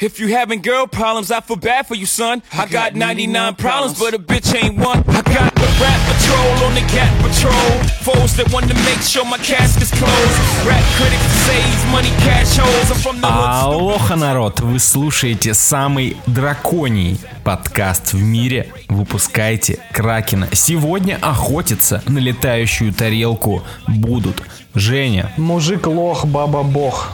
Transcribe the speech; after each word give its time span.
If 0.00 0.18
you 0.18 0.28
having 0.28 0.62
girl 0.62 0.86
problems, 0.86 1.30
I 1.30 1.40
feel 1.40 1.56
bad 1.56 1.86
for 1.86 1.94
you, 1.94 2.06
son. 2.06 2.42
I 2.54 2.64
got 2.64 2.94
99 2.94 3.56
problems, 3.56 3.98
but 3.98 4.14
a 4.14 4.18
bitch 4.18 4.56
ain't 4.56 4.78
one. 4.78 5.00
I 5.08 5.20
got 5.20 5.54
the 5.54 5.68
rap 5.78 6.00
patrol 6.08 6.64
on 6.64 6.74
the 6.74 6.80
cat 6.88 7.12
patrol. 7.20 7.84
Foes 8.00 8.34
that 8.36 8.50
want 8.50 8.66
to 8.68 8.74
make 8.88 9.02
sure 9.02 9.26
my 9.26 9.36
casket's 9.36 9.90
closed. 9.90 10.66
Rap 10.66 10.82
critics 10.96 11.20
say 11.44 11.60
he's 11.60 11.84
money 11.92 12.08
cash 12.24 12.56
holes. 12.56 12.90
I'm 12.90 12.96
from 12.96 13.20
the. 13.20 13.26
Алоха, 13.26 14.16
народ! 14.16 14.60
Вы 14.60 14.78
слушаете 14.78 15.52
самый 15.52 16.16
драконий 16.26 17.18
подкаст 17.44 18.14
в 18.14 18.22
мире. 18.22 18.72
Выпускайте 18.88 19.80
Кракена. 19.92 20.48
Сегодня 20.54 21.18
охотиться 21.20 22.02
на 22.08 22.20
летающую 22.20 22.94
тарелку 22.94 23.62
будут 23.86 24.42
Женя, 24.74 25.30
Мужик 25.36 25.86
лох, 25.86 26.24
баба 26.24 26.62
бог. 26.62 27.12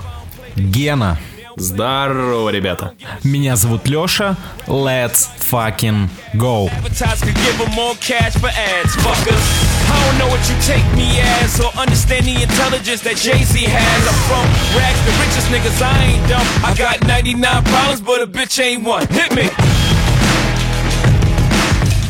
Гена, 0.55 1.18
Здорово, 1.57 2.50
ребята. 2.50 2.93
меня 3.23 3.55
зовут 3.55 3.88
Леша. 3.88 4.36
Let's 4.67 5.30
fucking 5.40 6.09
go. 6.35 6.70
Advertise 6.70 7.21
could 7.21 7.35
give 7.35 7.58
them 7.58 7.71
more 7.76 7.95
cash 7.95 8.34
for 8.34 8.48
ads, 8.48 8.95
fuckers. 8.98 9.44
I 9.91 10.05
don't 10.05 10.17
know 10.17 10.30
what 10.30 10.41
you 10.49 10.55
take 10.63 10.85
me 10.95 11.20
as 11.20 11.59
or 11.59 11.71
understand 11.77 12.26
the 12.26 12.41
intelligence 12.41 13.02
that 13.02 13.17
Jay-Z 13.17 13.59
has. 13.59 14.02
I'm 14.08 14.20
from 14.30 14.48
rags, 14.77 15.02
the 15.05 15.12
richest 15.20 15.48
niggas, 15.52 15.81
I 15.81 16.16
ain't 16.16 16.30
dumb. 16.30 16.48
I 16.63 16.73
got 16.76 17.05
99 17.05 17.63
problems, 17.63 18.02
but 18.02 18.21
a 18.21 18.27
bitch 18.27 18.59
ain't 18.63 18.84
one. 18.84 19.05
Hit 19.08 19.35
me. 19.35 19.49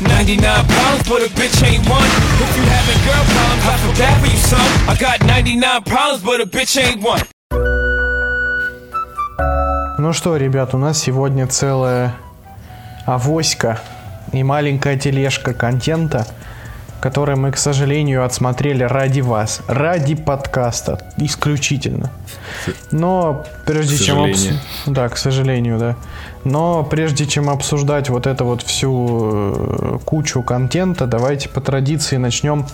99 0.07 0.65
problems, 0.67 1.09
but 1.09 1.21
a 1.23 1.29
bitch 1.33 1.57
ain't 1.65 1.87
one. 1.89 2.05
If 2.05 2.51
you 2.57 2.63
having 2.63 2.99
girl 3.05 3.23
problems, 3.33 3.65
I 3.65 3.75
feel 3.81 3.95
bad 3.97 4.15
for 4.21 4.29
you, 4.29 4.37
son. 4.37 4.89
I 4.89 4.95
got 4.99 5.25
99 5.25 5.83
problems, 5.83 6.23
but 6.23 6.41
a 6.41 6.45
bitch 6.45 6.77
ain't 6.77 7.01
one. 7.03 7.21
Ну 10.06 10.12
что, 10.12 10.36
ребят, 10.36 10.72
у 10.72 10.78
нас 10.78 11.00
сегодня 11.00 11.48
целая 11.48 12.14
авоська 13.06 13.80
и 14.30 14.44
маленькая 14.44 14.96
тележка 14.96 15.52
контента, 15.52 16.28
который 17.00 17.34
мы, 17.34 17.50
к 17.50 17.56
сожалению, 17.56 18.24
отсмотрели 18.24 18.84
ради 18.84 19.20
вас, 19.20 19.62
ради 19.66 20.14
подкаста, 20.14 21.00
исключительно. 21.16 22.12
Но 22.92 23.44
прежде 23.66 23.98
чем... 23.98 24.18
обс-. 24.18 24.52
Да, 24.86 25.08
к 25.08 25.16
сожалению, 25.16 25.76
да. 25.80 25.96
Но 26.44 26.84
прежде 26.84 27.26
чем 27.26 27.50
обсуждать 27.50 28.08
вот 28.08 28.28
это 28.28 28.44
вот 28.44 28.62
всю 28.62 29.56
э, 29.56 29.98
кучу 30.04 30.40
контента, 30.44 31.08
давайте 31.08 31.48
по 31.48 31.60
традиции 31.60 32.16
начнем 32.16 32.64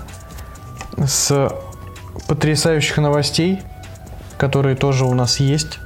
с 0.99 1.51
потрясающих 2.28 2.99
новостей, 2.99 3.62
которые 4.37 4.77
тоже 4.77 5.06
у 5.06 5.15
нас 5.15 5.41
есть. 5.41 5.78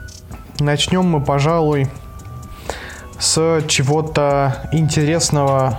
Начнем 0.61 1.05
мы, 1.05 1.21
пожалуй, 1.21 1.91
с 3.19 3.63
чего-то 3.69 4.69
интересного 4.73 5.79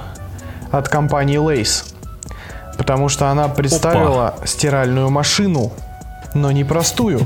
от 0.72 0.88
компании 0.88 1.40
Lace. 1.40 1.94
Потому 2.78 3.10
что 3.10 3.30
она 3.30 3.48
представила 3.48 4.36
стиральную 4.46 5.10
машину, 5.10 5.72
но 6.36 6.52
не 6.52 6.64
простую. 6.64 7.22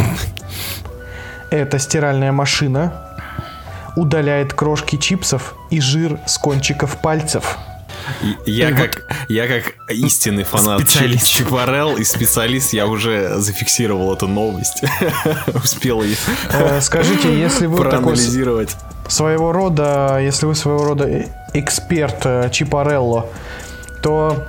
Эта 1.50 1.78
стиральная 1.78 2.32
машина 2.32 3.18
удаляет 3.98 4.54
крошки 4.54 4.96
чипсов 4.96 5.56
и 5.70 5.82
жир 5.82 6.20
с 6.26 6.38
кончиков 6.38 6.98
пальцев. 7.02 7.58
Я 8.46 8.72
как, 8.72 9.04
я 9.30 9.48
как 9.48 9.74
истинный 9.90 10.44
фанат 10.44 10.82
Специалист. 10.82 11.28
Чи- 11.28 11.38
Чипарел 11.40 11.98
и 11.98 12.04
специалист, 12.04 12.74
я 12.74 12.88
уже 12.88 13.38
зафиксировал 13.38 14.14
эту 14.14 14.28
новость. 14.28 14.84
Успел 15.64 16.02
ее 16.02 16.16
Э, 16.54 16.80
Скажите, 16.82 17.38
если 17.40 17.66
вы 17.68 17.78
проанализировать. 17.78 18.76
своего 19.08 19.52
рода, 19.52 20.20
если 20.22 20.46
вы 20.46 20.56
своего 20.56 20.84
рода 20.86 21.06
э- 21.08 21.26
эксперт 21.54 22.26
э, 22.26 22.50
Чипарелло, 22.52 23.26
то 24.02 24.46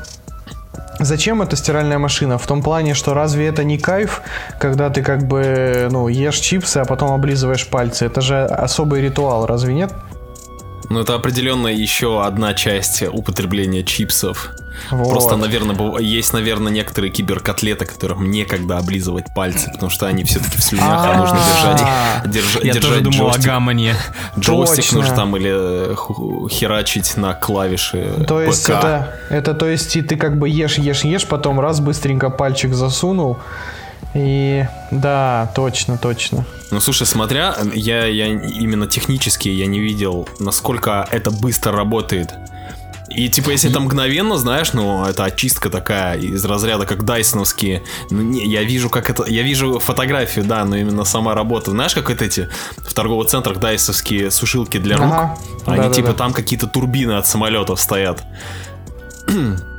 зачем 1.01 1.43
эта 1.43 1.57
стиральная 1.57 1.99
машина? 1.99 2.39
В 2.39 2.47
том 2.47 2.63
плане, 2.63 2.95
что 2.95 3.13
разве 3.15 3.47
это 3.49 3.65
не 3.65 3.79
кайф, 3.79 4.23
когда 4.61 4.89
ты 4.91 5.03
как 5.03 5.27
бы, 5.27 5.89
ну, 5.91 6.09
ешь 6.09 6.39
чипсы, 6.39 6.79
а 6.79 6.85
потом 6.85 7.13
облизываешь 7.13 7.67
пальцы? 7.69 8.07
Это 8.07 8.21
же 8.21 8.45
особый 8.45 9.01
ритуал, 9.03 9.47
разве 9.47 9.75
нет? 9.75 9.93
Ну, 10.91 11.01
это 11.01 11.15
определенно 11.15 11.69
еще 11.69 12.25
одна 12.25 12.55
часть 12.55 13.03
употребления 13.03 13.83
чипсов. 13.85 14.53
Вот. 14.91 15.11
Просто, 15.11 15.37
наверное, 15.37 15.99
есть, 16.01 16.33
наверное, 16.33 16.73
некоторые 16.73 17.11
киберкотлеты, 17.11 17.85
которым 17.85 18.31
некогда 18.31 18.79
облизывать 18.79 19.27
пальцы, 19.35 19.71
потому 19.73 19.91
что 19.91 20.07
они 20.07 20.25
все-таки 20.25 20.59
в 20.59 20.63
слюнях, 20.63 20.87
а 20.89 21.15
нужно 21.19 21.39
держать, 21.39 21.81
держа- 22.35 22.67
Я 22.67 22.73
держать 22.75 22.83
тоже 22.83 23.01
думал 23.01 23.31
о 23.31 23.39
гамане. 23.39 23.95
Джойстик 24.39 24.93
нужно 24.93 25.15
там 25.15 25.37
или 25.37 25.51
э, 25.53 26.49
херачить 26.51 27.17
на 27.17 27.35
клавиши 27.35 28.25
То 28.27 28.41
есть 28.41 28.69
это, 28.69 29.15
это 29.31 29.55
то 29.55 29.67
есть 29.67 29.95
и 29.97 30.03
ты 30.03 30.17
как 30.17 30.39
бы 30.39 30.49
ешь, 30.49 30.79
ешь, 30.79 31.05
ешь, 31.05 31.27
потом 31.27 31.61
раз 31.61 31.81
быстренько 31.81 32.31
пальчик 32.31 32.75
засунул. 32.75 33.39
И 34.15 34.67
да, 34.91 35.51
точно, 35.55 35.97
точно. 35.97 36.45
Ну, 36.71 36.81
слушай, 36.81 37.07
смотря, 37.07 37.57
я, 37.75 38.07
я 38.07 38.27
именно 38.27 38.87
технически 38.87 39.49
я 39.49 39.67
не 39.67 39.81
видел, 39.81 40.29
насколько 40.39 41.07
это 41.11 41.31
быстро 41.31 41.73
работает. 41.73 42.35
И 43.09 43.29
типа, 43.29 43.51
если 43.51 43.71
это 43.71 43.81
мгновенно, 43.81 44.37
знаешь, 44.39 44.73
ну, 44.73 45.05
это 45.05 45.25
очистка 45.25 45.69
такая 45.71 46.19
из 46.19 46.45
разряда, 46.45 46.87
как 46.87 47.05
дайсоновские. 47.05 47.83
Ну, 48.11 48.23
не, 48.23 48.47
я 48.47 48.63
вижу, 48.63 48.89
как 48.89 49.11
это. 49.11 49.25
Я 49.27 49.43
вижу 49.43 49.79
фотографию, 49.79 50.45
да, 50.45 50.65
но 50.65 50.77
именно 50.77 51.05
сама 51.05 51.35
работа. 51.35 51.73
Знаешь, 51.73 51.95
как 51.95 52.09
вот 52.09 52.23
эти 52.23 52.49
в 52.79 52.95
торговых 52.95 53.29
центрах 53.29 53.59
дайсовские 53.59 54.31
сушилки 54.31 54.79
для 54.79 54.97
рук? 54.97 55.07
Ага. 55.07 55.39
Они 55.67 55.77
Да-да-да. 55.77 55.95
типа 55.95 56.13
там 56.15 56.33
какие-то 56.33 56.67
турбины 56.67 57.13
от 57.13 57.27
самолетов 57.27 57.81
стоят. 57.81 58.23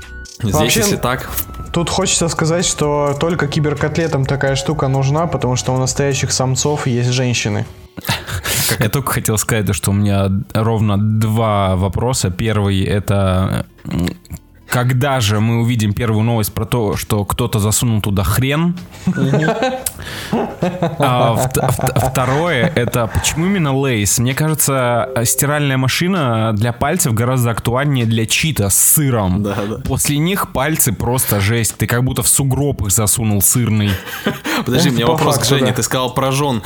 Здесь, 0.44 0.54
Вообще- 0.56 0.80
если 0.82 0.96
так, 0.98 1.30
Тут 1.74 1.90
хочется 1.90 2.28
сказать, 2.28 2.66
что 2.66 3.18
только 3.20 3.48
киберкотлетам 3.48 4.26
такая 4.26 4.56
штука 4.56 4.88
нужна, 4.88 5.26
потому 5.26 5.56
что 5.56 5.74
у 5.74 5.80
настоящих 5.80 6.32
самцов 6.32 6.86
есть 6.86 7.10
женщины. 7.10 7.66
Я 8.80 8.90
только 8.90 9.14
хотел 9.14 9.40
сказать, 9.40 9.66
то, 9.66 9.74
что 9.74 9.90
у 9.90 9.94
меня 9.96 10.30
ровно 10.54 11.00
два 11.00 11.76
вопроса. 11.76 12.30
Первый 12.30 12.84
это 12.84 13.66
когда 14.74 15.20
же 15.20 15.40
мы 15.40 15.62
увидим 15.62 15.94
первую 15.94 16.24
новость 16.24 16.52
про 16.52 16.66
то, 16.66 16.96
что 16.98 17.24
кто-то 17.26 17.60
засунул 17.60 18.02
туда 18.02 18.24
хрен? 18.24 18.76
А 21.00 21.36
вт- 21.36 21.70
вт- 21.70 22.10
Второе, 22.10 22.72
это 22.76 23.06
почему 23.08 23.46
именно 23.46 23.78
лейс? 23.78 24.18
Мне 24.18 24.34
кажется, 24.34 25.10
стиральная 25.26 25.78
машина 25.78 26.54
для 26.54 26.74
пальцев 26.74 27.14
гораздо 27.14 27.52
актуальнее 27.52 28.08
для 28.08 28.26
чита 28.26 28.72
с 28.72 28.76
сыром. 28.76 29.46
После 29.86 30.18
них 30.18 30.52
пальцы 30.52 30.92
просто 30.92 31.40
жесть. 31.40 31.76
Ты 31.78 31.86
как 31.86 32.04
будто 32.04 32.24
в 32.24 32.28
сугроб 32.28 32.82
их 32.82 32.92
засунул 32.92 33.44
сырный. 33.44 33.92
Подожди, 34.66 34.90
у 34.90 34.94
меня 34.94 35.06
вопрос 35.06 35.38
к 35.38 35.46
Жене. 35.46 35.72
Ты 35.74 35.84
сказал 35.84 36.16
про 36.16 36.32
жен. 36.32 36.64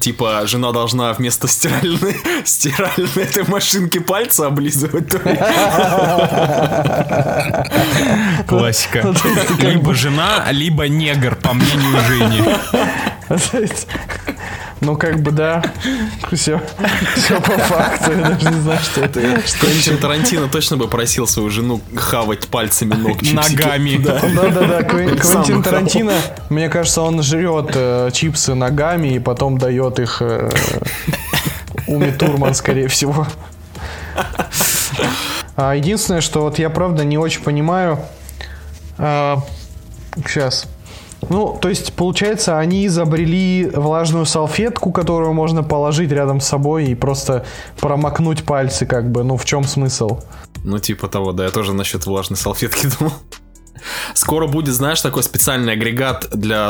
Типа, 0.00 0.46
жена 0.46 0.72
должна 0.72 1.12
вместо 1.12 1.46
стиральной, 1.48 2.16
стиральной 2.44 3.24
этой 3.24 3.44
машинки 3.48 3.98
пальцы 3.98 4.40
облизывать. 4.40 5.10
Классика. 8.46 9.14
Либо 9.58 9.94
жена, 9.94 10.44
либо 10.50 10.88
негр, 10.88 11.36
по 11.36 11.54
мнению 11.54 11.96
Жени. 12.06 12.42
Ну, 14.80 14.96
как 14.96 15.20
бы, 15.20 15.30
да. 15.30 15.62
Все, 16.32 16.60
все 17.16 17.40
по 17.40 17.52
факту. 17.52 18.12
Я 18.12 18.28
даже 18.28 18.50
не 18.50 18.60
знаю, 18.60 18.80
что 18.80 19.04
это. 19.04 19.20
Квентин 19.60 19.98
Тарантино 19.98 20.48
точно 20.48 20.76
бы 20.76 20.86
просил 20.86 21.26
свою 21.26 21.50
жену 21.50 21.80
хавать 21.94 22.46
пальцами 22.48 22.94
ног 22.94 23.22
чипсики. 23.22 23.56
Ногами. 23.56 23.96
Да. 23.96 24.20
Да-да-да, 24.34 24.82
Квентин 24.82 25.62
Тарантино, 25.62 26.14
мне 26.50 26.68
кажется, 26.68 27.00
он 27.02 27.22
жрет 27.22 27.70
э, 27.74 28.10
чипсы 28.12 28.54
ногами 28.54 29.14
и 29.14 29.18
потом 29.18 29.56
дает 29.58 29.98
их 29.98 30.20
э, 30.20 30.50
Уми 31.86 32.10
Турман, 32.10 32.54
скорее 32.54 32.88
всего. 32.88 33.26
А 35.56 35.74
единственное, 35.74 36.20
что 36.20 36.42
вот 36.42 36.58
я 36.58 36.68
правда 36.68 37.04
не 37.04 37.16
очень 37.16 37.42
понимаю. 37.42 37.98
сейчас. 38.98 40.66
Ну, 41.28 41.58
то 41.60 41.68
есть, 41.68 41.92
получается, 41.94 42.58
они 42.58 42.86
изобрели 42.86 43.70
влажную 43.74 44.26
салфетку, 44.26 44.92
которую 44.92 45.32
можно 45.32 45.62
положить 45.62 46.12
рядом 46.12 46.40
с 46.40 46.46
собой 46.46 46.86
и 46.86 46.94
просто 46.94 47.44
промокнуть 47.80 48.44
пальцы, 48.44 48.86
как 48.86 49.10
бы. 49.10 49.24
Ну, 49.24 49.36
в 49.36 49.44
чем 49.44 49.64
смысл? 49.64 50.20
Ну, 50.64 50.78
типа 50.78 51.08
того, 51.08 51.32
да, 51.32 51.44
я 51.44 51.50
тоже 51.50 51.72
насчет 51.72 52.06
влажной 52.06 52.36
салфетки 52.36 52.88
думал. 52.98 53.12
Скоро 54.16 54.46
будет, 54.46 54.74
знаешь, 54.74 55.00
такой 55.00 55.22
специальный 55.22 55.74
агрегат 55.74 56.28
для 56.32 56.66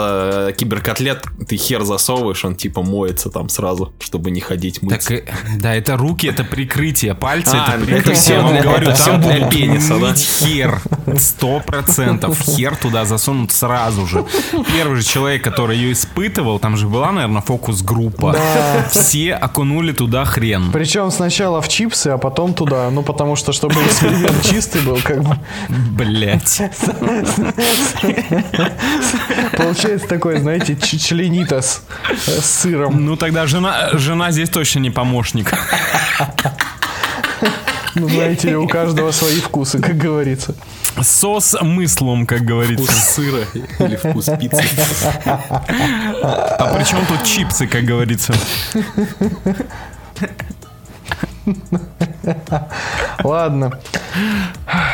э, 0.49 0.53
киберкотлет. 0.57 1.25
Ты 1.49 1.57
хер 1.57 1.85
засовываешь, 1.85 2.45
он 2.45 2.57
типа 2.57 2.83
моется 2.83 3.31
там 3.31 3.49
сразу, 3.49 3.93
чтобы 4.01 4.31
не 4.31 4.41
ходить 4.41 4.83
мыться. 4.83 5.09
Так, 5.09 5.19
э, 5.19 5.33
да, 5.59 5.75
это 5.75 5.97
руки, 5.97 6.27
это 6.27 6.45
прикрытие, 6.45 7.15
пальцы, 7.15 7.55
А, 7.55 7.75
это 7.75 7.77
это 7.77 7.85
прикрытие. 7.87 8.15
всё 8.15 8.35
Я 8.35 8.43
вам 8.43 8.61
говорю, 8.61 8.89
это 8.91 9.05
там 9.05 9.21
для 9.21 9.49
пениса, 9.49 9.99
да? 9.99 10.15
хер. 10.15 10.81
Сто 11.19 11.61
процентов. 11.61 12.39
Хер 12.41 12.77
туда 12.77 13.05
засунут 13.05 13.53
сразу 13.53 14.07
же. 14.07 14.25
Первый 14.75 14.97
же 14.97 15.05
человек, 15.05 15.43
который 15.45 15.77
ее 15.77 15.93
испытывал, 15.93 16.59
там 16.59 16.77
же 16.77 16.89
была, 16.89 17.13
наверное, 17.13 17.43
фокус-группа. 17.43 18.37
Все 18.91 19.35
окунули 19.35 19.93
туда 19.93 20.25
хрен. 20.25 20.73
Причем 20.73 21.11
сначала 21.11 21.61
в 21.61 21.69
чипсы, 21.69 22.09
а 22.09 22.19
потом 22.19 22.55
туда. 22.55 22.91
Ну, 22.91 23.03
потому 23.03 23.37
что, 23.37 23.53
чтобы 23.53 23.75
эксперимент 23.85 24.43
чистый 24.43 24.81
был, 24.83 24.99
как 25.03 25.23
бы. 25.23 25.37
Блять. 25.69 26.61
Получается 29.57 30.09
такой, 30.09 30.41
знаете, 30.41 30.77
членитос 30.77 31.83
э, 32.09 32.15
с 32.17 32.45
сыром. 32.63 33.05
Ну 33.05 33.17
тогда 33.17 33.47
жена, 33.47 33.91
жена 33.93 34.31
здесь 34.33 34.49
точно 34.51 34.81
не 34.81 34.91
помощник. 34.91 35.53
Ну, 37.95 38.09
знаете 38.11 38.51
ли, 38.51 38.57
у 38.57 38.69
каждого 38.69 39.11
свои 39.11 39.41
вкусы, 39.41 39.79
как 39.81 39.97
говорится. 39.97 40.55
Сос 41.03 41.57
мыслом, 41.63 42.27
как 42.27 42.39
Вкус 42.41 42.49
говорится. 42.49 42.93
сыра 42.93 43.45
или 43.81 43.97
вкус 43.97 44.29
пиццы. 44.39 44.65
А 45.25 46.75
при 46.77 46.85
чем 46.85 47.05
тут 47.07 47.25
чипсы, 47.25 47.67
как 47.67 47.85
говорится? 47.85 48.35
Ладно, 53.25 53.79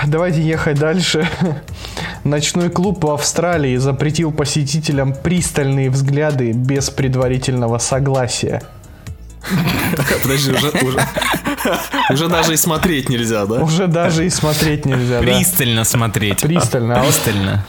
давайте 0.06 0.42
ехать 0.42 0.78
дальше. 0.78 1.28
Ночной 2.24 2.70
клуб 2.70 3.04
в 3.04 3.10
Австралии 3.10 3.76
запретил 3.76 4.32
посетителям 4.32 5.12
пристальные 5.14 5.90
взгляды 5.90 6.52
без 6.52 6.90
предварительного 6.90 7.78
согласия. 7.78 8.62
Подожди, 10.22 10.52
уже, 10.52 10.68
уже, 10.68 11.00
уже 12.10 12.28
даже 12.28 12.54
и 12.54 12.56
смотреть 12.56 13.08
нельзя, 13.08 13.44
да? 13.46 13.62
Уже 13.62 13.88
даже 13.88 14.24
и 14.24 14.30
смотреть 14.30 14.86
нельзя, 14.86 15.18
да? 15.18 15.24
Пристально 15.24 15.84
смотреть. 15.84 16.40
Пристально. 16.40 17.00
А 17.00 17.02
Пристально. 17.02 17.64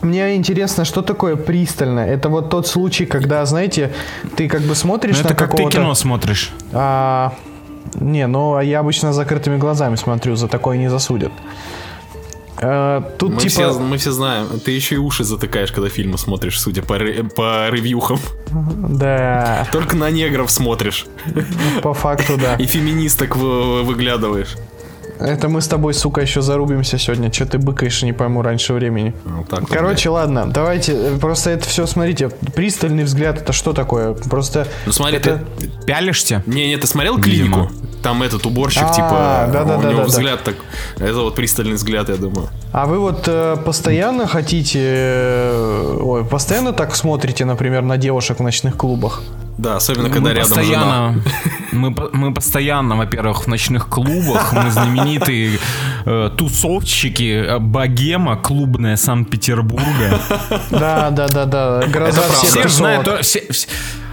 Мне 0.00 0.34
интересно, 0.34 0.84
что 0.84 1.02
такое 1.02 1.36
пристально? 1.36 2.00
Это 2.00 2.28
вот 2.28 2.50
тот 2.50 2.66
случай, 2.66 3.06
когда, 3.06 3.44
знаете, 3.46 3.92
ты 4.36 4.48
как 4.48 4.62
бы 4.62 4.68
Ну 4.68 4.74
смотришь 4.74 5.20
это 5.20 5.28
на 5.28 5.34
как 5.34 5.54
ты 5.54 5.64
кино 5.68 5.94
смотришь. 5.94 6.50
А, 6.72 7.34
не, 7.94 8.26
ну 8.26 8.56
а 8.56 8.64
я 8.64 8.80
обычно 8.80 9.12
с 9.12 9.16
закрытыми 9.16 9.58
глазами 9.58 9.94
смотрю, 9.94 10.34
за 10.34 10.48
такое 10.48 10.76
не 10.76 10.88
засудят. 10.88 11.32
А, 12.58 13.00
тут 13.18 13.32
Мы, 13.34 13.40
типа... 13.40 13.50
все, 13.50 13.78
мы 13.78 13.96
все 13.98 14.12
знаем. 14.12 14.46
Ты 14.64 14.70
еще 14.72 14.96
и 14.96 14.98
уши 14.98 15.24
затыкаешь, 15.24 15.72
когда 15.72 15.88
фильмы 15.88 16.18
смотришь, 16.18 16.60
судя 16.60 16.82
по, 16.82 16.98
ре- 16.98 17.24
по 17.24 17.68
ревьюхам. 17.70 18.18
Да, 18.50 19.66
Только 19.72 19.96
на 19.96 20.10
негров 20.10 20.50
смотришь. 20.50 21.06
по 21.82 21.94
факту 21.94 22.36
да. 22.36 22.56
И 22.56 22.66
феминисток 22.66 23.36
вы- 23.36 23.82
выглядываешь. 23.82 24.56
Это 25.18 25.48
мы 25.48 25.60
с 25.60 25.68
тобой, 25.68 25.94
сука, 25.94 26.20
еще 26.20 26.42
зарубимся 26.42 26.98
сегодня. 26.98 27.30
Че 27.30 27.44
ты 27.46 27.58
быкаешь, 27.58 28.02
не 28.02 28.12
пойму, 28.12 28.42
раньше 28.42 28.72
времени. 28.72 29.14
Вот 29.24 29.48
так 29.48 29.60
вот, 29.60 29.70
Короче, 29.70 30.08
ладно, 30.08 30.50
давайте, 30.50 30.94
э, 30.94 31.18
просто 31.18 31.50
это 31.50 31.68
все, 31.68 31.86
смотрите, 31.86 32.28
пристальный 32.56 33.04
взгляд, 33.04 33.38
это 33.38 33.52
что 33.52 33.72
такое? 33.72 34.14
Просто... 34.14 34.66
Ну 34.84 34.90
смотри, 34.92 35.18
это... 35.18 35.44
ты... 35.60 35.70
Пялишься? 35.86 36.42
Не, 36.46 36.66
не, 36.66 36.76
ты 36.76 36.86
смотрел 36.88 37.18
Видимо. 37.18 37.70
Там 38.02 38.22
этот 38.22 38.44
уборщик, 38.46 38.82
А, 38.84 38.92
типа, 38.92 39.48
да-да-да-да-да. 39.52 39.88
у 39.88 39.92
него 39.92 40.02
взгляд 40.04 40.42
так... 40.42 40.56
Это 40.98 41.20
вот 41.20 41.34
пристальный 41.36 41.74
взгляд, 41.74 42.08
я 42.08 42.16
думаю. 42.16 42.48
А 42.72 42.86
вы 42.86 42.98
вот 42.98 43.24
э, 43.28 43.56
постоянно 43.64 44.26
хотите... 44.26 44.80
э, 44.82 45.98
ой, 46.00 46.24
постоянно 46.24 46.72
так 46.72 46.96
смотрите, 46.96 47.44
например, 47.44 47.82
на 47.82 47.96
девушек 47.98 48.40
в 48.40 48.42
ночных 48.42 48.76
клубах? 48.76 49.22
Да, 49.58 49.76
особенно 49.76 50.08
когда 50.08 50.30
мы 50.30 50.34
рядом 50.34 50.64
жена. 50.64 51.14
постоянно, 51.14 51.22
мы, 51.72 51.94
по- 51.94 52.08
мы 52.12 52.34
постоянно, 52.34 52.96
во-первых, 52.96 53.44
в 53.44 53.46
ночных 53.48 53.86
клубах, 53.88 54.52
мы 54.52 54.70
знаменитые 54.70 55.58
э, 56.06 56.30
тусовщики, 56.36 57.44
э, 57.46 57.58
богема 57.58 58.36
клубная 58.36 58.96
Санкт-Петербурга. 58.96 60.18
Да, 60.70 61.10
да, 61.10 61.28
да, 61.28 61.44
да. 61.44 61.82
Гроза 61.86 62.22
всех 62.32 62.50
Все 62.66 62.68
знают, 62.68 63.06
все, 63.24 63.42
все- 63.50 63.68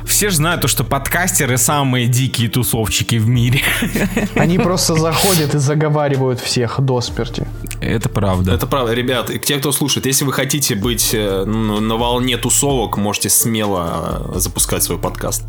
все 0.09 0.29
же 0.29 0.37
знают 0.37 0.61
то, 0.61 0.67
что 0.67 0.83
подкастеры 0.83 1.57
самые 1.57 2.07
дикие 2.07 2.49
тусовщики 2.49 3.15
в 3.15 3.27
мире. 3.27 3.61
Они 4.35 4.57
просто 4.57 4.95
заходят 4.95 5.55
и 5.55 5.57
заговаривают 5.59 6.39
всех 6.39 6.79
до 6.79 7.01
смерти. 7.01 7.47
Это 7.81 8.09
правда. 8.09 8.53
Это 8.53 8.67
правда, 8.67 8.93
ребят, 8.93 9.29
и 9.29 9.39
те, 9.39 9.57
кто 9.57 9.71
слушает, 9.71 10.05
если 10.05 10.25
вы 10.25 10.33
хотите 10.33 10.75
быть 10.75 11.11
э, 11.13 11.43
ну, 11.45 11.79
на 11.79 11.95
волне 11.95 12.37
тусовок, 12.37 12.97
можете 12.97 13.29
смело 13.29 14.31
э, 14.35 14.39
запускать 14.39 14.83
свой 14.83 14.97
подкаст. 14.97 15.43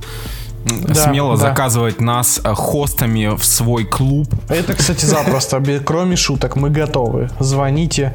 Да, 0.65 0.95
Смело 0.95 1.37
да. 1.37 1.49
заказывать 1.49 2.01
нас 2.01 2.41
э, 2.45 2.53
хостами 2.55 3.35
в 3.35 3.45
свой 3.45 3.85
клуб. 3.85 4.29
Это, 4.49 4.75
кстати, 4.75 5.07
запросто. 5.07 5.63
Кроме 5.85 6.17
шуток, 6.17 6.57
мы 6.57 6.71
готовы. 6.71 7.31
Звоните. 7.41 8.15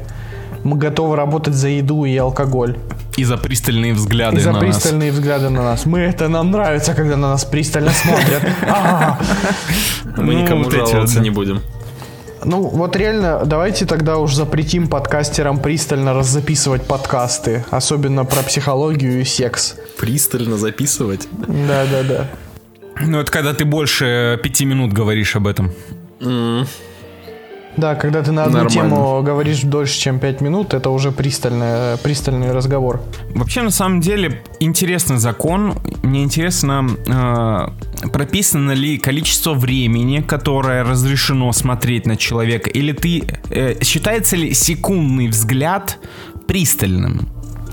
Мы 0.66 0.78
готовы 0.78 1.14
работать 1.14 1.54
за 1.54 1.68
еду 1.68 2.04
и 2.04 2.16
алкоголь. 2.16 2.76
И 3.16 3.22
за 3.24 3.36
пристальные 3.36 3.94
взгляды 3.94 4.38
И 4.38 4.40
за 4.40 4.50
на 4.50 4.60
нас. 4.60 4.62
пристальные 4.64 5.12
взгляды 5.12 5.48
на 5.48 5.62
нас. 5.62 5.86
Мы 5.86 6.00
это 6.00 6.26
нам 6.28 6.50
нравится, 6.50 6.92
когда 6.94 7.16
на 7.16 7.30
нас 7.30 7.44
пристально 7.44 7.92
смотрят. 7.92 8.42
Мы 10.16 10.24
Ну, 10.24 10.32
никому 10.32 10.68
жаловаться 10.68 11.16
да. 11.18 11.22
не 11.22 11.30
будем. 11.30 11.60
Ну, 12.44 12.62
вот 12.62 12.96
реально, 12.96 13.42
давайте 13.46 13.86
тогда 13.86 14.18
уж 14.18 14.34
запретим 14.34 14.88
подкастерам 14.88 15.58
пристально 15.60 16.12
раззаписывать 16.14 16.82
подкасты. 16.82 17.64
Особенно 17.70 18.24
про 18.24 18.42
психологию 18.42 19.20
и 19.20 19.24
секс. 19.24 19.76
Пристально 19.98 20.56
записывать. 20.56 21.28
Да-да-да. 21.46 22.26
Ну, 23.00 23.20
это 23.20 23.30
когда 23.30 23.54
ты 23.54 23.64
больше 23.64 24.40
пяти 24.42 24.64
минут 24.64 24.92
говоришь 24.92 25.36
об 25.36 25.46
этом. 25.46 25.70
Да, 27.76 27.94
когда 27.94 28.22
ты 28.22 28.32
на 28.32 28.44
одну 28.44 28.58
Нормально. 28.58 28.70
тему 28.70 29.22
говоришь 29.22 29.60
дольше, 29.62 29.98
чем 30.00 30.18
5 30.18 30.40
минут, 30.40 30.74
это 30.74 30.90
уже 30.90 31.12
пристальный, 31.12 31.98
пристальный 31.98 32.52
разговор. 32.52 33.02
Вообще, 33.34 33.62
на 33.62 33.70
самом 33.70 34.00
деле, 34.00 34.42
интересный 34.60 35.18
закон. 35.18 35.74
Мне 36.02 36.22
интересно, 36.24 36.88
э, 37.06 38.08
прописано 38.08 38.72
ли 38.72 38.98
количество 38.98 39.52
времени, 39.54 40.20
которое 40.20 40.84
разрешено 40.84 41.52
смотреть 41.52 42.06
на 42.06 42.16
человека, 42.16 42.70
или 42.70 42.92
ты 42.92 43.24
э, 43.50 43.82
считается 43.82 44.36
ли 44.36 44.54
секундный 44.54 45.28
взгляд 45.28 45.98
пристальным? 46.46 47.28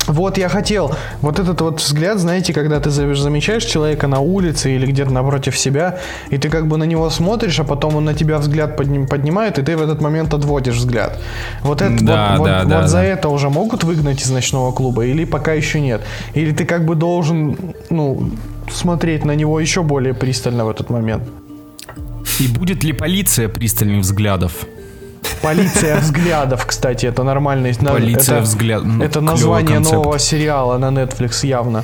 Вот 0.08 0.38
я 0.38 0.50
хотел, 0.50 0.94
вот 1.22 1.40
этот 1.40 1.62
вот 1.62 1.82
взгляд, 1.82 2.20
знаете, 2.20 2.54
когда 2.54 2.80
ты 2.80 2.90
за- 2.90 3.16
замечаешь 3.16 3.64
человека 3.64 4.08
на 4.08 4.20
улице 4.20 4.76
или 4.76 4.86
где-то 4.86 5.12
напротив 5.12 5.58
себя, 5.58 6.00
и 6.30 6.38
ты 6.38 6.50
как 6.50 6.68
бы 6.68 6.78
на 6.78 6.84
него 6.84 7.10
смотришь, 7.10 7.60
а 7.60 7.64
потом 7.64 7.96
он 7.96 8.06
на 8.06 8.14
тебя 8.14 8.38
взгляд 8.38 8.78
подним- 8.80 9.08
поднимает, 9.08 9.60
и 9.60 9.62
ты 9.64 9.78
в 9.78 9.82
этот 9.82 10.02
момент 10.02 10.34
отводишь 10.34 10.76
взгляд. 10.76 11.20
Вот, 11.62 11.82
это, 11.82 12.04
Да, 12.04 12.36
вот, 12.38 12.46
да, 12.48 12.60
вот- 12.60 12.70
да, 12.70 12.80
вот 12.82 12.90
за 12.90 12.98
да. 12.98 13.04
это 13.04 13.30
уже 13.30 13.50
могут 13.50 13.84
выгнать 13.84 14.22
из 14.22 14.30
ночного 14.30 14.72
клуба, 14.74 15.06
или 15.06 15.26
пока 15.26 15.54
еще 15.54 15.80
нет? 15.80 16.02
Или 16.34 16.52
ты 16.52 16.66
как 16.66 16.86
бы 16.86 16.96
должен, 16.96 17.58
ну, 17.90 18.30
смотреть 18.72 19.26
на 19.26 19.36
него 19.36 19.60
еще 19.60 19.84
более 19.84 20.14
пристально 20.14 20.66
в 20.66 20.70
этот 20.70 20.90
момент? 20.90 21.24
И 22.40 22.48
будет 22.48 22.84
ли 22.84 22.94
полиция 22.94 23.48
пристальных 23.48 24.02
взглядов? 24.02 24.66
Полиция 25.44 26.00
взглядов, 26.00 26.66
кстати, 26.66 27.06
это 27.06 27.24
нормальный. 27.24 27.74
Полиция 27.74 28.38
это- 28.38 28.44
взгляд- 28.46 28.84
ну, 28.86 29.04
Это 29.04 29.20
клёвый 29.20 29.32
название 29.32 29.80
нового 29.80 30.18
сериала 30.20 30.78
на 30.78 30.86
Netflix 30.90 31.46
явно. 31.46 31.84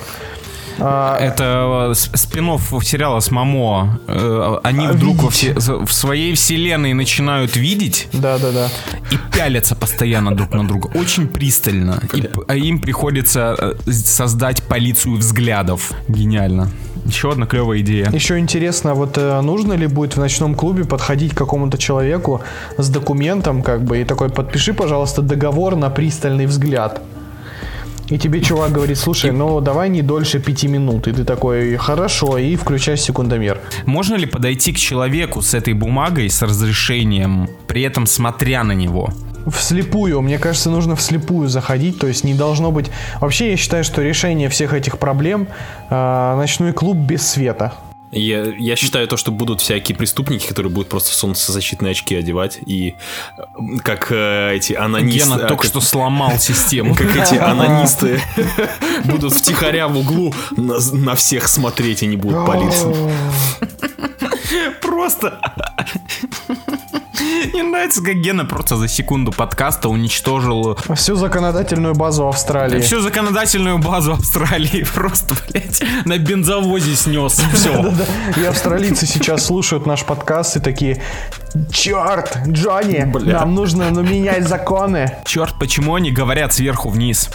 А, 0.81 1.17
Это 1.17 1.93
спин 1.93 2.57
сериала 2.83 3.19
с 3.19 3.31
Мамо. 3.31 3.99
Э, 4.07 4.57
Они 4.63 4.85
А, 4.87 4.91
вдруг 4.93 5.17
в 5.31 5.91
своей 5.91 6.33
вселенной 6.33 6.93
начинают 6.93 7.55
видеть 7.55 8.07
Да, 8.13 8.37
да, 8.37 8.51
да. 8.51 8.67
и 9.11 9.17
пялятся 9.35 9.75
постоянно 9.75 10.35
друг 10.35 10.53
на 10.53 10.67
друга. 10.67 10.87
Очень 10.95 11.27
пристально. 11.27 12.01
И 12.13 12.29
а 12.47 12.55
им 12.55 12.79
приходится 12.79 13.55
э, 13.57 13.91
создать 13.91 14.63
полицию 14.63 15.17
взглядов. 15.17 15.91
Гениально. 16.07 16.69
Еще 17.05 17.31
одна 17.31 17.45
клевая 17.45 17.79
идея. 17.79 18.09
Еще 18.11 18.37
интересно, 18.39 18.93
вот 18.93 19.17
э, 19.17 19.41
нужно 19.41 19.73
ли 19.73 19.87
будет 19.87 20.15
в 20.15 20.19
ночном 20.19 20.55
клубе 20.55 20.83
подходить 20.85 21.33
к 21.33 21.37
какому-то 21.37 21.77
человеку 21.77 22.41
с 22.77 22.89
документом, 22.89 23.61
как 23.63 23.83
бы, 23.83 24.01
и 24.01 24.03
такой, 24.03 24.29
подпиши, 24.29 24.73
пожалуйста, 24.73 25.21
договор 25.21 25.75
на 25.75 25.89
пристальный 25.89 26.45
взгляд. 26.45 27.01
И 28.09 28.17
тебе 28.17 28.41
чувак 28.41 28.71
говорит, 28.71 28.97
слушай, 28.97 29.31
ну 29.31 29.61
давай 29.61 29.89
не 29.89 30.01
дольше 30.01 30.39
пяти 30.39 30.67
минут. 30.67 31.07
И 31.07 31.11
ты 31.11 31.23
такой, 31.23 31.75
хорошо, 31.77 32.37
и 32.37 32.55
включаешь 32.55 33.01
секундомер. 33.01 33.61
Можно 33.85 34.15
ли 34.15 34.25
подойти 34.25 34.73
к 34.73 34.77
человеку 34.77 35.41
с 35.41 35.53
этой 35.53 35.73
бумагой, 35.73 36.29
с 36.29 36.41
разрешением, 36.41 37.49
при 37.67 37.83
этом 37.83 38.07
смотря 38.07 38.63
на 38.63 38.71
него? 38.71 39.09
Вслепую, 39.47 40.21
мне 40.21 40.37
кажется, 40.37 40.69
нужно 40.69 40.95
вслепую 40.95 41.47
заходить, 41.47 41.99
то 41.99 42.07
есть 42.07 42.23
не 42.23 42.33
должно 42.33 42.71
быть... 42.71 42.91
Вообще, 43.21 43.51
я 43.51 43.57
считаю, 43.57 43.83
что 43.83 44.01
решение 44.01 44.49
всех 44.49 44.73
этих 44.73 44.97
проблем 44.97 45.47
э, 45.89 46.35
ночной 46.35 46.73
клуб 46.73 46.97
без 46.97 47.27
света. 47.27 47.73
Я, 48.11 48.43
я 48.43 48.75
считаю 48.75 49.07
то, 49.07 49.17
что 49.17 49.31
будут 49.31 49.61
всякие 49.61 49.95
преступники, 49.95 50.47
которые 50.47 50.71
будут 50.71 50.89
просто 50.89 51.11
солнцезащитные 51.11 51.91
очки 51.91 52.15
одевать 52.15 52.59
и 52.65 52.95
э, 53.37 53.41
как 53.83 54.11
э, 54.11 54.55
эти 54.55 54.73
анонисты... 54.73 55.29
Гена 55.29 55.35
а, 55.35 55.47
только 55.47 55.63
как- 55.63 55.71
что 55.71 55.81
сломал 55.81 56.39
систему. 56.39 56.95
Как 56.95 57.15
эти 57.15 57.35
анонисты 57.39 58.21
будут 59.05 59.33
втихаря 59.33 59.87
в 59.87 59.97
углу 59.97 60.33
на, 60.57 60.79
на 60.79 61.15
всех 61.15 61.47
смотреть 61.47 62.01
и 62.01 62.07
не 62.07 62.15
будут 62.17 62.45
палиться. 62.47 62.91
Просто... 64.81 65.39
Мне 67.53 67.63
нравится, 67.63 68.03
как 68.03 68.15
Гена 68.15 68.45
просто 68.45 68.75
за 68.75 68.87
секунду 68.87 69.31
подкаста 69.31 69.89
уничтожил 69.89 70.77
Всю 70.95 71.15
законодательную 71.15 71.95
базу 71.95 72.27
Австралии. 72.27 72.81
всю 72.81 72.99
законодательную 73.01 73.77
базу 73.77 74.13
Австралии. 74.13 74.85
Просто, 74.93 75.35
блядь, 75.47 75.81
на 76.05 76.17
бензовозе 76.17 76.95
снес. 76.95 77.41
Все. 77.53 77.93
И 78.37 78.43
австралийцы 78.43 79.05
сейчас 79.05 79.45
слушают 79.45 79.85
наш 79.85 80.03
подкаст 80.03 80.57
и 80.57 80.59
такие, 80.59 81.01
черт, 81.71 82.37
Джонни, 82.47 83.11
нам 83.25 83.55
нужно 83.55 83.89
ну, 83.89 84.01
менять 84.01 84.47
законы. 84.47 85.17
Черт, 85.25 85.55
почему 85.59 85.95
они 85.95 86.11
говорят 86.11 86.53
сверху 86.53 86.89
вниз? 86.89 87.29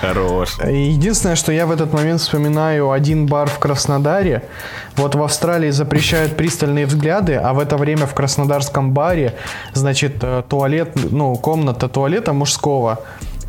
Хорош. 0.00 0.58
Единственное, 0.60 1.36
что 1.36 1.52
я 1.52 1.66
в 1.66 1.70
этот 1.70 1.92
момент 1.92 2.20
вспоминаю 2.20 2.90
один 2.90 3.26
бар 3.26 3.48
в 3.48 3.58
Краснодаре. 3.58 4.42
Вот 4.96 5.14
в 5.14 5.22
Австралии 5.22 5.70
запрещают 5.70 6.36
пристальные 6.36 6.86
взгляды, 6.86 7.34
а 7.34 7.52
в 7.52 7.58
это 7.58 7.76
время 7.76 8.06
в 8.06 8.14
краснодарском 8.14 8.92
баре, 8.92 9.34
значит, 9.72 10.16
э, 10.22 10.42
туалет, 10.48 10.90
ну, 10.94 11.34
комната 11.36 11.88
туалета 11.88 12.32
мужского, 12.32 13.00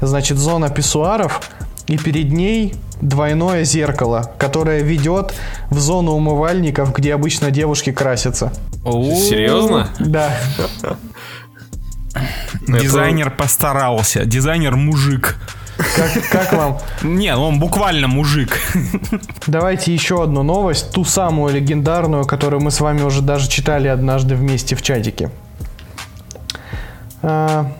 значит, 0.01 0.37
зона 0.37 0.69
писсуаров, 0.69 1.41
и 1.87 1.97
перед 1.97 2.31
ней 2.31 2.73
двойное 3.01 3.63
зеркало, 3.63 4.31
которое 4.37 4.81
ведет 4.81 5.33
в 5.69 5.79
зону 5.79 6.13
умывальников, 6.13 6.93
где 6.93 7.13
обычно 7.13 7.51
девушки 7.51 7.91
красятся. 7.91 8.51
Серьезно? 8.83 9.89
Да. 9.99 10.31
Дизайнер 12.67 13.29
постарался. 13.29 14.25
Дизайнер 14.25 14.75
мужик. 14.75 15.37
Как, 15.77 16.11
как 16.31 16.53
вам? 16.53 16.79
Не, 17.03 17.35
он 17.35 17.59
буквально 17.59 18.07
мужик. 18.07 18.57
Давайте 19.47 19.93
еще 19.93 20.23
одну 20.23 20.43
новость, 20.43 20.91
ту 20.91 21.03
самую 21.03 21.53
легендарную, 21.53 22.25
которую 22.25 22.61
мы 22.61 22.71
с 22.71 22.79
вами 22.79 23.01
уже 23.01 23.21
даже 23.21 23.49
читали 23.49 23.87
однажды 23.87 24.35
вместе 24.35 24.75
в 24.75 24.81
чатике. 24.81 25.31
А, 27.21 27.71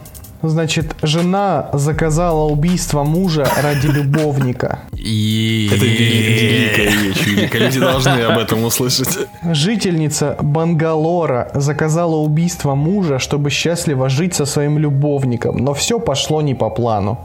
значит, 0.42 0.96
жена 1.02 1.70
заказала 1.74 2.44
убийство 2.44 3.04
мужа 3.04 3.48
ради 3.62 3.88
любовника. 3.88 4.80
И... 5.06 5.70
Это 5.72 5.86
вели- 5.86 6.48
великая 6.50 6.90
вещь, 7.04 7.28
великая. 7.28 7.60
Люди 7.60 7.80
должны 7.80 8.22
об 8.22 8.40
этом 8.40 8.64
услышать. 8.64 9.28
Жительница 9.44 10.36
Бангалора 10.42 11.52
заказала 11.54 12.16
убийство 12.16 12.76
мужа, 12.76 13.20
чтобы 13.20 13.52
счастливо 13.52 14.10
жить 14.10 14.34
со 14.34 14.46
своим 14.46 14.80
любовником, 14.80 15.58
но 15.58 15.74
все 15.74 16.00
пошло 16.00 16.42
не 16.42 16.56
по 16.56 16.72
плану. 16.72 17.20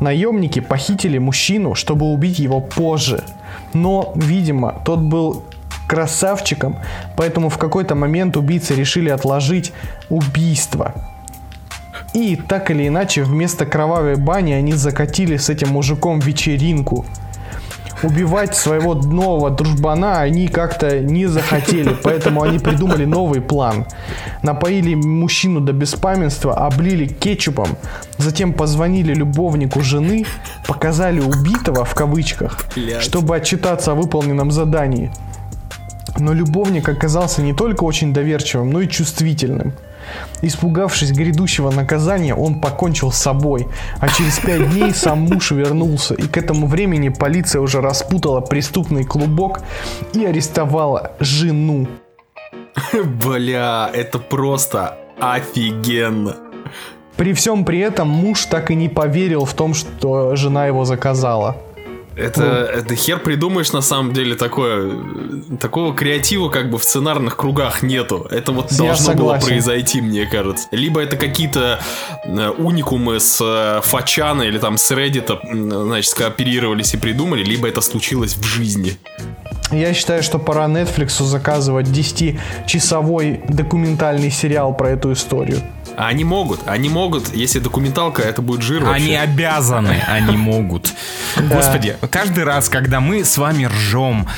Наемники 0.00 0.60
похитили 0.60 1.18
мужчину, 1.18 1.74
чтобы 1.74 2.06
убить 2.06 2.38
его 2.38 2.60
позже. 2.60 3.24
Но, 3.72 4.12
видимо, 4.14 4.82
тот 4.84 4.98
был 5.00 5.42
красавчиком, 5.86 6.76
поэтому 7.16 7.48
в 7.48 7.56
какой-то 7.56 7.94
момент 7.94 8.36
убийцы 8.36 8.74
решили 8.74 9.08
отложить 9.08 9.72
убийство. 10.10 10.92
И 12.14 12.36
так 12.36 12.70
или 12.70 12.88
иначе, 12.88 13.22
вместо 13.22 13.66
кровавой 13.66 14.16
бани 14.16 14.52
они 14.52 14.72
закатили 14.72 15.36
с 15.36 15.50
этим 15.50 15.68
мужиком 15.68 16.20
вечеринку. 16.20 17.04
Убивать 18.02 18.54
своего 18.54 18.94
нового 18.94 19.50
дружбана 19.50 20.20
они 20.20 20.46
как-то 20.46 21.00
не 21.00 21.26
захотели, 21.26 21.96
поэтому 22.02 22.42
они 22.42 22.60
придумали 22.60 23.04
новый 23.04 23.40
план. 23.40 23.86
Напоили 24.42 24.94
мужчину 24.94 25.60
до 25.60 25.72
беспамятства, 25.72 26.54
облили 26.54 27.06
кетчупом, 27.06 27.76
затем 28.16 28.52
позвонили 28.52 29.14
любовнику 29.14 29.80
жены, 29.80 30.26
показали 30.66 31.20
убитого 31.20 31.84
в 31.84 31.94
кавычках, 31.94 32.66
Блядь. 32.76 33.02
чтобы 33.02 33.34
отчитаться 33.34 33.92
о 33.92 33.94
выполненном 33.94 34.52
задании. 34.52 35.10
Но 36.18 36.32
любовник 36.32 36.88
оказался 36.88 37.42
не 37.42 37.52
только 37.52 37.82
очень 37.82 38.12
доверчивым, 38.12 38.70
но 38.70 38.80
и 38.80 38.88
чувствительным. 38.88 39.72
Испугавшись 40.42 41.12
грядущего 41.12 41.70
наказания, 41.70 42.34
он 42.34 42.60
покончил 42.60 43.12
с 43.12 43.18
собой, 43.18 43.66
а 44.00 44.08
через 44.08 44.38
пять 44.38 44.70
дней 44.70 44.94
сам 44.94 45.20
муж 45.20 45.50
вернулся, 45.50 46.14
и 46.14 46.22
к 46.22 46.36
этому 46.36 46.66
времени 46.66 47.08
полиция 47.08 47.60
уже 47.60 47.80
распутала 47.80 48.40
преступный 48.40 49.04
клубок 49.04 49.60
и 50.12 50.24
арестовала 50.24 51.12
жену. 51.20 51.88
Бля, 52.92 53.90
это 53.92 54.18
просто 54.18 54.96
офигенно. 55.20 56.36
При 57.16 57.32
всем 57.32 57.64
при 57.64 57.80
этом 57.80 58.08
муж 58.08 58.44
так 58.44 58.70
и 58.70 58.76
не 58.76 58.88
поверил 58.88 59.44
в 59.44 59.52
том, 59.52 59.74
что 59.74 60.36
жена 60.36 60.66
его 60.66 60.84
заказала. 60.84 61.56
Это, 62.18 62.68
это 62.74 62.94
хер 62.96 63.20
придумаешь 63.20 63.72
на 63.72 63.80
самом 63.80 64.12
деле 64.12 64.34
такое. 64.34 64.92
Такого 65.60 65.94
креатива 65.94 66.48
как 66.48 66.70
бы 66.70 66.78
в 66.78 66.84
сценарных 66.84 67.36
кругах 67.36 67.82
нету. 67.82 68.26
Это 68.30 68.52
вот 68.52 68.72
Я 68.72 68.78
должно 68.78 69.06
было 69.06 69.16
согласен. 69.16 69.46
произойти, 69.46 70.00
мне 70.00 70.26
кажется. 70.26 70.66
Либо 70.72 71.00
это 71.00 71.16
какие-то 71.16 71.80
э, 72.24 72.48
уникумы 72.50 73.20
с 73.20 73.38
э, 73.40 73.80
Фачана 73.82 74.42
или 74.42 74.58
там 74.58 74.76
с 74.78 74.90
Reddit, 74.90 75.38
значит, 75.84 76.10
скооперировались 76.10 76.94
и 76.94 76.96
придумали, 76.96 77.44
либо 77.44 77.68
это 77.68 77.80
случилось 77.80 78.34
в 78.36 78.42
жизни. 78.42 78.98
Я 79.70 79.92
считаю, 79.92 80.22
что 80.22 80.38
пора 80.38 80.64
Netflix 80.64 81.22
заказывать 81.22 81.86
10-часовой 81.86 83.42
документальный 83.48 84.30
сериал 84.30 84.74
про 84.74 84.90
эту 84.90 85.12
историю. 85.12 85.60
А 85.98 86.06
они 86.06 86.22
могут, 86.22 86.60
они 86.66 86.88
могут, 86.88 87.34
если 87.34 87.58
документалка, 87.58 88.22
это 88.22 88.40
будет 88.40 88.62
жир 88.62 88.84
вообще. 88.84 89.02
Они 89.02 89.16
обязаны, 89.16 90.00
они 90.06 90.36
могут. 90.36 90.94
Господи, 91.36 91.96
каждый 92.08 92.44
раз, 92.44 92.68
когда 92.68 93.00
мы 93.00 93.24
с 93.24 93.36
вами 93.36 93.64
ржем 93.64 94.28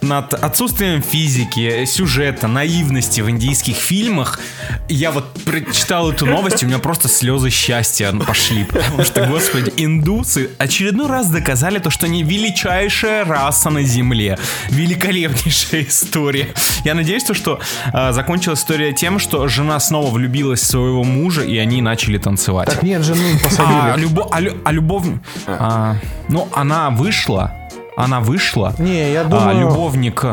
над 0.00 0.34
отсутствием 0.34 1.02
физики, 1.02 1.84
сюжета, 1.84 2.48
наивности 2.48 3.20
в 3.20 3.30
индийских 3.30 3.76
фильмах, 3.76 4.40
я 4.88 5.10
вот 5.10 5.32
прочитал 5.44 6.10
эту 6.10 6.26
новость, 6.26 6.62
и 6.62 6.66
у 6.66 6.68
меня 6.68 6.78
просто 6.78 7.08
слезы 7.08 7.50
счастья 7.50 8.12
пошли. 8.12 8.64
Потому 8.64 9.04
что, 9.04 9.26
господи, 9.26 9.72
индусы 9.76 10.50
очередной 10.58 11.06
раз 11.08 11.28
доказали 11.30 11.78
то, 11.78 11.90
что 11.90 12.06
они 12.06 12.22
величайшая 12.22 13.24
раса 13.24 13.70
на 13.70 13.82
Земле. 13.82 14.38
Великолепнейшая 14.70 15.82
история. 15.88 16.48
Я 16.84 16.94
надеюсь, 16.94 17.24
то, 17.24 17.34
что 17.34 17.60
а, 17.92 18.12
закончилась 18.12 18.60
история 18.60 18.92
тем, 18.92 19.18
что 19.18 19.48
жена 19.48 19.78
снова 19.80 20.10
влюбилась 20.10 20.60
в 20.60 20.66
своего 20.66 21.04
мужа, 21.04 21.42
и 21.42 21.56
они 21.58 21.82
начали 21.82 22.18
танцевать. 22.18 22.68
Так 22.68 22.82
нет, 22.82 23.02
жену 23.02 23.22
А, 23.36 23.44
посадили. 23.44 24.02
любо, 24.02 24.28
а, 24.30 24.38
а 24.64 24.72
любовь... 24.72 25.06
а, 25.46 25.96
ну, 26.28 26.48
она 26.52 26.90
вышла. 26.90 27.52
Она 27.96 28.20
вышла. 28.20 28.74
Не, 28.78 29.12
я 29.12 29.22
А, 29.22 29.24
думаю... 29.24 29.60
любовник... 29.60 30.24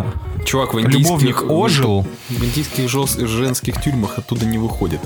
Чувак, 0.46 0.74
в 0.74 0.80
индийских, 0.82 1.06
Любовник 1.06 1.50
ожил. 1.50 2.06
В 2.30 2.44
индийских 2.44 2.90
женских 2.90 3.82
тюрьмах 3.82 4.18
оттуда 4.18 4.46
не 4.46 4.58
выходит. 4.58 5.00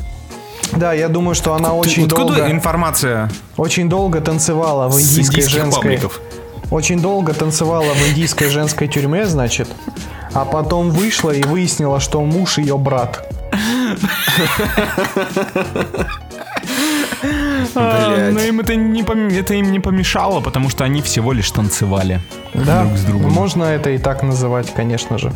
Да, 0.72 0.94
я 0.94 1.10
думаю, 1.10 1.36
что 1.36 1.54
она 1.54 1.74
очень 1.74 2.06
Откуда 2.08 2.36
долго, 2.36 2.52
информация? 2.52 3.30
очень 3.56 3.88
долго 3.88 4.20
танцевала 4.20 4.90
в 4.90 4.96
индийской 4.96 5.42
индийских 5.42 5.50
женской... 5.50 5.82
пабликов. 5.84 6.20
Очень 6.72 7.00
долго 7.00 7.34
танцевала 7.34 7.94
в 7.94 8.10
индийской 8.10 8.50
женской 8.50 8.88
тюрьме, 8.88 9.28
значит. 9.28 9.70
А 10.34 10.44
потом 10.44 10.90
вышла 10.90 11.32
и 11.32 11.44
выяснила, 11.44 12.00
что 12.00 12.20
муж 12.22 12.58
ее 12.58 12.78
брат. 12.78 13.32
А, 17.76 18.30
но 18.32 18.40
им 18.40 18.60
это, 18.60 18.76
не 18.76 19.02
пом- 19.04 19.32
это 19.34 19.54
им 19.54 19.72
не 19.72 19.80
помешало, 19.80 20.42
потому 20.42 20.70
что 20.70 20.84
они 20.84 21.02
всего 21.02 21.34
лишь 21.34 21.52
танцевали 21.52 22.20
Да, 22.54 22.84
друг 22.86 22.98
с 22.98 23.04
другом. 23.04 23.32
можно 23.32 23.64
это 23.66 23.90
и 23.92 23.98
так 23.98 24.24
называть, 24.24 24.74
конечно 24.74 25.18
же. 25.18 25.32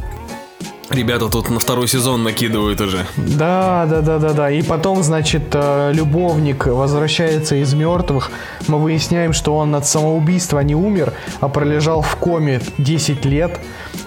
Ребята 0.89 1.29
тут 1.29 1.49
на 1.49 1.57
второй 1.61 1.87
сезон 1.87 2.23
накидывают 2.23 2.81
уже. 2.81 3.05
Да, 3.15 3.85
да, 3.89 4.01
да, 4.01 4.19
да, 4.19 4.33
да. 4.33 4.51
И 4.51 4.61
потом, 4.61 5.03
значит, 5.03 5.43
э, 5.53 5.91
любовник 5.93 6.65
возвращается 6.65 7.55
из 7.55 7.73
мертвых. 7.73 8.29
Мы 8.67 8.77
выясняем, 8.77 9.31
что 9.31 9.55
он 9.55 9.73
от 9.73 9.87
самоубийства 9.87 10.59
не 10.59 10.75
умер, 10.75 11.13
а 11.39 11.47
пролежал 11.47 12.01
в 12.01 12.13
коме 12.17 12.59
10 12.77 13.23
лет. 13.23 13.57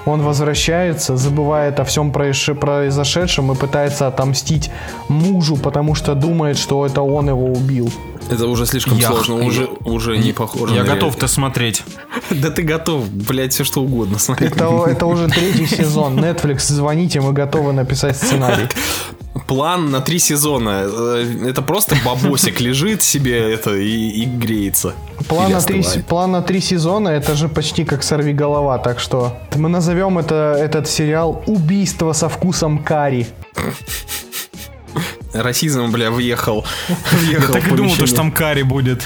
Он 0.05 0.21
возвращается, 0.21 1.17
забывает 1.17 1.81
о 1.81 1.85
всем 1.85 2.13
произошедшем 2.13 3.51
и 3.53 3.55
пытается 3.55 4.07
отомстить 4.07 4.71
мужу, 5.09 5.57
потому 5.57 5.95
что 5.95 6.15
думает, 6.15 6.59
что 6.59 6.85
это 6.85 7.01
он 7.01 7.29
его 7.31 7.47
убил. 7.47 7.91
Это 8.31 8.47
уже 8.47 8.67
слишком 8.67 8.97
Я- 8.99 9.09
сложно, 9.09 9.37
уже, 9.37 9.69
уже 9.85 10.17
не 10.17 10.33
похоже 10.33 10.75
Я 10.75 10.85
готов-то 10.85 11.29
смотреть. 11.29 11.83
Да 12.31 12.51
ты 12.51 12.63
готов, 12.63 13.09
блядь, 13.11 13.53
все 13.53 13.65
что 13.65 13.83
угодно 13.83 14.19
смотреть. 14.19 14.53
Это, 14.53 14.85
это 14.87 15.07
уже 15.07 15.29
третий 15.29 15.67
сезон. 15.67 16.19
Netflix, 16.25 16.61
звоните, 16.73 17.21
мы 17.21 17.33
готовы 17.33 17.73
написать 17.73 18.17
сценарий. 18.17 18.67
план 19.47 19.91
на 19.91 20.01
три 20.01 20.19
сезона. 20.19 20.85
Э, 20.87 21.49
Это 21.49 21.61
просто 21.63 21.97
бабосик 22.05 22.61
лежит 22.61 23.03
себе 23.03 23.53
это 23.53 23.75
и, 23.77 24.09
и 24.23 24.25
греется. 24.25 24.95
План 25.29 25.47
Или 25.47 25.55
на, 25.55 25.61
три, 25.61 25.83
план 26.09 26.33
на 26.33 26.43
три 26.43 26.61
сезона 26.61 27.11
это 27.11 27.35
же 27.35 27.49
почти 27.49 27.85
как 27.85 28.03
сорви 28.03 28.33
голова, 28.33 28.79
так 28.79 29.01
что 29.01 29.37
мы 29.55 29.69
назовем 29.69 30.19
это, 30.19 30.57
этот 30.59 30.89
сериал 30.89 31.43
Убийство 31.47 32.13
со 32.13 32.29
вкусом 32.29 32.79
карри. 32.83 33.27
Расизм, 35.35 35.91
бля, 35.91 36.11
въехал. 36.11 36.65
въехал 37.13 37.53
Так 37.55 37.65
в 37.65 37.75
и 37.75 37.77
думал, 37.77 37.97
то, 37.97 38.07
что 38.07 38.17
там 38.17 38.33
карри 38.33 38.63
будет. 38.63 39.03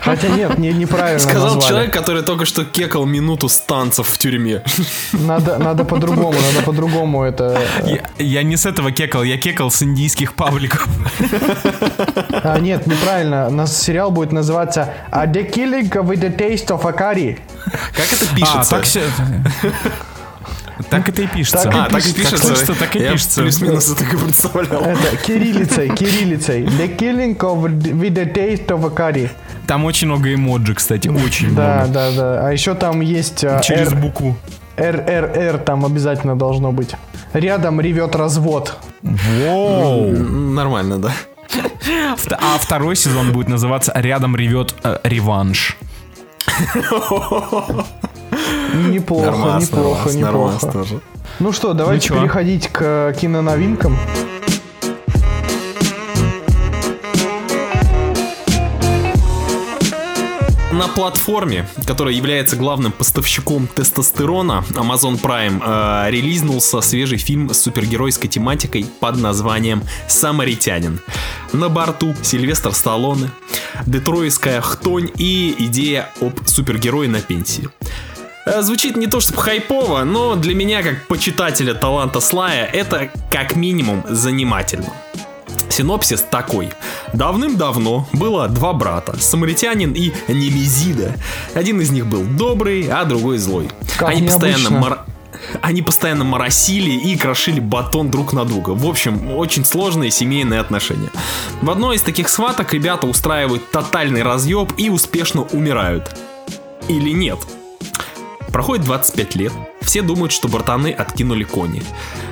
Хотя 0.00 0.28
нет, 0.28 0.58
не, 0.58 0.72
неправильно 0.72 1.18
Сказал 1.20 1.54
назвали. 1.54 1.68
человек, 1.68 1.92
который 1.92 2.22
только 2.22 2.44
что 2.46 2.64
кекал 2.64 3.04
минуту 3.04 3.48
с 3.48 3.58
танцев 3.58 4.08
в 4.08 4.18
тюрьме. 4.18 4.62
Надо, 5.12 5.58
надо 5.58 5.84
по-другому, 5.84 6.32
надо 6.52 6.64
по-другому 6.64 7.24
это... 7.24 7.60
Я, 7.84 8.02
я 8.18 8.42
не 8.42 8.56
с 8.56 8.64
этого 8.66 8.90
кекал, 8.90 9.22
я 9.22 9.36
кекал 9.38 9.70
с 9.70 9.82
индийских 9.82 10.34
пабликов. 10.34 10.88
А, 12.42 12.58
нет, 12.58 12.86
неправильно. 12.86 13.48
У 13.48 13.52
нас 13.52 13.76
сериал 13.80 14.10
будет 14.10 14.32
называться 14.32 14.94
«A 15.10 15.26
The 15.26 15.52
Killing 15.52 15.90
with 15.90 16.20
the 16.20 16.34
Taste 16.36 16.68
of 16.68 16.86
a 16.88 16.92
Curry». 16.92 17.38
Как 17.92 18.12
это 18.12 18.24
А, 18.32 18.34
пишется? 18.34 18.70
так 18.70 18.84
все... 18.84 19.02
Так 20.90 21.08
это 21.08 21.22
и 21.22 21.26
пишется. 21.26 21.64
Так 21.64 21.74
и 21.74 21.78
А, 21.78 21.84
так 21.88 22.06
и 22.06 22.12
пишется. 22.12 22.36
Как 22.36 22.44
слышится, 22.46 22.74
так 22.74 22.96
и 22.96 22.98
Я 23.00 23.12
пишется. 23.12 23.42
плюс-минус 23.42 23.84
так 23.94 24.12
и 24.14 24.16
представлял. 24.16 24.82
Это 24.82 25.16
кириллицей, 25.16 25.88
кириллицей. 25.94 26.64
«The 26.64 26.96
Killing 26.96 27.36
of, 27.38 27.62
with 27.64 28.14
the 28.14 28.32
Taste 28.32 28.66
of 28.68 28.84
a 28.86 28.90
Curry». 28.94 29.30
Там 29.66 29.84
очень 29.84 30.06
много 30.08 30.32
эмоджи, 30.32 30.74
кстати, 30.74 31.08
очень 31.08 31.54
Да, 31.54 31.84
много. 31.86 31.92
да, 31.92 32.10
да. 32.12 32.46
А 32.48 32.52
еще 32.52 32.74
там 32.74 33.00
есть 33.00 33.44
а, 33.44 33.60
Через 33.60 33.88
R- 33.92 33.96
букву. 33.96 34.36
РРР 34.76 35.58
там 35.58 35.84
обязательно 35.84 36.36
должно 36.38 36.72
быть. 36.72 36.90
Рядом 37.32 37.80
ревет 37.80 38.14
развод. 38.16 38.78
Воу. 39.02 40.10
Нормально, 40.12 40.98
да. 40.98 41.12
А 42.40 42.58
второй 42.58 42.94
сезон 42.96 43.32
будет 43.32 43.48
называться 43.48 43.92
«Рядом 43.94 44.36
ревет 44.36 44.74
э, 44.84 44.98
реванш». 45.04 45.76
Неплохо, 48.74 49.30
Нормас, 49.30 49.62
неплохо, 49.62 49.88
нормас, 49.88 50.14
нормас 50.14 50.54
неплохо. 50.62 50.78
тоже. 50.78 51.00
Ну 51.40 51.52
что, 51.52 51.72
давайте 51.72 52.08
переходить 52.08 52.68
к 52.68 52.80
э, 52.82 53.14
киноновинкам. 53.18 53.96
На 60.70 60.86
платформе, 60.86 61.66
которая 61.86 62.14
является 62.14 62.54
главным 62.54 62.92
поставщиком 62.92 63.66
тестостерона, 63.66 64.64
Amazon 64.70 65.20
Prime 65.20 65.60
э, 65.64 66.10
релизнулся 66.10 66.80
свежий 66.82 67.18
фильм 67.18 67.52
с 67.52 67.60
супергеройской 67.62 68.28
тематикой 68.28 68.86
под 69.00 69.16
названием 69.16 69.82
«Самаритянин». 70.06 71.00
На 71.52 71.68
борту 71.68 72.14
Сильвестр 72.22 72.74
Сталлоне, 72.74 73.30
детройтская 73.86 74.60
хтонь 74.60 75.10
и 75.16 75.54
идея 75.58 76.10
об 76.20 76.46
супергерое 76.46 77.08
на 77.08 77.22
пенсии. 77.22 77.70
Э, 78.48 78.62
Звучит 78.62 78.96
не 78.96 79.06
то 79.06 79.20
чтобы 79.20 79.40
хайпово, 79.42 80.04
но 80.04 80.34
для 80.34 80.54
меня, 80.54 80.82
как 80.82 81.06
почитателя 81.06 81.74
таланта 81.74 82.20
Слая, 82.20 82.64
это 82.66 83.10
как 83.30 83.56
минимум 83.56 84.04
занимательно. 84.08 84.92
Синопсис 85.68 86.22
такой. 86.30 86.70
Давным-давно 87.12 88.08
было 88.12 88.48
два 88.48 88.72
брата, 88.72 89.16
Самаритянин 89.20 89.92
и 89.92 90.12
Немезида. 90.28 91.14
Один 91.54 91.80
из 91.80 91.90
них 91.90 92.06
был 92.06 92.22
добрый, 92.22 92.88
а 92.90 93.04
другой 93.04 93.38
злой. 93.38 93.68
Как 93.98 94.08
Они 94.08 94.26
постоянно 94.26 94.70
мор- 94.70 94.98
Они 95.60 95.82
постоянно 95.82 96.24
моросили 96.24 96.90
и 96.90 97.16
крошили 97.16 97.60
батон 97.60 98.10
друг 98.10 98.32
на 98.32 98.44
друга. 98.44 98.70
В 98.70 98.86
общем, 98.86 99.36
очень 99.36 99.64
сложные 99.64 100.10
семейные 100.10 100.58
отношения. 100.60 101.10
В 101.60 101.70
одной 101.70 101.96
из 101.96 102.02
таких 102.02 102.28
схваток 102.28 102.72
ребята 102.72 103.06
устраивают 103.06 103.70
тотальный 103.70 104.22
разъеб 104.22 104.72
и 104.78 104.88
успешно 104.90 105.42
умирают. 105.42 106.16
Или 106.88 107.10
нет? 107.10 107.38
Проходит 108.52 108.84
25 108.84 109.34
лет, 109.36 109.52
все 109.88 110.02
думают, 110.02 110.32
что 110.32 110.48
братаны 110.48 110.88
откинули 110.92 111.44
кони. 111.44 111.82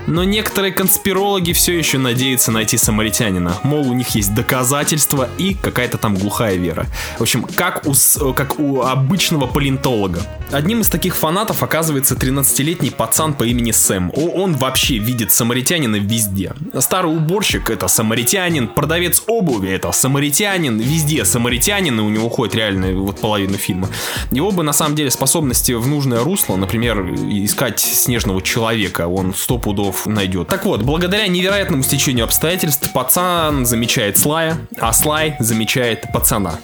Но 0.07 0.25
некоторые 0.25 0.73
конспирологи 0.73 1.53
все 1.55 1.73
еще 1.77 1.97
надеются 1.97 2.53
найти 2.53 2.77
самаритянина. 2.77 3.57
Мол, 3.63 3.89
у 3.91 3.95
них 3.95 4.11
есть 4.11 4.35
доказательства 4.35 5.31
и 5.39 5.55
какая-то 5.55 5.97
там 5.97 6.17
глухая 6.17 6.57
вера. 6.57 6.87
В 7.19 7.23
общем, 7.23 7.45
как 7.57 7.87
у, 7.87 7.95
с- 7.95 8.21
как 8.35 8.61
у 8.61 8.83
обычного 8.83 9.47
палеонтолога. 9.47 10.21
Одним 10.53 10.83
из 10.83 10.89
таких 10.91 11.17
фанатов 11.17 11.63
оказывается 11.63 12.15
13-летний 12.15 12.91
пацан 12.91 13.33
по 13.33 13.45
имени 13.45 13.71
Сэм. 13.73 14.13
Он 14.15 14.55
вообще 14.55 14.99
видит 14.99 15.33
самаритянина 15.33 15.97
везде. 15.97 16.53
Старый 16.79 17.11
уборщик 17.17 17.71
это 17.71 17.89
самаритянин, 17.89 18.69
продавец 18.69 19.23
обуви 19.27 19.71
это 19.71 19.91
самаритянин, 19.93 20.79
везде 20.79 21.25
самаритянин, 21.25 21.99
и 21.99 22.03
у 22.03 22.11
него 22.11 22.27
уходит 22.27 22.55
реально 22.55 22.93
вот 23.01 23.19
половину 23.21 23.55
фильма. 23.57 23.89
Его 24.31 24.51
бы 24.53 24.63
на 24.63 24.75
самом 24.75 24.95
деле 24.95 25.11
способности 25.11 25.73
в 25.73 25.87
нужное 25.89 26.21
русло, 26.23 26.57
например, 26.57 27.03
искать 27.47 27.81
снежного 27.81 28.43
человека, 28.43 29.09
он 29.09 29.35
сто 29.35 29.59
пудов 29.59 30.07
найдет. 30.07 30.49
Так 30.49 30.65
вот, 30.65 30.83
благодаря 30.83 31.27
невероятному 31.27 31.83
стечению 31.83 32.25
обстоятельств, 32.25 32.91
пацан 32.93 33.65
замечает 33.65 34.19
Слая, 34.19 34.59
а 34.79 34.93
Слай 34.93 35.37
замечает 35.39 36.05
пацана. 36.13 36.59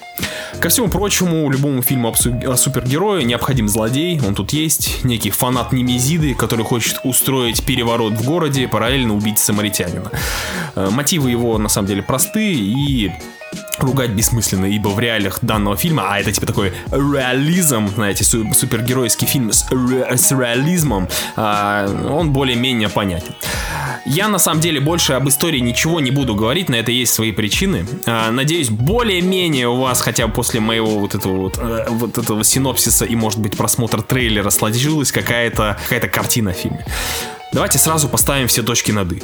Ко 0.59 0.69
всему 0.69 0.87
прочему, 0.87 1.49
любому 1.49 1.81
фильму 1.81 2.13
о 2.13 2.55
супергерое 2.55 3.23
необходим 3.23 3.67
злодей, 3.67 4.21
он 4.25 4.35
тут 4.35 4.53
есть, 4.53 5.03
некий 5.03 5.31
фанат 5.31 5.73
Немезиды, 5.73 6.35
который 6.35 6.63
хочет 6.63 6.99
устроить 7.03 7.65
переворот 7.65 8.13
в 8.13 8.25
городе, 8.25 8.67
параллельно 8.67 9.15
убить 9.15 9.39
самаритянина. 9.39 10.11
Э, 10.75 10.89
Мотивы 10.91 11.29
его 11.31 11.57
на 11.57 11.69
самом 11.69 11.87
деле 11.87 12.01
простые 12.01 12.53
и 12.55 13.11
ругать 13.79 14.11
бессмысленно, 14.11 14.65
ибо 14.65 14.89
в 14.89 14.99
реалиях 14.99 15.39
данного 15.41 15.75
фильма, 15.77 16.07
а 16.09 16.19
это 16.19 16.31
типа 16.31 16.47
такой 16.47 16.73
реализм, 16.91 17.87
знаете, 17.89 18.23
су- 18.23 18.51
супергеройский 18.53 19.27
фильм 19.27 19.51
с, 19.51 19.65
ре- 19.71 20.17
с 20.17 20.31
реализмом, 20.31 21.07
а, 21.35 21.87
он 22.09 22.31
более-менее 22.31 22.89
понятен. 22.89 23.33
Я 24.05 24.27
на 24.27 24.39
самом 24.39 24.59
деле 24.59 24.79
больше 24.79 25.13
об 25.13 25.27
истории 25.29 25.59
ничего 25.59 25.99
не 25.99 26.11
буду 26.11 26.35
говорить, 26.35 26.67
на 26.69 26.75
это 26.75 26.91
есть 26.91 27.13
свои 27.13 27.31
причины. 27.31 27.85
А, 28.05 28.31
Надеюсь, 28.31 28.69
более-менее 28.69 29.67
у 29.69 29.75
вас 29.81 30.01
хотя 30.01 30.27
бы 30.27 30.33
после 30.33 30.59
моего 30.59 30.99
вот 30.99 31.13
этого 31.15 31.37
вот, 31.37 31.57
э, 31.59 31.85
вот 31.89 32.17
этого 32.17 32.43
синопсиса 32.43 33.05
и, 33.05 33.15
может 33.15 33.39
быть, 33.39 33.55
просмотра 33.57 34.01
трейлера 34.01 34.49
сложилась 34.49 35.11
какая-то 35.11 35.77
какая 35.89 36.09
картина 36.09 36.51
о 36.51 36.53
фильме. 36.53 36.85
Давайте 37.53 37.77
сразу 37.77 38.09
поставим 38.09 38.47
все 38.47 38.63
точки 38.63 38.91
над 38.91 39.11
«и». 39.13 39.23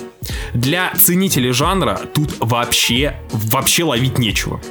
Для 0.53 0.93
ценителей 0.95 1.51
жанра 1.51 1.99
тут 2.13 2.35
вообще, 2.39 3.15
вообще 3.31 3.83
ловить 3.83 4.17
нечего. 4.19 4.61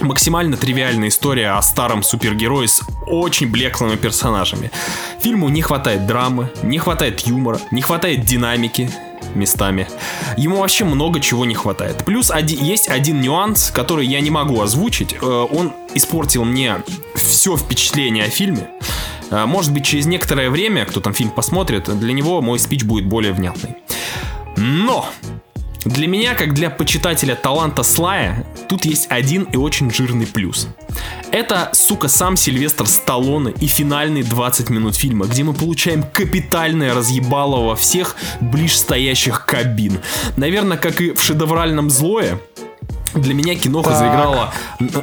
Максимально 0.00 0.56
тривиальная 0.56 1.08
история 1.08 1.50
о 1.50 1.62
старом 1.62 2.02
супергерое 2.02 2.66
с 2.66 2.80
очень 3.06 3.50
блеклыми 3.50 3.96
персонажами. 3.96 4.70
Фильму 5.20 5.48
не 5.48 5.60
хватает 5.60 6.06
драмы, 6.06 6.50
не 6.62 6.78
хватает 6.78 7.20
юмора, 7.20 7.60
не 7.72 7.82
хватает 7.82 8.24
динамики 8.24 8.90
местами. 9.34 9.86
Ему 10.38 10.56
вообще 10.60 10.84
много 10.84 11.20
чего 11.20 11.44
не 11.44 11.54
хватает. 11.54 12.04
Плюс 12.06 12.30
оди- 12.30 12.56
есть 12.64 12.88
один 12.88 13.20
нюанс, 13.20 13.70
который 13.70 14.06
я 14.06 14.20
не 14.20 14.30
могу 14.30 14.60
озвучить. 14.62 15.14
Э, 15.20 15.46
Он 15.50 15.72
испортил 15.94 16.44
мне 16.44 16.76
все 17.14 17.56
впечатление 17.56 18.24
о 18.24 18.30
фильме. 18.30 18.68
Э, 19.30 19.46
Может 19.46 19.72
быть, 19.72 19.84
через 19.84 20.06
некоторое 20.06 20.50
время, 20.50 20.84
кто 20.84 21.00
там 21.00 21.14
фильм 21.14 21.30
посмотрит, 21.30 21.84
для 21.98 22.12
него 22.12 22.40
мой 22.40 22.58
спич 22.58 22.84
будет 22.84 23.06
более 23.06 23.32
внятный. 23.32 23.76
Но 24.56 25.08
для 25.84 26.08
меня, 26.08 26.34
как 26.34 26.54
для 26.54 26.70
почитателя 26.70 27.34
таланта 27.34 27.82
Слая, 27.82 28.44
тут 28.68 28.84
есть 28.84 29.06
один 29.08 29.44
и 29.44 29.56
очень 29.56 29.90
жирный 29.90 30.26
плюс. 30.26 30.68
Это, 31.30 31.70
сука, 31.72 32.08
сам 32.08 32.36
Сильвестр 32.36 32.86
Сталлоне 32.86 33.52
и 33.60 33.66
финальные 33.66 34.24
20 34.24 34.70
минут 34.70 34.96
фильма, 34.96 35.26
где 35.26 35.44
мы 35.44 35.54
получаем 35.54 36.02
капитальное 36.02 36.94
разъебало 36.94 37.64
во 37.64 37.76
всех 37.76 38.16
ближстоящих 38.40 39.46
кабин. 39.46 40.00
Наверное, 40.36 40.78
как 40.78 41.00
и 41.00 41.12
в 41.12 41.22
шедевральном 41.22 41.90
«Злое», 41.90 42.40
для 43.14 43.34
меня 43.34 43.54
киноха 43.54 43.90
Так. 43.90 43.98
заиграла 43.98 44.52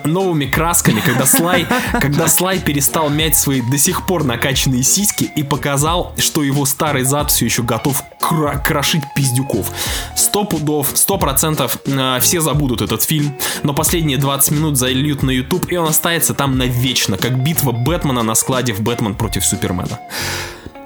новыми 0.05 0.45
красками, 0.45 0.99
когда 0.99 1.25
Слай, 1.25 1.67
когда 1.99 2.27
Слай 2.27 2.59
перестал 2.59 3.09
мять 3.09 3.35
свои 3.35 3.61
до 3.61 3.77
сих 3.77 4.05
пор 4.05 4.23
накачанные 4.23 4.83
сиськи 4.83 5.23
и 5.35 5.43
показал, 5.43 6.13
что 6.17 6.43
его 6.43 6.65
старый 6.65 7.03
зад 7.03 7.31
все 7.31 7.45
еще 7.45 7.63
готов 7.63 8.03
кра- 8.19 8.57
крошить 8.57 9.03
пиздюков. 9.15 9.71
Сто 10.15 10.43
пудов, 10.43 10.91
сто 10.95 11.17
процентов 11.17 11.77
э, 11.85 12.19
все 12.21 12.41
забудут 12.41 12.81
этот 12.81 13.03
фильм, 13.03 13.35
но 13.63 13.73
последние 13.73 14.17
20 14.17 14.51
минут 14.51 14.77
зальют 14.77 15.23
на 15.23 15.31
YouTube, 15.31 15.71
и 15.71 15.77
он 15.77 15.87
останется 15.87 16.33
там 16.33 16.57
навечно, 16.57 17.17
как 17.17 17.41
битва 17.41 17.71
Бэтмена 17.71 18.23
на 18.23 18.35
складе 18.35 18.73
в 18.73 18.81
Бэтмен 18.81 19.15
против 19.15 19.45
Супермена. 19.45 19.99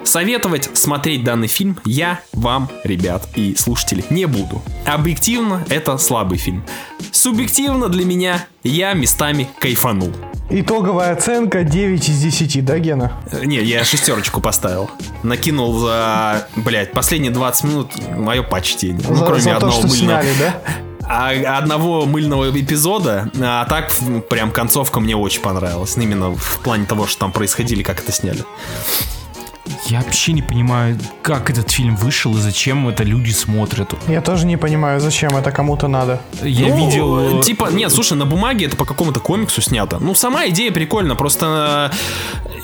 Советовать 0.09 0.71
смотреть 0.75 1.23
данный 1.23 1.45
фильм 1.47 1.77
я 1.85 2.19
вам, 2.33 2.67
ребят 2.83 3.27
и 3.35 3.53
слушатели, 3.53 4.03
не 4.09 4.25
буду. 4.25 4.59
Объективно, 4.87 5.63
это 5.69 5.99
слабый 5.99 6.39
фильм. 6.39 6.65
Субъективно 7.11 7.89
для 7.89 8.05
меня 8.05 8.47
я 8.63 8.93
местами 8.93 9.47
кайфанул. 9.59 10.11
Итоговая 10.49 11.13
оценка 11.13 11.63
9 11.63 12.09
из 12.09 12.23
10, 12.23 12.65
да, 12.65 12.79
Гена? 12.79 13.11
Э, 13.31 13.45
Не, 13.45 13.57
я 13.57 13.83
шестерочку 13.83 14.41
поставил. 14.41 14.89
Накинул 15.21 15.77
за, 15.77 16.47
блядь, 16.55 16.91
последние 16.91 17.31
20 17.31 17.63
минут 17.65 17.91
мое 18.17 18.41
почтение. 18.41 19.05
Ну, 19.07 19.13
за, 19.13 19.25
кроме 19.25 19.41
за 19.41 19.49
то, 19.51 19.55
одного 19.57 19.73
что 19.73 19.87
мыльного. 19.89 20.21
сняли, 20.23 20.35
да? 20.39 20.61
А, 21.11 21.31
одного 21.57 22.05
мыльного 22.05 22.49
эпизода, 22.51 23.31
а 23.39 23.65
так 23.65 23.91
прям 24.29 24.51
концовка 24.51 24.99
мне 24.99 25.15
очень 25.15 25.41
понравилась. 25.41 25.97
Именно 25.97 26.35
в 26.35 26.59
плане 26.63 26.85
того, 26.85 27.05
что 27.07 27.19
там 27.19 27.31
происходили, 27.31 27.81
как 27.81 27.99
это 27.99 28.11
сняли. 28.11 28.43
Я 29.89 30.01
вообще 30.01 30.33
не 30.33 30.41
понимаю, 30.43 30.97
как 31.23 31.49
этот 31.49 31.71
фильм 31.71 31.95
вышел 31.95 32.35
и 32.37 32.39
зачем 32.39 32.87
это 32.87 33.03
люди 33.03 33.31
смотрят. 33.31 33.93
Я 34.07 34.21
тоже 34.21 34.45
не 34.45 34.55
понимаю, 34.57 34.99
зачем 34.99 35.35
это 35.35 35.51
кому-то 35.51 35.87
надо. 35.87 36.21
Я 36.43 36.67
Ну, 36.67 36.77
видел... 36.87 37.39
э, 37.39 37.43
Типа, 37.43 37.69
нет, 37.71 37.91
слушай, 37.91 38.15
на 38.17 38.25
бумаге 38.25 38.67
это 38.67 38.75
по 38.77 38.85
какому-то 38.85 39.19
комиксу 39.19 39.61
снято. 39.61 39.97
Ну, 39.99 40.13
сама 40.13 40.47
идея 40.49 40.71
прикольна, 40.71 41.15
просто 41.15 41.91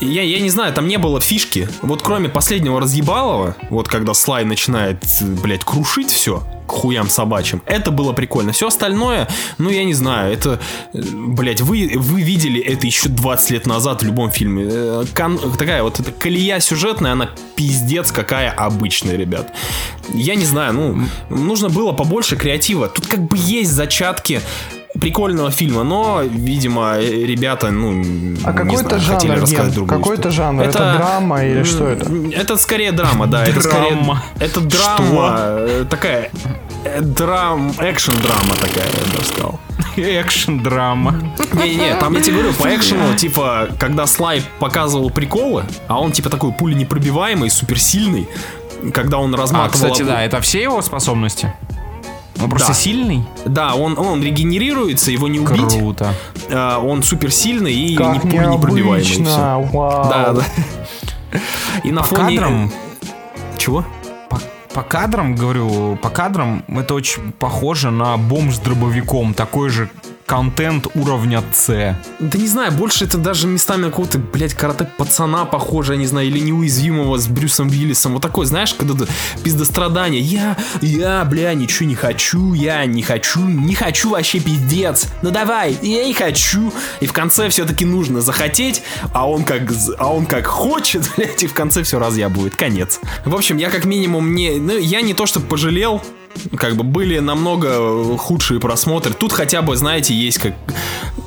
э, 0.01 0.05
я, 0.05 0.21
я 0.21 0.39
не 0.39 0.49
знаю, 0.49 0.71
там 0.73 0.87
не 0.87 0.97
было 0.97 1.19
фишки. 1.19 1.67
Вот 1.81 2.03
кроме 2.03 2.29
последнего 2.29 2.79
разъебалова, 2.79 3.55
вот 3.69 3.87
когда 3.87 4.13
Слай 4.13 4.45
начинает, 4.45 5.03
блядь, 5.21 5.63
крушить 5.63 6.11
все 6.11 6.43
к 6.67 6.71
хуям 6.71 7.09
собачьим, 7.09 7.61
это 7.65 7.91
было 7.91 8.13
прикольно. 8.13 8.51
Все 8.51 8.67
остальное, 8.67 9.27
ну, 9.57 9.69
я 9.69 9.83
не 9.83 9.93
знаю, 9.93 10.33
это, 10.33 10.59
э, 10.93 10.99
блядь, 11.01 11.61
вы, 11.61 11.91
вы 11.95 12.21
видели 12.21 12.59
это 12.61 12.85
еще 12.87 13.09
20 13.09 13.51
лет 13.51 13.65
назад 13.67 14.01
в 14.01 14.05
любом 14.05 14.31
фильме. 14.31 14.65
Э, 14.69 15.05
кон- 15.15 15.39
такая 15.57 15.83
вот 15.83 15.99
эта 15.99 16.11
колея 16.11 16.59
сюжетная, 16.59 17.13
она 17.13 17.29
пиздец 17.55 18.11
какая 18.11 18.51
обычная, 18.51 19.15
ребят. 19.15 19.53
Я 20.13 20.35
не 20.35 20.45
знаю, 20.45 20.73
ну, 20.73 21.07
нужно 21.29 21.69
было 21.69 21.91
побольше 21.91 22.35
креатива. 22.35 22.87
Тут 22.87 23.07
как 23.07 23.21
бы 23.21 23.37
есть 23.37 23.71
зачатки 23.71 24.41
прикольного 24.99 25.51
фильма, 25.51 25.83
но, 25.83 26.21
видимо, 26.23 26.97
ребята, 26.99 27.71
ну, 27.71 28.01
А 28.43 28.51
не 28.51 28.53
какой 28.53 28.75
это 28.81 28.99
знаю, 28.99 29.01
хотели 29.03 29.31
жанр, 29.31 29.41
рассказать 29.41 29.65
Ген? 29.65 29.73
другую 29.73 29.99
Какой 29.99 30.13
это 30.17 30.29
историю. 30.29 30.35
жанр? 30.47 30.63
Это 30.63 30.93
драма 30.97 31.43
или 31.43 31.59
м, 31.59 31.65
что 31.65 31.87
это? 31.87 32.11
Это 32.33 32.57
скорее 32.57 32.91
драма, 32.91 33.27
да. 33.27 33.43
Это 33.43 33.61
скорее... 33.61 33.91
Драма. 33.95 34.23
Это 34.39 34.61
драма, 34.61 35.35
э, 35.39 35.85
такая... 35.89 36.29
э, 36.85 37.01
Драм, 37.01 37.71
экшен-драма 37.79 38.53
такая, 38.61 38.85
я 38.85 39.17
бы 39.17 39.23
сказал. 39.25 39.59
Экшн-драма. 39.97 41.15
Не-не, 41.53 41.95
там 41.95 42.13
я 42.15 42.21
тебе 42.21 42.37
говорю, 42.37 42.53
по 42.53 42.67
экшену, 42.75 43.15
типа, 43.15 43.67
когда 43.79 44.05
Слай 44.07 44.41
показывал 44.59 45.09
приколы, 45.09 45.63
а 45.87 45.99
он, 45.99 46.11
типа, 46.11 46.29
такой 46.29 46.51
пуленепробиваемый, 46.51 47.49
суперсильный, 47.49 48.27
когда 48.93 49.17
он 49.17 49.33
А, 49.33 49.37
разматывал... 49.37 49.71
кстати, 49.71 50.01
да, 50.03 50.23
это 50.23 50.41
все 50.41 50.61
его 50.63 50.81
способности? 50.81 51.53
Он 52.41 52.49
просто 52.49 52.69
Да. 52.69 52.73
сильный? 52.73 53.23
Да, 53.45 53.75
он, 53.75 53.97
он 53.97 54.21
регенерируется, 54.23 55.11
его 55.11 55.27
не 55.27 55.39
убить. 55.39 55.77
Круто. 55.77 56.13
А, 56.51 56.79
он 56.79 57.01
суперсильный 57.03 57.73
и 57.73 57.95
Как 57.95 58.23
не 58.23 58.31
необычно, 58.37 59.59
вау. 59.71 60.09
Да, 60.09 60.33
да. 60.33 60.43
И 61.83 61.91
на 61.91 62.01
По 62.01 62.07
фоне... 62.07 62.37
кадрам, 62.37 62.71
Чего? 63.57 63.85
по, 64.29 64.39
по 64.73 64.81
кадрам, 64.83 65.35
говорю, 65.35 65.97
по 66.01 66.09
кадрам 66.09 66.63
это 66.67 66.93
очень 66.93 67.31
похоже 67.33 67.91
на 67.91 68.17
бомж 68.17 68.55
с 68.55 68.59
дробовиком. 68.59 69.33
Такой 69.33 69.69
же 69.69 69.89
контент 70.25 70.87
уровня 70.95 71.43
С. 71.53 71.95
Да 72.19 72.37
не 72.37 72.47
знаю, 72.47 72.71
больше 72.71 73.05
это 73.05 73.17
даже 73.17 73.47
местами 73.47 73.85
какого-то, 73.85 74.17
блядь, 74.19 74.53
карате 74.53 74.89
пацана 74.97 75.45
похоже, 75.45 75.93
я 75.93 75.99
не 75.99 76.07
знаю, 76.07 76.27
или 76.27 76.39
неуязвимого 76.39 77.17
с 77.17 77.27
Брюсом 77.27 77.69
Уиллисом. 77.69 78.13
Вот 78.13 78.21
такой, 78.21 78.45
знаешь, 78.45 78.73
когда 78.73 79.05
пиздострадание. 79.43 80.21
Я, 80.21 80.57
я, 80.81 81.23
бля, 81.25 81.53
ничего 81.53 81.87
не 81.87 81.95
хочу, 81.95 82.53
я 82.53 82.85
не 82.85 83.03
хочу, 83.03 83.41
не 83.41 83.75
хочу 83.75 84.11
вообще 84.11 84.39
пиздец. 84.39 85.07
Ну 85.21 85.31
давай, 85.31 85.77
я 85.81 86.05
не 86.05 86.13
хочу. 86.13 86.73
И 86.99 87.05
в 87.05 87.13
конце 87.13 87.49
все-таки 87.49 87.85
нужно 87.85 88.21
захотеть, 88.21 88.81
а 89.13 89.29
он 89.29 89.43
как, 89.43 89.63
а 89.97 90.11
он 90.11 90.25
как 90.25 90.47
хочет, 90.47 91.09
блядь, 91.17 91.43
и 91.43 91.47
в 91.47 91.53
конце 91.53 91.83
все 91.83 91.99
разъябывает. 91.99 92.55
Конец. 92.55 92.99
В 93.25 93.35
общем, 93.35 93.57
я 93.57 93.69
как 93.69 93.85
минимум 93.85 94.33
не, 94.33 94.55
ну, 94.55 94.77
я 94.77 95.01
не 95.01 95.13
то, 95.13 95.25
что 95.25 95.39
пожалел, 95.39 96.01
как 96.57 96.75
бы 96.75 96.83
были 96.83 97.19
намного 97.19 98.17
худшие 98.17 98.59
просмотры. 98.59 99.13
Тут 99.13 99.31
хотя 99.31 99.61
бы, 99.61 99.75
знаете, 99.75 100.13
есть 100.13 100.39
как 100.39 100.55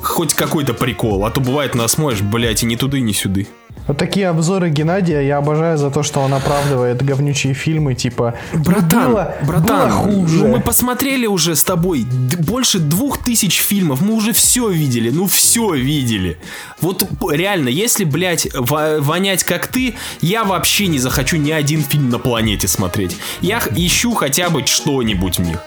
хоть 0.01 0.33
какой-то 0.33 0.73
прикол. 0.73 1.25
А 1.25 1.31
то 1.31 1.41
бывает 1.41 1.75
насмотришь, 1.75 2.21
блядь, 2.21 2.63
и 2.63 2.65
ни 2.65 2.75
туды, 2.75 2.99
ни 3.01 3.11
сюды. 3.11 3.47
Вот 3.89 3.97
такие 3.97 4.27
обзоры 4.29 4.69
Геннадия 4.69 5.21
я 5.21 5.37
обожаю 5.37 5.75
за 5.75 5.89
то, 5.89 6.03
что 6.03 6.19
он 6.19 6.31
оправдывает 6.31 7.01
говнючие 7.03 7.55
фильмы, 7.55 7.95
типа 7.95 8.35
Братан, 8.53 9.09
было, 9.11 9.35
братан, 9.41 9.89
было 9.89 9.89
хуже. 9.89 10.37
ну 10.37 10.47
мы 10.49 10.59
посмотрели 10.61 11.25
уже 11.25 11.55
с 11.55 11.63
тобой 11.63 12.05
больше 12.37 12.77
двух 12.77 13.17
тысяч 13.17 13.59
фильмов, 13.61 14.01
мы 14.01 14.13
уже 14.13 14.31
все 14.31 14.69
видели, 14.69 15.09
ну 15.09 15.25
все 15.25 15.73
видели. 15.73 16.37
Вот 16.81 17.03
реально, 17.31 17.69
если, 17.69 18.03
блядь, 18.03 18.47
во- 18.53 18.99
вонять 18.99 19.43
как 19.43 19.65
ты, 19.65 19.95
я 20.21 20.43
вообще 20.43 20.85
не 20.85 20.99
захочу 20.99 21.37
ни 21.37 21.49
один 21.49 21.81
фильм 21.81 22.11
на 22.11 22.19
планете 22.19 22.67
смотреть. 22.67 23.17
Я 23.41 23.59
ищу 23.75 24.13
хотя 24.13 24.51
бы 24.51 24.63
что-нибудь 24.67 25.39
в 25.39 25.41
них. 25.41 25.57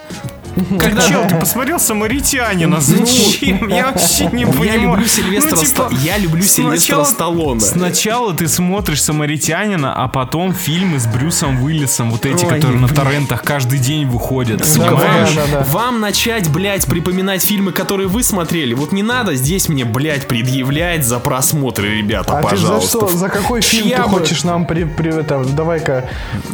Когда 0.79 1.01
Чел, 1.07 1.27
ты 1.27 1.35
посмотрел 1.35 1.79
«Самаритянина»? 1.79 2.79
Зачем? 2.79 3.67
Я 3.67 3.87
вообще 3.91 4.25
не 4.27 4.45
понимаю. 4.45 4.63
Я 4.71 4.77
люблю 4.77 5.05
Сильвестра, 5.07 5.55
Ну, 5.55 5.63
типа, 5.63 5.89
я 6.03 6.17
люблю 6.17 6.43
Сильвестра 6.43 6.77
сначала- 6.77 7.03
Сталлоне. 7.03 7.59
Сначала 7.61 8.33
ты 8.33 8.47
смотришь 8.47 9.01
«Самаритянина», 9.03 9.93
а 9.95 10.07
потом 10.07 10.53
фильмы 10.53 10.99
с 10.99 11.07
Брюсом 11.07 11.63
Уиллисом, 11.63 12.11
вот 12.11 12.25
эти, 12.25 12.45
Ой, 12.45 12.51
которые 12.55 12.79
на 12.79 12.87
торрентах 12.87 13.43
каждый 13.43 13.79
день 13.79 14.05
выходят. 14.05 14.63
Сука, 14.65 14.89
Да, 14.91 14.95
понимаешь? 14.95 15.29
да, 15.35 15.45
да, 15.51 15.59
да. 15.59 15.65
вам 15.71 15.99
начать, 15.99 16.49
блядь, 16.49 16.85
припоминать 16.85 17.43
фильмы, 17.43 17.71
которые 17.71 18.07
вы 18.07 18.23
смотрели. 18.23 18.73
Вот 18.73 18.91
не 18.91 19.03
надо 19.03 19.35
здесь 19.35 19.69
мне, 19.69 19.85
блядь, 19.85 20.27
предъявлять 20.27 21.05
за 21.05 21.19
просмотры, 21.19 21.97
ребята, 21.97 22.37
А 22.39 22.43
ты 22.43 22.55
за 22.57 22.63
пожалуйста. 22.63 22.89
что? 22.99 23.07
За 23.07 23.29
какой 23.29 23.61
фильм 23.61 23.89
ты 23.89 24.03
бы- 24.03 24.09
хочешь 24.19 24.43
нам 24.43 24.65
при, 24.65 24.83
при- 24.83 25.19
это, 25.19 25.43
давай-ка, 25.43 26.09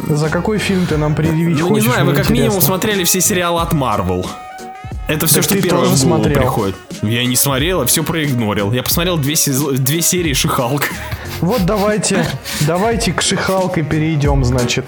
за 0.08 0.28
какой 0.28 0.58
фильм 0.58 0.86
ты 0.86 0.96
нам 0.96 1.14
предъявить 1.14 1.58
Ну, 1.58 1.64
не 1.66 1.70
хочешь? 1.70 1.84
знаю, 1.86 2.06
вы 2.06 2.12
как 2.14 2.30
минимум 2.30 2.60
смотрели 2.60 3.04
все 3.04 3.20
сериалы 3.20 3.60
от 3.60 3.72
Marvel. 3.90 4.26
Это 5.08 5.26
все, 5.26 5.36
Так 5.36 5.44
что 5.44 5.54
первое 5.60 5.68
в 5.70 5.82
голову 5.82 5.96
смотрел. 5.96 6.38
приходит. 6.38 6.76
Я 7.02 7.24
не 7.24 7.34
смотрел, 7.34 7.80
а 7.80 7.86
все 7.86 8.04
проигнорил. 8.04 8.72
Я 8.72 8.82
посмотрел 8.84 9.16
две, 9.16 9.34
сезо- 9.34 9.72
две 9.76 10.00
серии 10.02 10.32
Шихалк. 10.34 10.88
Вот 11.40 11.64
давайте, 11.66 12.24
давайте 12.66 13.12
к 13.12 13.20
Шихалке 13.22 13.82
перейдем, 13.82 14.44
значит. 14.44 14.84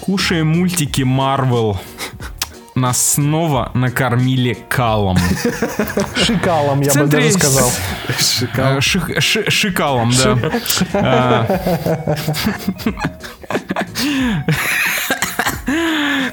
Кушая 0.00 0.44
мультики 0.44 1.02
Marvel, 1.02 1.76
нас 2.74 3.12
снова 3.14 3.70
накормили 3.74 4.54
калом. 4.68 5.18
Шикалом, 6.16 6.80
я 6.80 6.92
бы 6.94 7.06
даже 7.06 7.30
сказал. 7.32 7.70
Э, 8.56 8.78
ших- 8.80 9.20
ши- 9.20 9.50
Шикалом, 9.50 10.12
да. 10.22 10.38
А. 10.94 11.46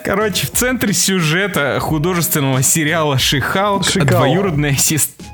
Короче, 0.04 0.48
в 0.48 0.52
центре 0.52 0.94
сюжета 0.94 1.80
художественного 1.80 2.64
сериала 2.64 3.18
Шихалк 3.20 3.86
Шикал. 3.88 4.20
двоюродная 4.20 4.74
сестра 4.76 5.26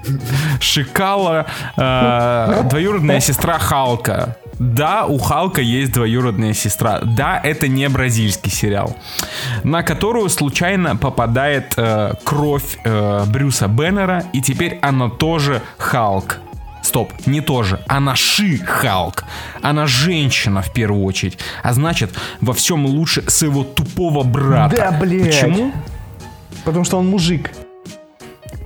Шикала, 0.59 1.45
э, 1.77 2.63
двоюродная 2.69 3.19
сестра 3.19 3.57
Халка. 3.57 4.37
Да, 4.59 5.05
у 5.05 5.17
Халка 5.17 5.61
есть 5.61 5.91
двоюродная 5.91 6.53
сестра. 6.53 7.01
Да, 7.01 7.39
это 7.43 7.67
не 7.67 7.89
бразильский 7.89 8.51
сериал, 8.51 8.95
на 9.63 9.83
которую 9.83 10.29
случайно 10.29 10.95
попадает 10.95 11.73
э, 11.77 12.13
кровь 12.23 12.77
э, 12.83 13.25
Брюса 13.27 13.67
Беннера, 13.67 14.23
и 14.33 14.41
теперь 14.41 14.79
она 14.81 15.09
тоже 15.09 15.61
Халк. 15.77 16.39
Стоп, 16.81 17.11
не 17.25 17.41
тоже. 17.41 17.79
Она 17.87 18.15
Ши 18.15 18.59
Халк. 18.59 19.25
Она 19.61 19.87
женщина 19.87 20.61
в 20.61 20.71
первую 20.71 21.03
очередь. 21.03 21.39
А 21.63 21.73
значит, 21.73 22.13
во 22.41 22.53
всем 22.53 22.85
лучше 22.85 23.23
своего 23.27 23.63
тупого 23.63 24.23
брата. 24.23 24.75
Да, 24.77 24.91
блядь. 24.91 25.25
Почему? 25.25 25.71
Потому 26.63 26.85
что 26.85 26.97
он 26.97 27.07
мужик. 27.07 27.51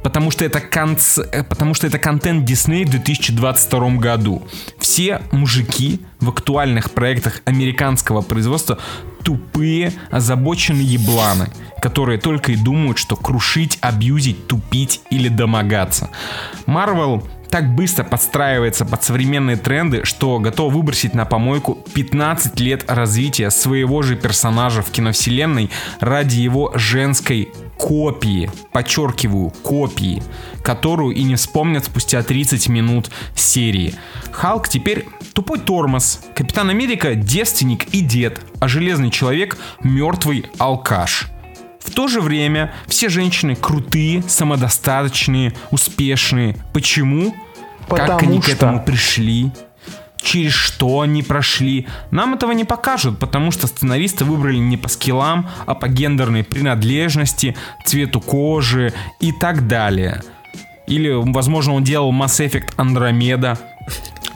Потому 0.04 0.32
что 0.32 0.46
это 0.46 0.62
конц... 0.62 1.18
э, 1.18 1.44
потому 1.44 1.74
что 1.74 1.88
это 1.88 2.00
контент 2.00 2.46
Дисней 2.46 2.86
в 2.86 2.90
2022 2.90 3.90
году. 3.98 4.48
Все 4.80 5.22
мужики 5.32 6.02
в 6.20 6.30
актуальных 6.30 6.92
проектах 6.92 7.42
американского 7.46 8.22
производства 8.22 8.80
тупые, 9.24 9.94
озабоченные 10.12 10.86
ебланы, 10.86 11.50
которые 11.82 12.20
только 12.20 12.52
и 12.52 12.56
думают, 12.56 12.98
что 12.98 13.16
крушить, 13.16 13.78
абьюзить, 13.82 14.48
тупить 14.48 15.02
или 15.10 15.28
домогаться. 15.28 16.10
Марвел 16.66 17.24
так 17.50 17.74
быстро 17.76 18.04
подстраивается 18.04 18.86
под 18.86 19.04
современные 19.04 19.58
тренды, 19.58 20.06
что 20.06 20.40
готов 20.40 20.74
выбросить 20.74 21.14
на 21.14 21.26
помойку 21.26 21.79
15 21.94 22.60
лет 22.60 22.86
развития 22.88 23.50
своего 23.50 24.02
же 24.02 24.16
персонажа 24.16 24.82
в 24.82 24.92
киновселенной 24.92 25.70
ради 26.00 26.40
его 26.40 26.72
женской 26.76 27.50
копии, 27.78 28.52
подчеркиваю, 28.72 29.52
копии, 29.64 30.22
которую 30.64 31.16
и 31.16 31.24
не 31.24 31.36
вспомнят 31.36 31.86
спустя 31.86 32.22
30 32.24 32.68
минут 32.70 33.10
серии. 33.36 33.96
Халк 34.32 34.68
теперь 34.68 35.06
тупой 35.34 35.60
тормоз, 35.60 36.20
Капитан 36.36 36.70
Америка 36.70 37.16
девственник 37.16 37.86
и 37.94 38.02
дед, 38.02 38.42
а 38.60 38.68
Железный 38.68 39.12
Человек 39.12 39.58
мертвый 39.84 40.46
алкаш. 40.58 41.28
В 41.80 41.92
то 41.92 42.08
же 42.08 42.22
время 42.22 42.74
все 42.88 43.10
женщины 43.10 43.56
крутые, 43.56 44.22
самодостаточные, 44.28 45.54
успешные. 45.72 46.56
Почему? 46.74 47.34
как 47.88 48.00
Потому 48.02 48.20
они 48.20 48.40
к 48.40 48.44
что- 48.44 48.52
этому 48.52 48.84
пришли? 48.84 49.52
Через 50.22 50.54
что 50.54 51.02
они 51.02 51.24
прошли? 51.24 51.88
Нам 52.12 52.34
этого 52.34 52.52
не 52.52 52.66
покажут, 52.66 53.20
потому 53.20 53.52
что 53.52 53.68
сценаристы 53.68 54.26
выбрали 54.26 54.58
не 54.58 54.78
по 54.78 54.90
скиллам, 54.90 55.50
а 55.66 55.76
по 55.76 55.88
гендерной 55.88 56.44
принадлежности, 56.44 57.56
цвету 57.86 58.20
кожи 58.20 58.94
и 59.20 59.32
так 59.32 59.68
далее. 59.68 60.22
Или, 60.88 61.12
возможно, 61.12 61.74
он 61.74 61.84
делал 61.84 62.12
Mass 62.12 62.46
Effect 62.46 62.76
Andromeda. 62.76 63.58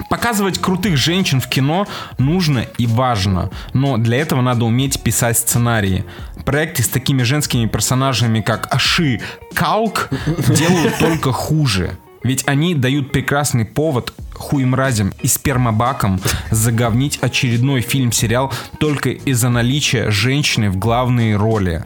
Показывать 0.09 0.59
крутых 0.59 0.97
женщин 0.97 1.41
в 1.41 1.47
кино 1.47 1.87
нужно 2.17 2.65
и 2.77 2.87
важно, 2.87 3.49
но 3.73 3.97
для 3.97 4.17
этого 4.17 4.41
надо 4.41 4.65
уметь 4.65 5.01
писать 5.01 5.37
сценарии. 5.37 6.05
Проекты 6.45 6.83
с 6.83 6.87
такими 6.87 7.23
женскими 7.23 7.67
персонажами, 7.67 8.41
как 8.41 8.73
Аши, 8.73 9.21
Калк, 9.53 10.09
делают 10.47 10.97
только 10.99 11.31
хуже. 11.31 11.97
Ведь 12.23 12.47
они 12.47 12.73
дают 12.73 13.11
прекрасный 13.11 13.65
повод 13.65 14.13
хуемразям 14.33 15.13
и 15.21 15.27
спермобакам 15.27 16.19
заговнить 16.51 17.19
очередной 17.21 17.81
фильм-сериал 17.81 18.51
только 18.79 19.09
из-за 19.09 19.49
наличия 19.49 20.09
женщины 20.09 20.69
в 20.69 20.77
главной 20.77 21.35
роли. 21.35 21.83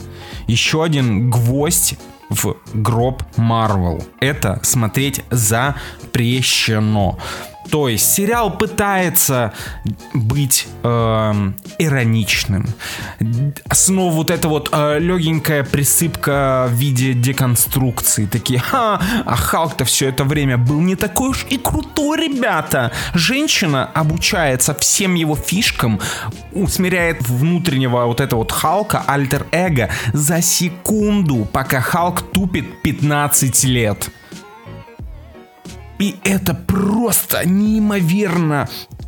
Еще 0.48 0.84
один 0.84 1.30
гвоздь 1.30 1.96
в 2.30 2.58
гроб 2.74 3.24
Марвел. 3.38 4.04
Это 4.20 4.60
смотреть 4.64 5.22
запрещено. 5.32 7.18
То 7.70 7.90
есть 7.90 8.12
сериал 8.14 8.50
пытается 8.52 9.54
быть 10.14 10.68
эм, 10.84 11.56
ироничным. 11.78 12.68
Снова 13.72 14.14
вот 14.14 14.32
эта 14.32 14.48
вот 14.48 14.70
э, 14.72 15.00
легенькая 15.00 15.64
присыпка 15.64 16.68
в 16.70 16.74
виде 16.74 17.14
деконструкции. 17.14 18.26
Такие, 18.26 18.60
ха, 18.60 19.02
а 19.26 19.36
Халк-то 19.36 19.86
все 19.86 20.10
это 20.10 20.24
время 20.24 20.58
был 20.58 20.80
не 20.80 20.96
такой 20.96 21.30
уж 21.30 21.46
и 21.50 21.58
крутой, 21.58 22.28
ребята. 22.28 22.92
Женщина 23.14 23.86
обучается 23.86 24.74
всем 24.76 25.16
его 25.16 25.36
фишкам, 25.36 26.00
усмиряет 26.52 27.28
внутреннего 27.28 28.06
вот 28.06 28.22
этого 28.22 28.40
вот 28.40 28.52
Халка, 28.52 29.04
альтер-эго, 29.08 29.90
за 30.14 30.42
секунду, 30.42 31.48
пока 31.52 31.82
Халк 31.82 32.22
тупит 32.32 32.82
15 32.82 33.64
лет. 33.66 34.10
И 36.00 36.16
это 36.24 36.54
просто 36.54 37.48
неимоверно 37.48 38.68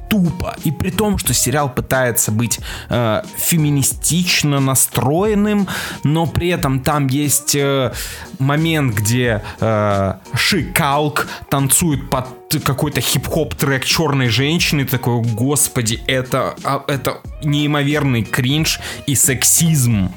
тупо. 0.10 0.56
И 0.63 0.71
при 0.71 0.89
том, 0.89 1.17
что 1.17 1.34
сериал 1.34 1.69
пытается 1.69 2.32
быть 2.32 2.60
э, 2.89 3.21
феминистично 3.38 4.60
настроенным, 4.60 5.67
но 6.04 6.25
при 6.25 6.49
этом 6.49 6.80
там 6.82 7.08
есть 7.08 7.56
э, 7.56 7.93
момент, 8.39 8.95
где 8.95 9.43
э, 9.60 10.13
Шикалк 10.34 11.28
танцует 11.49 12.10
под 12.10 12.25
какой-то 12.63 12.99
хип-хоп 12.99 13.54
трек 13.54 13.86
черной 13.86 14.30
женщины, 14.30 14.86
такой, 14.86 15.21
господи, 15.21 16.02
это, 16.08 16.56
а, 16.63 16.84
это 16.88 17.19
неимоверный 17.43 18.23
кринж 18.23 18.80
и 19.06 19.13
сексизм. 19.13 20.12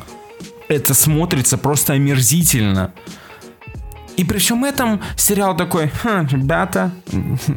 Это 0.68 0.94
смотрится 0.94 1.58
просто 1.58 1.92
омерзительно. 1.92 2.94
И 4.16 4.25
при 4.25 4.38
всем 4.38 4.64
этом 4.64 5.01
сериал 5.16 5.57
такой, 5.57 5.90
«Хм, 6.03 6.27
ребята, 6.31 6.90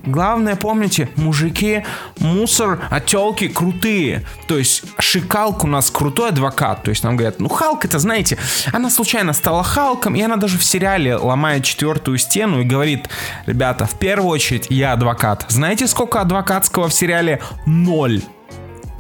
главное 0.06 0.56
помните, 0.56 1.10
мужики, 1.16 1.84
мусор, 2.20 2.80
а 2.90 3.00
телки 3.00 3.48
крутые. 3.48 4.26
То 4.48 4.58
есть 4.58 4.84
Шикалк 5.00 5.64
у 5.64 5.68
нас 5.68 5.90
крутой 5.90 6.30
адвокат. 6.30 6.84
То 6.84 6.90
есть 6.90 7.04
нам 7.04 7.18
говорят, 7.18 7.40
ну 7.40 7.50
Халк 7.50 7.86
это, 7.86 8.00
знаете, 8.00 8.38
она 8.72 8.90
случайно 8.90 9.34
стала 9.34 9.64
Халком, 9.64 10.16
и 10.16 10.22
она 10.22 10.38
даже 10.38 10.58
в 10.58 10.64
сериале 10.64 11.16
ломает 11.16 11.64
четвертую 11.64 12.18
стену 12.18 12.62
и 12.62 12.64
говорит, 12.64 13.10
ребята, 13.46 13.86
в 13.86 13.98
первую 14.00 14.30
очередь 14.30 14.68
я 14.70 14.94
адвокат. 14.94 15.46
Знаете, 15.50 15.88
сколько 15.88 16.22
адвокатского 16.22 16.88
в 16.88 16.94
сериале? 16.94 17.42
Ноль. 17.66 18.22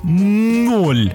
Ноль 0.03 1.13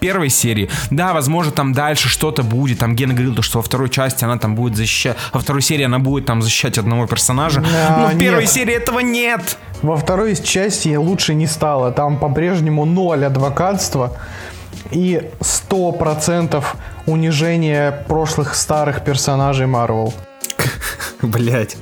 первой 0.00 0.28
серии. 0.30 0.68
Да, 0.90 1.12
возможно, 1.12 1.52
там 1.52 1.72
дальше 1.72 2.08
что-то 2.08 2.42
будет. 2.42 2.78
Там 2.78 2.94
Гена 2.94 3.14
говорил, 3.14 3.34
то, 3.34 3.42
что 3.42 3.58
во 3.58 3.62
второй 3.62 3.88
части 3.88 4.24
она 4.24 4.38
там 4.38 4.54
будет 4.54 4.76
защищать... 4.76 5.16
Во 5.32 5.40
второй 5.40 5.62
серии 5.62 5.84
она 5.84 5.98
будет 5.98 6.26
там 6.26 6.42
защищать 6.42 6.78
одного 6.78 7.06
персонажа. 7.06 7.60
Да, 7.60 7.98
Но 8.00 8.06
в 8.08 8.18
первой 8.18 8.42
нет. 8.42 8.50
серии 8.50 8.74
этого 8.74 9.00
нет. 9.00 9.58
Во 9.82 9.96
второй 9.96 10.36
части 10.36 10.96
лучше 10.96 11.34
не 11.34 11.46
стало. 11.46 11.92
Там 11.92 12.18
по-прежнему 12.18 12.84
ноль 12.84 13.24
адвокатства 13.24 14.16
и 14.90 15.22
100% 15.40 16.64
унижения 17.06 18.04
прошлых 18.08 18.54
старых 18.54 19.04
персонажей 19.04 19.66
Марвел. 19.66 20.14
Блять. 21.22 21.76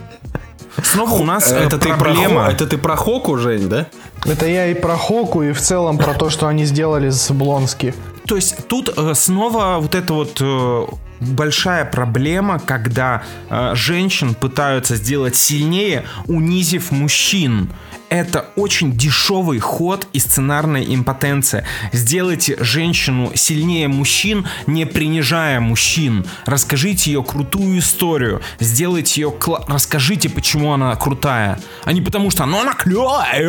Снова 0.82 1.14
у 1.14 1.24
нас 1.24 1.50
э, 1.52 1.56
Это 1.64 1.78
ты 1.78 1.88
про 1.88 1.96
проблема. 1.96 2.44
Хо- 2.44 2.50
Это 2.50 2.66
ты 2.66 2.78
про 2.78 2.96
Хоку, 2.96 3.36
Жень, 3.38 3.68
да? 3.68 3.86
Это 4.24 4.46
я 4.46 4.66
и 4.68 4.74
про 4.74 4.96
Хоку, 4.96 5.42
и 5.42 5.52
в 5.52 5.60
целом 5.60 5.98
про 5.98 6.14
то, 6.14 6.30
что 6.30 6.46
они 6.46 6.64
сделали 6.64 7.10
с 7.10 7.30
Блонски. 7.30 7.94
То 8.26 8.36
есть 8.36 8.66
тут 8.68 8.92
э, 8.96 9.14
снова 9.14 9.78
вот 9.80 9.94
эта 9.94 10.12
вот 10.12 10.38
э, 10.40 10.86
большая 11.20 11.84
проблема, 11.84 12.58
когда 12.58 13.22
э, 13.48 13.72
женщин 13.74 14.34
пытаются 14.34 14.96
сделать 14.96 15.36
сильнее, 15.36 16.04
унизив 16.26 16.90
мужчин. 16.90 17.70
Это 18.08 18.46
очень 18.54 18.92
дешевый 18.96 19.58
ход 19.58 20.06
и 20.12 20.20
сценарная 20.20 20.82
импотенция. 20.84 21.64
Сделайте 21.92 22.56
женщину 22.62 23.32
сильнее 23.34 23.88
мужчин, 23.88 24.46
не 24.66 24.86
принижая 24.86 25.58
мужчин. 25.60 26.24
Расскажите 26.44 27.10
ее 27.10 27.24
крутую 27.24 27.78
историю. 27.80 28.42
Сделайте 28.60 29.20
ее... 29.22 29.28
кла- 29.30 29.64
Расскажите, 29.66 30.28
почему 30.28 30.72
она 30.72 30.94
крутая. 30.94 31.58
А 31.84 31.92
не 31.92 32.00
потому 32.00 32.30
что 32.30 32.46
ну, 32.46 32.60
она 32.60 32.74
клевая. 32.74 33.40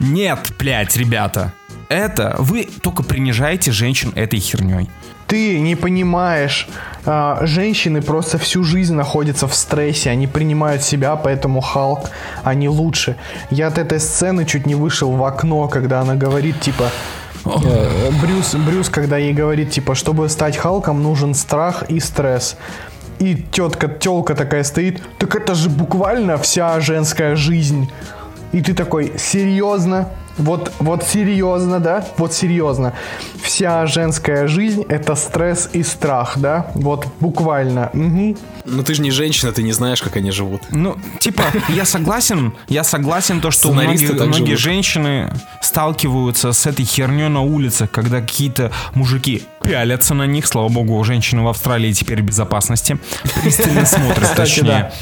Нет, 0.00 0.52
блядь, 0.58 0.96
ребята. 0.96 1.52
Это 1.88 2.34
вы 2.38 2.68
только 2.82 3.02
принижаете 3.02 3.70
женщин 3.70 4.12
этой 4.14 4.40
херней. 4.40 4.88
Ты 5.30 5.60
не 5.60 5.76
понимаешь, 5.76 6.68
а, 7.06 7.38
женщины 7.46 8.02
просто 8.02 8.36
всю 8.36 8.64
жизнь 8.64 8.94
находятся 8.94 9.46
в 9.46 9.54
стрессе, 9.54 10.10
они 10.10 10.26
принимают 10.26 10.82
себя, 10.82 11.14
поэтому 11.14 11.60
Халк, 11.60 12.10
они 12.42 12.68
лучше. 12.68 13.14
Я 13.48 13.68
от 13.68 13.78
этой 13.78 14.00
сцены 14.00 14.44
чуть 14.44 14.66
не 14.66 14.74
вышел 14.74 15.12
в 15.12 15.22
окно, 15.22 15.68
когда 15.68 16.00
она 16.00 16.16
говорит, 16.16 16.60
типа, 16.60 16.90
э, 17.44 18.10
Брюс, 18.20 18.56
Брюс, 18.56 18.88
когда 18.88 19.18
ей 19.18 19.32
говорит, 19.32 19.70
типа, 19.70 19.94
чтобы 19.94 20.28
стать 20.28 20.56
Халком, 20.56 21.00
нужен 21.00 21.34
страх 21.34 21.84
и 21.88 22.00
стресс. 22.00 22.56
И 23.20 23.36
тетка, 23.52 23.86
телка 23.86 24.34
такая 24.34 24.64
стоит, 24.64 25.00
так 25.18 25.36
это 25.36 25.54
же 25.54 25.68
буквально 25.70 26.38
вся 26.38 26.80
женская 26.80 27.36
жизнь. 27.36 27.88
И 28.50 28.62
ты 28.62 28.74
такой, 28.74 29.12
серьезно? 29.16 30.08
Вот, 30.40 30.72
вот 30.78 31.04
серьезно, 31.04 31.80
да? 31.80 32.04
Вот 32.16 32.32
серьезно. 32.32 32.94
Вся 33.42 33.86
женская 33.86 34.46
жизнь 34.46 34.84
это 34.88 35.14
стресс 35.14 35.68
и 35.72 35.82
страх, 35.82 36.38
да? 36.38 36.70
Вот 36.74 37.06
буквально. 37.20 37.90
Мгм. 37.92 38.36
Ну 38.64 38.82
ты 38.82 38.94
же 38.94 39.02
не 39.02 39.10
женщина, 39.10 39.52
ты 39.52 39.62
не 39.62 39.72
знаешь, 39.72 40.02
как 40.02 40.16
они 40.16 40.30
живут. 40.30 40.62
Ну, 40.70 40.96
типа, 41.18 41.42
я 41.68 41.84
согласен, 41.84 42.54
я 42.68 42.84
согласен, 42.84 43.40
то, 43.40 43.50
что 43.50 43.72
многие, 43.72 44.12
многие 44.12 44.56
женщины 44.56 45.32
сталкиваются 45.60 46.52
с 46.52 46.66
этой 46.66 46.84
херней 46.84 47.28
на 47.28 47.42
улице, 47.42 47.86
когда 47.86 48.20
какие-то 48.20 48.70
мужики 48.94 49.42
пялятся 49.62 50.14
на 50.14 50.24
них, 50.26 50.46
слава 50.46 50.68
богу, 50.68 51.02
женщины 51.04 51.42
в 51.42 51.48
Австралии 51.48 51.92
теперь 51.92 52.22
в 52.22 52.24
безопасности, 52.24 52.98
пристально 53.42 53.86
смотрят, 53.86 54.34
точнее. 54.34 54.92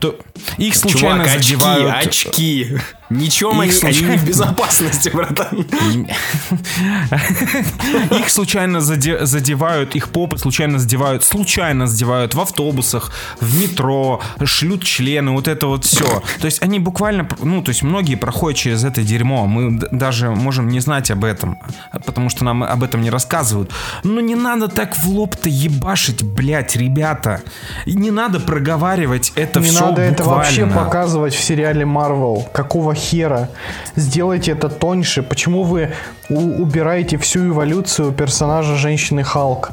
То 0.00 0.16
их 0.58 0.74
случайно 0.76 1.24
Чувак, 1.24 1.36
очки, 1.38 1.54
задевают... 1.54 2.06
очки. 2.06 2.78
Ничего, 3.10 3.50
Их 3.50 3.56
Макс, 3.56 3.84
они 3.84 3.92
не 3.92 4.00
случайно- 4.00 4.18
в 4.18 4.24
безопасности, 4.26 5.08
братан. 5.10 5.66
Их 8.18 8.30
случайно 8.30 8.78
заде- 8.80 9.24
задевают, 9.24 9.94
их 9.94 10.08
попы 10.08 10.38
случайно 10.38 10.78
задевают, 10.78 11.22
случайно 11.24 11.86
задевают 11.86 12.34
в 12.34 12.40
автобусах, 12.40 13.12
в 13.40 13.60
метро, 13.60 14.20
шлют 14.44 14.84
члены, 14.84 15.32
вот 15.32 15.48
это 15.48 15.66
вот 15.66 15.84
все. 15.84 16.22
То 16.40 16.46
есть 16.46 16.62
они 16.62 16.78
буквально, 16.78 17.28
ну, 17.40 17.62
то 17.62 17.70
есть 17.70 17.82
многие 17.82 18.14
проходят 18.16 18.58
через 18.58 18.84
это 18.84 19.02
дерьмо. 19.02 19.46
Мы 19.46 19.78
даже 19.90 20.30
можем 20.30 20.68
не 20.68 20.80
знать 20.80 21.10
об 21.10 21.24
этом, 21.24 21.58
потому 22.06 22.30
что 22.30 22.44
нам 22.44 22.62
об 22.64 22.82
этом 22.82 23.02
не 23.02 23.10
рассказывают. 23.10 23.70
Но 24.02 24.20
не 24.20 24.34
надо 24.34 24.68
так 24.68 24.96
в 24.96 25.08
лоб-то 25.08 25.48
ебашить, 25.48 26.22
блять, 26.22 26.76
ребята. 26.76 27.40
И 27.86 27.94
не 27.94 28.10
надо 28.10 28.40
проговаривать 28.40 29.32
это 29.36 29.60
Не 29.60 29.66
все 29.66 29.80
надо 29.86 30.02
это 30.02 30.24
вообще 30.24 30.64
буквально. 30.64 30.84
показывать 30.84 31.34
в 31.34 31.42
сериале 31.42 31.84
Марвел. 31.84 32.46
Какого 32.52 32.94
хера? 32.94 33.48
Сделайте 33.96 34.52
это 34.52 34.68
тоньше. 34.68 35.22
Почему 35.22 35.62
вы 35.64 35.90
у- 36.28 36.62
убираете 36.62 37.16
всю 37.18 37.48
эволюцию 37.48 38.12
персонажа 38.12 38.76
женщины 38.76 39.22
Халк? 39.24 39.70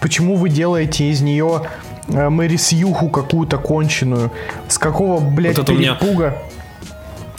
Почему 0.00 0.36
вы 0.36 0.48
делаете 0.48 1.10
из 1.10 1.20
нее 1.20 1.62
э, 2.08 2.28
Мэри 2.28 2.56
Сьюху 2.56 3.08
какую-то 3.08 3.58
конченую? 3.58 4.30
С 4.68 4.78
какого, 4.78 5.20
блядь, 5.20 5.58
Вот 5.58 5.70
у 5.70 5.74
меня- 5.74 5.94
перепуга? 5.94 6.36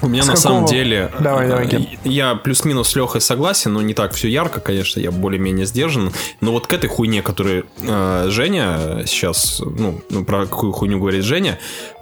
У 0.05 0.07
меня 0.07 0.21
С 0.21 0.27
на 0.27 0.35
какого? 0.35 0.53
самом 0.53 0.65
деле... 0.67 1.11
Давай, 1.19 1.47
э, 1.47 1.49
давай, 1.49 1.67
Ген. 1.67 1.87
Я 2.03 2.35
плюс-минус 2.35 2.89
с 2.89 2.95
Лехой 2.95 3.21
согласен, 3.21 3.73
но 3.73 3.81
не 3.81 3.95
так 3.95 4.13
все 4.13 4.27
ярко, 4.27 4.59
конечно, 4.59 4.99
я 4.99 5.09
более-менее 5.11 5.65
сдержан. 5.65 6.11
Но 6.41 6.51
вот 6.51 6.67
к 6.67 6.73
этой 6.73 6.87
хуйне, 6.87 7.23
которую 7.23 7.65
э, 7.81 8.27
Женя 8.29 9.03
сейчас, 9.07 9.59
ну, 9.65 10.01
ну, 10.11 10.23
про 10.23 10.45
какую 10.45 10.73
хуйню 10.73 10.99
говорит 10.99 11.23
Женя, 11.23 11.57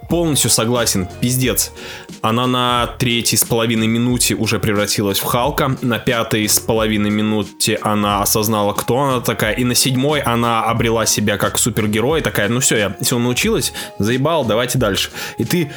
полностью 0.08 0.50
согласен, 0.50 1.08
пиздец. 1.20 1.72
Она 2.20 2.46
на 2.46 2.94
третьей 2.98 3.38
с 3.38 3.44
половиной 3.44 3.86
минуте 3.86 4.34
уже 4.34 4.58
превратилась 4.58 5.18
в 5.18 5.24
Халка, 5.24 5.76
на 5.80 5.98
пятой 5.98 6.46
с 6.46 6.58
половиной 6.58 7.10
минуте 7.10 7.78
она 7.82 8.22
осознала, 8.22 8.74
кто 8.74 9.00
она 9.00 9.20
такая, 9.20 9.54
и 9.54 9.64
на 9.64 9.74
седьмой 9.74 10.20
она 10.20 10.64
обрела 10.64 11.06
себя 11.06 11.38
как 11.38 11.58
супергерой, 11.58 12.20
такая, 12.20 12.48
ну 12.48 12.60
все, 12.60 12.76
я 12.76 12.96
все 13.00 13.18
научилась, 13.18 13.72
заебал, 13.98 14.44
давайте 14.44 14.78
дальше. 14.78 15.10
И 15.38 15.44
ты 15.44 15.72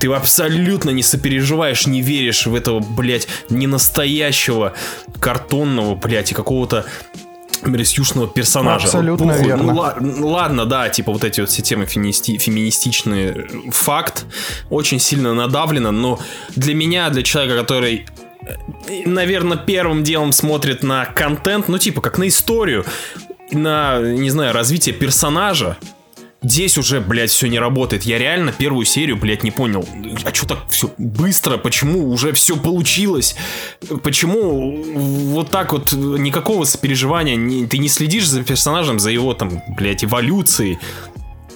ты 0.00 0.12
абсолютно 0.12 0.90
не 0.90 1.02
сопереживаешь, 1.02 1.86
не 1.86 2.02
веришь 2.02 2.46
в 2.46 2.54
этого, 2.54 2.80
блядь, 2.80 3.28
не 3.50 3.66
настоящего 3.66 4.74
картонного, 5.20 5.94
блядь, 5.94 6.32
и 6.32 6.34
какого-то 6.34 6.84
мерзюшного 7.64 8.28
персонажа. 8.28 8.86
Абсолютно 8.86 9.32
Похуй, 9.32 9.46
верно. 9.46 9.72
Ну, 9.72 9.78
ла- 9.78 9.96
ну, 9.98 10.28
ладно, 10.28 10.66
да, 10.66 10.88
типа 10.88 11.12
вот 11.12 11.24
эти 11.24 11.40
вот 11.40 11.50
все 11.50 11.62
темы 11.62 11.86
феминисти- 11.86 12.36
феминистичные, 12.38 13.48
факт, 13.70 14.26
очень 14.70 15.00
сильно 15.00 15.34
надавлено, 15.34 15.90
но 15.90 16.20
для 16.54 16.74
меня, 16.74 17.08
для 17.10 17.22
человека, 17.22 17.60
который 17.60 18.06
наверное, 19.04 19.56
первым 19.56 20.04
делом 20.04 20.32
смотрит 20.32 20.82
на 20.82 21.04
контент, 21.06 21.68
ну, 21.68 21.78
типа, 21.78 22.00
как 22.00 22.18
на 22.18 22.28
историю, 22.28 22.84
на, 23.50 23.98
не 24.00 24.30
знаю, 24.30 24.52
развитие 24.52 24.94
персонажа, 24.94 25.76
Здесь 26.42 26.76
уже, 26.78 27.00
блядь, 27.00 27.30
все 27.30 27.48
не 27.48 27.58
работает. 27.58 28.04
Я 28.04 28.18
реально 28.18 28.52
первую 28.52 28.84
серию, 28.84 29.16
блядь, 29.16 29.42
не 29.42 29.50
понял. 29.50 29.86
А 30.24 30.34
что 30.34 30.46
так 30.46 30.58
все 30.68 30.92
быстро? 30.98 31.56
Почему 31.56 32.10
уже 32.10 32.32
все 32.32 32.56
получилось? 32.56 33.36
Почему 34.02 34.82
вот 35.32 35.50
так 35.50 35.72
вот 35.72 35.92
никакого 35.92 36.64
сопереживания? 36.64 37.66
ты 37.66 37.78
не 37.78 37.88
следишь 37.88 38.28
за 38.28 38.42
персонажем, 38.44 38.98
за 38.98 39.10
его 39.10 39.34
там, 39.34 39.62
блядь, 39.76 40.04
эволюцией. 40.04 40.78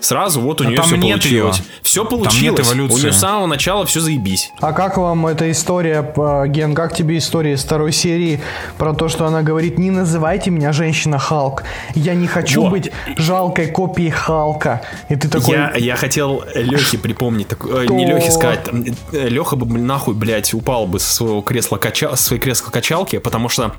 Сразу 0.00 0.40
вот 0.40 0.60
у 0.60 0.64
А 0.64 0.66
нее 0.66 0.76
там 0.76 0.86
все 0.86 0.96
нет 0.96 1.20
получилось. 1.20 1.56
её. 1.58 1.64
Все 1.82 2.00
нет 2.02 2.10
получилось. 2.10 2.60
у 2.60 2.72
эволюции. 2.72 3.00
нее 3.02 3.12
с 3.12 3.18
самого 3.18 3.46
начала 3.46 3.84
все 3.86 4.00
заебись. 4.00 4.50
А 4.60 4.72
как 4.72 4.96
вам 4.96 5.26
эта 5.26 5.50
история, 5.50 6.02
Ген, 6.48 6.74
как 6.74 6.94
тебе 6.94 7.18
история 7.18 7.52
из 7.52 7.62
второй 7.62 7.92
серии 7.92 8.40
про 8.78 8.94
то, 8.94 9.08
что 9.08 9.26
она 9.26 9.42
говорит, 9.42 9.78
не 9.78 9.90
называйте 9.90 10.50
меня 10.50 10.72
женщина 10.72 11.18
Халк, 11.18 11.64
я 11.94 12.14
не 12.14 12.26
хочу 12.26 12.62
Во. 12.64 12.70
быть 12.70 12.90
жалкой 13.16 13.66
копией 13.68 14.10
Халка. 14.10 14.82
И 15.08 15.16
ты 15.16 15.28
такой, 15.28 15.54
Я, 15.54 15.72
я 15.76 15.96
хотел 15.96 16.44
Лехе 16.54 16.98
припомнить, 16.98 17.48
так, 17.48 17.64
э, 17.66 17.86
не? 17.90 18.06
Лехе 18.06 18.30
сказать, 18.30 18.64
там, 18.64 18.84
э, 19.12 19.28
Леха 19.28 19.56
бы 19.56 19.78
нахуй, 19.78 20.14
блядь, 20.14 20.54
упал 20.54 20.86
бы 20.86 20.98
со 20.98 21.12
своего 21.12 21.42
кресла 21.42 21.76
кача, 21.76 22.16
со 22.16 22.22
своей 22.22 22.40
кресла 22.40 22.70
качалки, 22.70 23.18
потому 23.18 23.48
что 23.48 23.72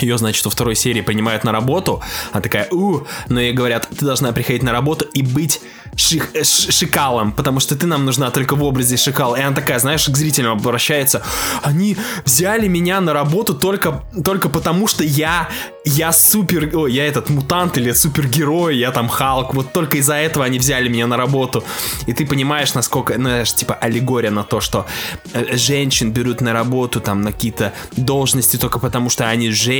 ее, 0.00 0.18
значит, 0.18 0.44
во 0.44 0.50
второй 0.50 0.74
серии 0.74 1.00
принимают 1.00 1.44
на 1.44 1.52
работу, 1.52 2.02
она 2.32 2.42
такая, 2.42 2.68
у, 2.70 3.06
но 3.28 3.40
ей 3.40 3.52
говорят, 3.52 3.88
ты 3.96 4.04
должна 4.04 4.32
приходить 4.32 4.62
на 4.62 4.72
работу 4.72 5.04
и 5.14 5.22
быть 5.22 5.60
шик- 5.94 6.30
э, 6.34 6.44
шикалом, 6.44 7.32
потому 7.32 7.60
что 7.60 7.76
ты 7.76 7.86
нам 7.86 8.04
нужна 8.04 8.30
только 8.30 8.56
в 8.56 8.62
образе 8.62 8.96
шикала. 8.96 9.36
И 9.36 9.42
она 9.42 9.54
такая, 9.54 9.78
знаешь, 9.78 10.06
к 10.08 10.16
зрителям 10.16 10.58
обращается, 10.58 11.22
они 11.62 11.96
взяли 12.24 12.68
меня 12.68 13.00
на 13.00 13.12
работу 13.12 13.54
только, 13.54 14.04
только 14.24 14.48
потому, 14.48 14.88
что 14.88 15.04
я, 15.04 15.48
я 15.84 16.12
супер, 16.12 16.76
ой, 16.76 16.92
я 16.92 17.06
этот 17.06 17.30
мутант 17.30 17.78
или 17.78 17.92
супергерой, 17.92 18.76
я 18.76 18.90
там 18.90 19.08
Халк, 19.08 19.54
вот 19.54 19.72
только 19.72 19.98
из-за 19.98 20.14
этого 20.14 20.44
они 20.44 20.58
взяли 20.58 20.88
меня 20.88 21.06
на 21.06 21.16
работу. 21.16 21.64
И 22.06 22.12
ты 22.12 22.26
понимаешь, 22.26 22.74
насколько, 22.74 23.14
ну, 23.16 23.24
знаешь, 23.24 23.54
типа 23.54 23.74
аллегория 23.74 24.30
на 24.30 24.42
то, 24.42 24.60
что 24.60 24.86
э, 25.32 25.56
женщин 25.56 26.10
берут 26.10 26.40
на 26.40 26.52
работу 26.52 27.00
там 27.00 27.22
на 27.22 27.32
какие-то 27.32 27.72
должности 27.96 28.56
только 28.56 28.78
потому, 28.78 29.10
что 29.10 29.28
они 29.28 29.50
женщины, 29.50 29.75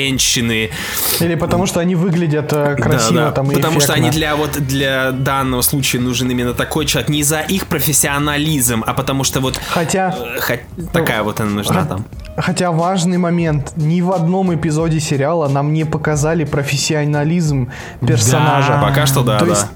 или 1.20 1.34
потому 1.34 1.66
что 1.66 1.80
они 1.80 1.94
выглядят 1.94 2.52
э, 2.52 2.76
красиво 2.76 3.14
да, 3.20 3.26
да. 3.26 3.32
там 3.32 3.50
и 3.50 3.54
Потому 3.54 3.80
что 3.80 3.92
они 3.94 4.10
для 4.10 4.36
вот 4.36 4.52
для 4.52 5.12
данного 5.12 5.62
случая 5.62 5.98
нужен 5.98 6.30
именно 6.30 6.54
такой 6.54 6.86
человек. 6.86 7.08
Не 7.10 7.22
за 7.22 7.40
их 7.40 7.66
профессионализм, 7.66 8.82
а 8.86 8.92
потому 8.94 9.24
что 9.24 9.40
вот 9.40 9.60
Хотя, 9.70 10.14
э, 10.18 10.40
хо- 10.40 10.86
такая 10.92 11.22
вот 11.22 11.40
она 11.40 11.50
нужна 11.50 11.84
там. 11.84 12.04
хотя 12.36 12.70
важный 12.70 13.18
момент, 13.18 13.72
ни 13.76 14.00
в 14.00 14.12
одном 14.12 14.54
эпизоде 14.54 15.00
сериала 15.00 15.48
нам 15.48 15.72
не 15.72 15.84
показали 15.84 16.44
профессионализм 16.44 17.70
персонажа. 18.06 18.74
Да. 18.74 18.82
Пока 18.82 19.06
что 19.06 19.22
да, 19.22 19.38
То 19.38 19.46
да. 19.46 19.50
есть 19.52 19.66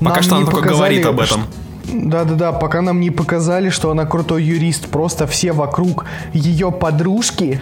Пока 0.00 0.22
что 0.22 0.36
она 0.36 0.46
только 0.46 0.68
говорит 0.68 1.04
об 1.06 1.20
этом. 1.20 1.46
Да-да-да, 1.92 2.52
пока 2.52 2.82
нам 2.82 3.00
не 3.00 3.10
показали, 3.10 3.70
что 3.70 3.90
она 3.90 4.04
крутой 4.04 4.42
юрист, 4.44 4.88
просто 4.88 5.26
все 5.26 5.52
вокруг 5.52 6.04
ее 6.32 6.70
подружки 6.70 7.60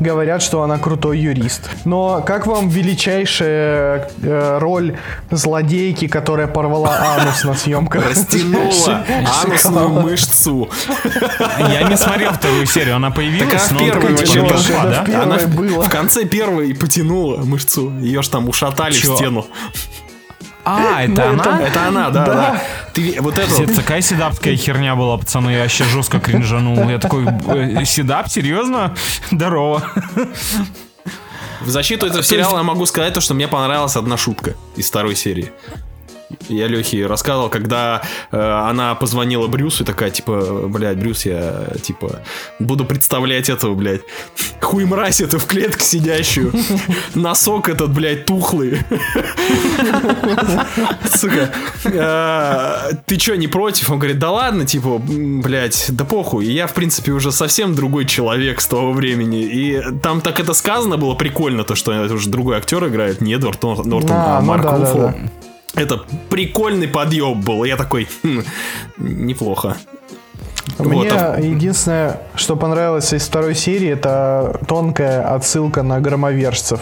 говорят, 0.00 0.42
что 0.42 0.62
она 0.62 0.78
крутой 0.78 1.18
юрист. 1.18 1.70
Но 1.84 2.22
как 2.24 2.46
вам 2.46 2.68
величайшая 2.68 4.10
э, 4.22 4.58
роль 4.58 4.96
злодейки, 5.30 6.08
которая 6.08 6.46
порвала 6.46 6.96
анус 7.18 7.44
на 7.44 7.54
съемках? 7.54 8.08
Растянула 8.08 9.04
анусную 9.44 9.88
мышцу. 9.90 10.68
Я 11.58 11.82
не 11.88 11.96
смотрел 11.96 12.32
вторую 12.32 12.66
серию, 12.66 12.96
она 12.96 13.10
появилась, 13.10 13.70
но 13.70 13.78
первой 13.78 14.16
типа, 14.16 14.46
вообще 14.46 14.74
Она 15.14 15.36
в- 15.38 15.88
конце 15.88 16.24
первой 16.24 16.74
потянула 16.74 17.38
мышцу. 17.38 17.92
Ее 18.00 18.22
ж 18.22 18.28
там 18.28 18.48
ушатали 18.48 18.92
в 18.92 18.96
стену. 19.04 19.46
А, 20.64 21.02
это 21.04 21.12
это- 21.12 21.30
она? 21.30 21.62
Это 21.62 21.86
она, 21.86 22.10
да, 22.10 22.24
да. 22.26 22.62
Ты 22.92 23.16
вот 23.20 23.38
это 23.38 23.46
Пиздец, 23.46 23.76
такая 23.76 24.00
седапская 24.00 24.56
херня 24.56 24.94
была, 24.96 25.16
пацаны, 25.18 25.50
я 25.50 25.62
вообще 25.62 25.84
жестко 25.84 26.20
кринжанул. 26.20 26.88
Я 26.88 26.98
такой, 26.98 27.26
э, 27.26 27.84
седап, 27.84 28.28
серьезно? 28.28 28.94
Здорово. 29.30 29.82
В 31.60 31.68
защиту 31.70 32.06
этого 32.06 32.22
сериала 32.22 32.58
я 32.58 32.62
могу 32.62 32.86
сказать 32.86 33.14
то, 33.14 33.20
что 33.20 33.34
мне 33.34 33.48
понравилась 33.48 33.96
одна 33.96 34.16
шутка 34.16 34.54
из 34.76 34.88
второй 34.88 35.16
серии. 35.16 35.52
Я 36.48 36.66
Лехе 36.66 37.06
рассказывал, 37.06 37.48
когда 37.48 38.02
э, 38.30 38.38
она 38.38 38.94
позвонила 38.94 39.46
Брюсу 39.46 39.82
и 39.82 39.86
такая, 39.86 40.10
типа, 40.10 40.64
блядь, 40.68 40.98
Брюс, 40.98 41.24
я, 41.24 41.68
типа, 41.82 42.20
буду 42.58 42.84
представлять 42.84 43.48
этого, 43.48 43.74
блядь, 43.74 44.02
хуй 44.60 44.84
мразь 44.84 45.20
эту 45.20 45.38
в 45.38 45.46
клетке 45.46 45.84
сидящую, 45.84 46.52
носок 47.14 47.68
этот, 47.68 47.92
блядь, 47.94 48.26
тухлый. 48.26 48.78
Сука, 51.14 51.50
э, 51.84 52.92
ты 53.06 53.16
чё, 53.16 53.34
не 53.36 53.48
против? 53.48 53.90
Он 53.90 53.98
говорит, 53.98 54.18
да 54.18 54.30
ладно, 54.30 54.66
типа, 54.66 54.98
блядь, 54.98 55.86
да 55.88 56.04
похуй, 56.04 56.44
я, 56.46 56.66
в 56.66 56.74
принципе, 56.74 57.12
уже 57.12 57.32
совсем 57.32 57.74
другой 57.74 58.04
человек 58.04 58.60
с 58.60 58.66
того 58.66 58.92
времени, 58.92 59.42
и 59.42 59.82
там 60.02 60.20
так 60.20 60.40
это 60.40 60.52
сказано 60.52 60.96
было 60.96 61.14
прикольно, 61.14 61.64
то, 61.64 61.74
что 61.74 61.92
это 61.92 62.14
уже 62.14 62.28
другой 62.28 62.58
актер 62.58 62.86
играет, 62.86 63.20
не 63.20 63.34
Эдвард 63.34 63.62
Нор- 63.62 63.86
Нортон, 63.86 64.16
А, 64.16 64.40
ну 64.40 64.46
Марк 64.46 64.64
Руффало. 64.64 65.14
Это 65.74 66.02
прикольный 66.30 66.88
подъеб 66.88 67.36
был. 67.36 67.64
Я 67.64 67.76
такой, 67.76 68.08
«Хм, 68.22 68.42
неплохо. 68.96 69.76
Мне 70.78 71.10
Вот, 71.10 71.12
а- 71.12 71.38
единственное, 71.40 72.20
что 72.34 72.56
понравилось 72.56 73.12
из 73.12 73.26
второй 73.26 73.54
серии, 73.54 73.88
это 73.88 74.60
тонкая 74.68 75.34
отсылка 75.34 75.82
на 75.82 76.00
громовержцев. 76.00 76.80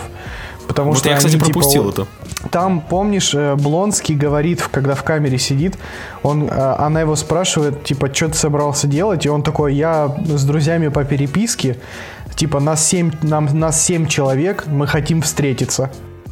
Потому 0.67 0.91
Вот 0.91 0.99
что 0.99 1.09
я, 1.09 1.17
кстати, 1.17 1.35
они, 1.35 1.41
типа, 1.45 1.53
пропустил 1.53 1.85
вот- 1.85 1.95
это. 1.99 2.07
Там, 2.51 2.81
помнишь, 2.81 3.35
э, 3.35 3.55
Блонский 3.55 4.15
говорит, 4.15 4.63
когда 4.71 4.95
в 4.95 5.03
камере 5.05 5.39
сидит, 5.39 5.79
он, 6.23 6.49
э, 6.49 6.75
она 6.79 7.01
его 7.01 7.17
спрашивает, 7.17 7.85
типа, 7.85 8.13
что 8.13 8.29
ты 8.29 8.35
собрался 8.35 8.87
делать? 8.87 9.25
И 9.27 9.29
он 9.29 9.43
такой, 9.43 9.75
я 9.75 10.15
с 10.27 10.45
друзьями 10.45 10.89
по 10.89 11.05
переписке, 11.05 11.79
типа, 12.35 12.61
нас 12.61 12.85
семь, 12.87 13.11
нам, 13.23 13.49
нас 13.59 13.83
семь 13.83 14.07
человек, 14.07 14.65
мы 14.67 14.87
хотим 14.87 15.23
встретиться. 15.23 15.91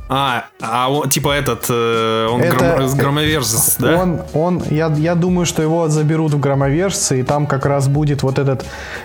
А, 0.08 0.44
а 0.60 0.90
он, 0.90 1.08
типа 1.08 1.30
этот, 1.32 1.66
э, 1.70 2.28
он 2.30 2.40
Это- 2.42 2.56
гром- 2.76 2.88
с 2.88 2.94
громовержец, 2.94 3.76
да? 3.78 4.02
Он, 4.02 4.20
он, 4.34 4.62
я, 4.70 4.92
я 4.98 5.14
думаю, 5.14 5.46
что 5.46 5.62
его 5.62 5.88
заберут 5.88 6.34
в 6.34 6.40
громовержцы, 6.40 7.20
и 7.20 7.22
там 7.22 7.46
как 7.46 7.64
раз 7.66 7.88
будет 7.88 8.22
вот 8.22 8.38
этот 8.38 8.64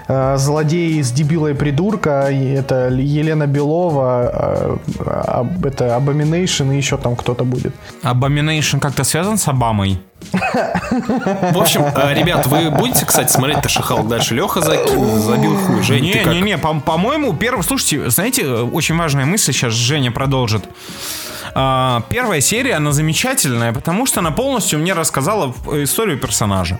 э, 0.09 0.37
злодей 0.37 1.01
с 1.01 1.11
дебилой 1.11 1.55
придурка, 1.55 2.27
и 2.31 2.53
это 2.53 2.89
Елена 2.89 3.47
Белова, 3.47 4.77
э, 4.99 5.03
об- 5.39 5.65
это 5.65 5.85
Abomination, 5.97 6.73
и 6.73 6.77
еще 6.77 6.97
там 6.97 7.15
кто-то 7.15 7.43
будет. 7.45 7.73
Abomination 8.03 8.79
как-то 8.79 9.03
связан 9.05 9.37
с 9.37 9.47
Обамой? 9.47 9.99
В 10.31 11.57
общем, 11.57 11.83
э, 11.83 12.13
ребят, 12.13 12.45
вы 12.47 12.69
будете, 12.69 13.05
кстати, 13.05 13.31
смотреть 13.31 13.61
Ташихалк 13.61 14.07
дальше? 14.07 14.35
Леха 14.35 14.61
забил 14.61 15.57
хуй. 15.57 15.81
Жень, 15.81 16.11
как? 16.13 16.27
Не-не-не, 16.27 16.57
по- 16.57 16.79
по-моему, 16.79 17.33
первый... 17.33 17.63
Слушайте, 17.63 18.09
знаете, 18.09 18.43
э, 18.43 18.61
очень 18.63 18.95
важная 18.97 19.25
мысль 19.25 19.53
сейчас 19.53 19.73
Женя 19.73 20.11
продолжит. 20.11 20.63
А, 21.55 22.03
Первая 22.09 22.41
серия, 22.41 22.75
она 22.75 22.91
замечательная, 22.91 23.73
потому 23.73 24.05
что 24.05 24.19
она 24.19 24.31
полностью 24.31 24.79
мне 24.79 24.93
рассказала 24.93 25.53
э, 25.71 25.83
историю 25.83 26.19
персонажа. 26.19 26.79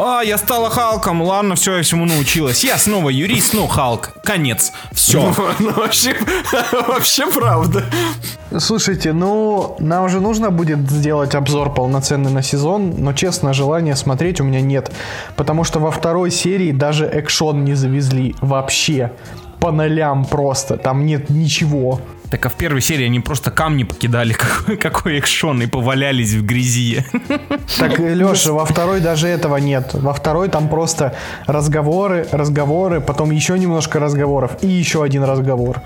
А, 0.00 0.22
я 0.22 0.38
стала 0.38 0.70
Халком, 0.70 1.22
ладно, 1.22 1.56
все, 1.56 1.76
я 1.76 1.82
всему 1.82 2.04
научилась. 2.04 2.62
Я 2.62 2.78
снова 2.78 3.10
юрист, 3.10 3.52
ну, 3.52 3.66
Халк. 3.66 4.14
Конец. 4.22 4.72
Все. 4.92 5.34
Ну, 5.58 5.72
вообще, 5.72 6.14
вообще 6.86 7.26
правда. 7.26 7.84
Слушайте, 8.58 9.12
ну, 9.12 9.74
нам 9.80 10.04
уже 10.04 10.20
нужно 10.20 10.52
будет 10.52 10.88
сделать 10.88 11.34
обзор 11.34 11.74
полноценный 11.74 12.30
на 12.30 12.42
сезон, 12.42 12.94
но, 12.98 13.12
честно, 13.12 13.52
желания 13.52 13.96
смотреть 13.96 14.40
у 14.40 14.44
меня 14.44 14.60
нет. 14.60 14.92
Потому 15.34 15.64
что 15.64 15.80
во 15.80 15.90
второй 15.90 16.30
серии 16.30 16.70
даже 16.70 17.06
экшон 17.06 17.64
не 17.64 17.74
завезли 17.74 18.36
вообще. 18.40 19.10
По 19.58 19.72
нолям 19.72 20.24
просто, 20.24 20.76
там 20.76 21.06
нет 21.06 21.28
ничего. 21.28 22.00
Так 22.30 22.44
а 22.44 22.48
в 22.48 22.54
первой 22.54 22.80
серии 22.80 23.06
они 23.06 23.20
просто 23.20 23.50
камни 23.50 23.84
покидали, 23.84 24.32
какой, 24.34 24.76
какой 24.76 25.18
экшон, 25.18 25.62
и 25.62 25.66
повалялись 25.66 26.32
в 26.32 26.44
грязи. 26.44 27.04
Так, 27.78 27.98
Леша, 27.98 28.52
во 28.52 28.64
второй 28.64 29.00
даже 29.00 29.28
этого 29.28 29.56
нет. 29.56 29.90
Во 29.94 30.12
второй 30.12 30.48
там 30.48 30.68
просто 30.68 31.14
разговоры, 31.46 32.26
разговоры, 32.32 33.00
потом 33.00 33.30
еще 33.30 33.58
немножко 33.58 33.98
разговоров 33.98 34.58
и 34.62 34.66
еще 34.66 35.02
один 35.02 35.24
разговор. 35.24 35.82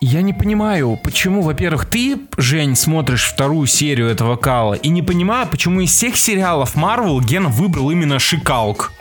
Я 0.00 0.22
не 0.22 0.32
понимаю, 0.32 0.96
почему, 1.02 1.42
во-первых, 1.42 1.86
ты, 1.86 2.20
Жень, 2.36 2.76
смотришь 2.76 3.24
вторую 3.24 3.66
серию 3.66 4.08
этого 4.08 4.36
кала, 4.36 4.74
и 4.74 4.90
не 4.90 5.02
понимаю, 5.02 5.48
почему 5.48 5.80
из 5.80 5.90
всех 5.90 6.16
сериалов 6.16 6.76
Marvel 6.76 7.20
Ген 7.20 7.48
выбрал 7.48 7.90
именно 7.90 8.20
Шикалк. 8.20 8.92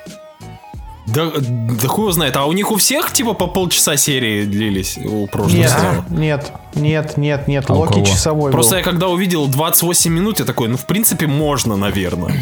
Да, 1.08 1.32
да 1.36 1.88
хуй 1.88 2.04
его 2.04 2.12
знает. 2.12 2.36
А 2.36 2.46
у 2.46 2.52
них 2.52 2.72
у 2.72 2.76
всех 2.76 3.14
типа 3.14 3.34
по 3.34 3.48
полчаса 3.48 3.96
серии 3.98 4.44
длились 4.46 4.98
у 4.98 5.26
прошлого 5.28 5.58
Нет, 5.58 5.70
сериала? 5.72 6.06
нет, 6.10 6.52
нет, 6.76 7.18
нет, 7.18 7.48
нет, 7.48 7.66
А 7.70 7.74
Локи 7.74 8.04
часовой 8.04 8.52
Просто 8.52 8.74
был. 8.74 8.78
я 8.80 8.84
когда 8.84 9.08
увидел 9.08 9.48
28 9.48 10.12
минут, 10.12 10.40
я 10.40 10.46
такой, 10.46 10.68
ну 10.68 10.76
в 10.78 10.86
принципе 10.86 11.26
можно, 11.28 11.78
наверное. 11.78 12.36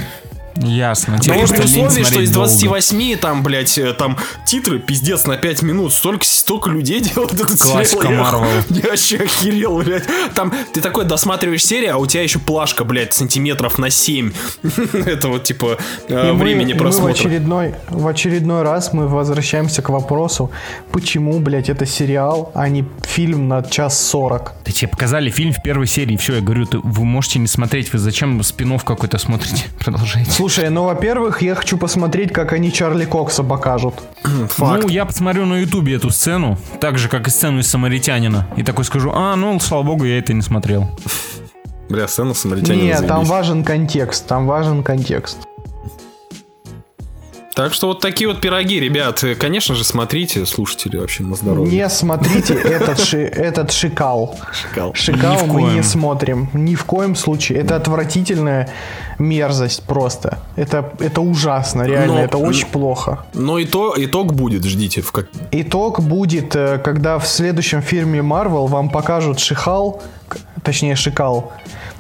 Ясно. 0.58 1.14
Но 1.18 1.20
Тебе 1.20 1.34
при 1.48 1.64
условии, 1.64 2.04
что 2.04 2.22
из 2.22 2.32
долго. 2.32 2.50
28 2.50 3.18
там, 3.18 3.44
блядь, 3.44 3.78
э, 3.78 3.94
там 3.94 4.18
титры 4.46 4.80
пиздец 4.80 5.26
на 5.26 5.38
5 5.38 5.62
минут. 5.64 5.94
Столько, 5.94 6.26
столько 6.26 6.70
людей 6.70 7.00
делают 7.14 7.34
этот 7.34 7.62
Классика 7.62 8.08
сериал. 8.08 8.46
Я- 8.70 8.90
вообще 8.90 9.18
охерел, 9.18 9.78
блядь. 9.80 10.04
Там 10.34 10.54
ты 10.74 10.82
такой 10.82 11.06
досматриваешь 11.06 11.66
серию, 11.66 11.96
а 11.96 11.98
у 11.98 12.06
тебя 12.06 12.24
еще 12.24 12.40
плашка, 12.40 12.84
блядь, 12.84 13.14
сантиметров 13.14 13.78
на 13.78 13.90
7. 13.90 14.32
Это 14.94 15.28
вот 15.30 15.44
типа 15.44 15.78
э, 16.08 16.30
И 16.30 16.32
мы- 16.32 16.40
времени 16.40 16.72
и 16.72 16.74
мы 16.74 16.80
в 16.80 16.84
просмотра. 16.84 17.12
очередной, 17.12 17.76
в 17.90 18.08
очередной 18.08 18.64
раз 18.64 18.94
мы 18.94 19.08
возвращаемся 19.08 19.82
к 19.82 19.90
вопросу, 19.90 20.52
почему, 20.92 21.40
блядь, 21.40 21.70
это 21.70 21.86
сериал, 21.86 22.52
а 22.54 22.70
не 22.70 22.86
фильм 23.08 23.48
на 23.48 23.64
час 23.64 24.00
сорок. 24.00 24.54
Да 24.66 24.72
тебе 24.72 24.88
показали 24.90 25.30
фильм 25.30 25.54
в 25.54 25.62
первой 25.64 25.88
серии, 25.88 26.18
все, 26.18 26.36
я 26.36 26.42
говорю, 26.42 26.66
ты- 26.66 26.78
вы 26.80 27.04
можете 27.06 27.40
не 27.40 27.48
смотреть, 27.48 27.92
вы 27.92 28.00
зачем 28.00 28.42
спин 28.44 28.66
какой-то 28.80 29.18
смотрите? 29.20 29.66
Продолжайте. 29.80 30.32
Слушай, 30.46 30.70
ну, 30.70 30.84
во-первых, 30.84 31.42
я 31.42 31.56
хочу 31.56 31.76
посмотреть, 31.76 32.32
как 32.32 32.54
они 32.54 32.72
Чарли 32.72 33.06
Кокса 33.06 33.44
покажут. 33.44 33.96
Факт. 34.22 34.84
Ну, 34.84 34.90
я 34.90 35.06
посмотрю 35.06 35.48
на 35.48 35.62
ютубе 35.62 35.96
эту 35.96 36.12
сцену, 36.12 36.60
так 36.80 37.00
же, 37.00 37.10
как 37.10 37.26
и 37.28 37.32
сцену 37.32 37.62
из 37.62 37.68
«Самаритянина», 37.68 38.48
и 38.56 38.62
такой 38.62 38.86
скажу, 38.86 39.12
а, 39.12 39.36
ну, 39.36 39.60
слава 39.60 39.82
богу, 39.82 40.04
я 40.04 40.20
это 40.20 40.34
не 40.34 40.44
смотрел. 40.44 40.88
Бля, 41.90 42.08
сцена 42.08 42.36
самаритянина 42.36 42.84
Нет, 42.84 43.08
там 43.08 43.24
важен 43.24 43.64
контекст, 43.64 44.28
там 44.28 44.46
важен 44.46 44.84
контекст. 44.84 45.40
Так 47.56 47.74
что 47.74 47.88
вот 47.88 48.02
такие 48.02 48.28
вот 48.28 48.42
пироги, 48.42 48.82
ребят. 48.82 49.24
Э, 49.24 49.34
Конечно 49.34 49.76
же, 49.76 49.86
смотрите, 49.86 50.46
слушатели 50.46 50.98
вообще 50.98 51.24
на 51.24 51.36
здоровье. 51.36 51.72
Не 51.72 51.90
смотрите 51.90 52.54
этот, 52.54 53.00
ши, 53.00 53.20
этот 53.20 53.72
шикал. 53.72 54.38
Шикал. 54.52 54.94
Шикал 54.94 55.42
Ни 55.44 55.48
мы 55.48 55.62
коем. 55.62 55.76
не 55.76 55.82
смотрим. 55.84 56.50
Ни 56.54 56.76
в 56.76 56.84
коем 56.84 57.16
случае. 57.16 57.60
Это 57.60 57.78
отвратительная 57.78 58.68
мерзость 59.20 59.84
просто. 59.84 60.40
Это, 60.58 60.92
это 61.00 61.22
ужасно, 61.22 61.84
реально. 61.84 62.16
Но- 62.16 62.24
это 62.24 62.38
очень 62.38 62.68
плохо. 62.68 63.26
Но 63.34 63.58
и 63.58 63.64
то, 63.66 63.94
итог 63.98 64.34
будет, 64.34 64.66
ждите. 64.66 65.02
В 65.02 65.14
как... 65.14 65.28
Итог 65.52 66.02
будет, 66.02 66.56
э, 66.58 66.78
когда 66.84 67.18
в 67.20 67.26
следующем 67.26 67.82
фильме 67.82 68.20
Marvel 68.20 68.68
вам 68.68 68.90
покажут 68.90 69.40
Шихал, 69.40 70.02
к- 70.28 70.38
точнее 70.62 70.96
Шикал, 70.98 71.54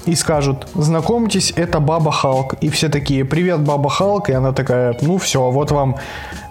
и 0.06 0.16
скажут, 0.16 0.68
знакомьтесь, 0.76 1.54
это 1.56 1.80
Баба 1.80 2.12
Халк. 2.12 2.56
И 2.62 2.70
все 2.70 2.90
такие, 2.90 3.26
привет, 3.26 3.62
Баба 3.62 3.90
Халк. 3.90 4.30
И 4.30 4.34
она 4.34 4.52
такая, 4.52 4.96
ну 5.02 5.18
все, 5.18 5.50
вот 5.52 5.72
вам 5.72 5.96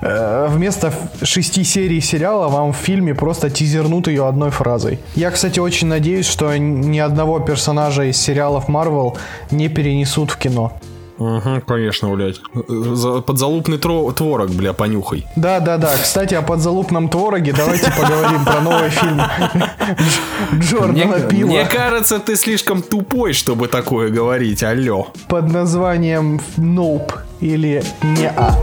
э, 0.01 0.47
вместо 0.51 0.93
шести 1.23 1.65
серий 1.65 2.01
сериала 2.01 2.49
вам 2.49 2.73
в 2.73 2.77
фильме 2.77 3.15
просто 3.15 3.51
тизернут 3.51 4.09
ее 4.09 4.27
одной 4.27 4.51
фразой. 4.51 4.99
Я, 5.15 5.31
кстати, 5.31 5.61
очень 5.61 5.89
надеюсь, 5.89 6.27
что 6.27 6.57
ни 6.57 6.99
одного 6.99 7.41
персонажа 7.41 8.05
из 8.05 8.17
сериалов 8.17 8.69
Marvel 8.69 9.17
не 9.51 9.69
перенесут 9.69 10.31
в 10.31 10.37
кино. 10.37 10.73
Угу, 11.19 11.63
конечно, 11.67 12.09
блядь. 12.15 12.41
За- 12.69 13.21
Подзалупный 13.21 13.77
тро- 13.79 14.13
творог, 14.13 14.51
бля, 14.51 14.73
понюхай. 14.73 15.27
Да, 15.37 15.61
да, 15.61 15.79
да. 15.79 15.95
Кстати, 15.97 16.35
о 16.35 16.43
подзалупном 16.43 17.09
твороге 17.09 17.53
давайте 17.53 17.91
поговорим 17.93 18.45
про 18.45 18.61
новый 18.61 18.91
фильм 18.91 19.21
Дж- 19.21 20.59
Джордана 20.61 21.21
Пила 21.21 21.49
мне 21.51 21.65
кажется, 21.67 22.19
ты 22.19 22.35
слишком 22.37 22.83
тупой, 22.83 23.33
чтобы 23.33 23.69
такое 23.69 24.11
говорить, 24.11 24.63
алло. 24.65 25.09
под 25.29 25.53
названием 25.53 26.41
Nope 26.57 27.13
или 27.41 27.85
Неа. 28.03 28.55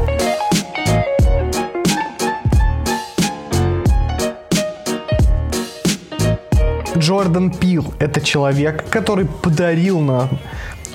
Джордан 6.98 7.52
Пил– 7.52 7.94
это 8.00 8.22
человек, 8.22 8.86
который 8.90 9.26
подарил 9.26 10.00
нам 10.02 10.30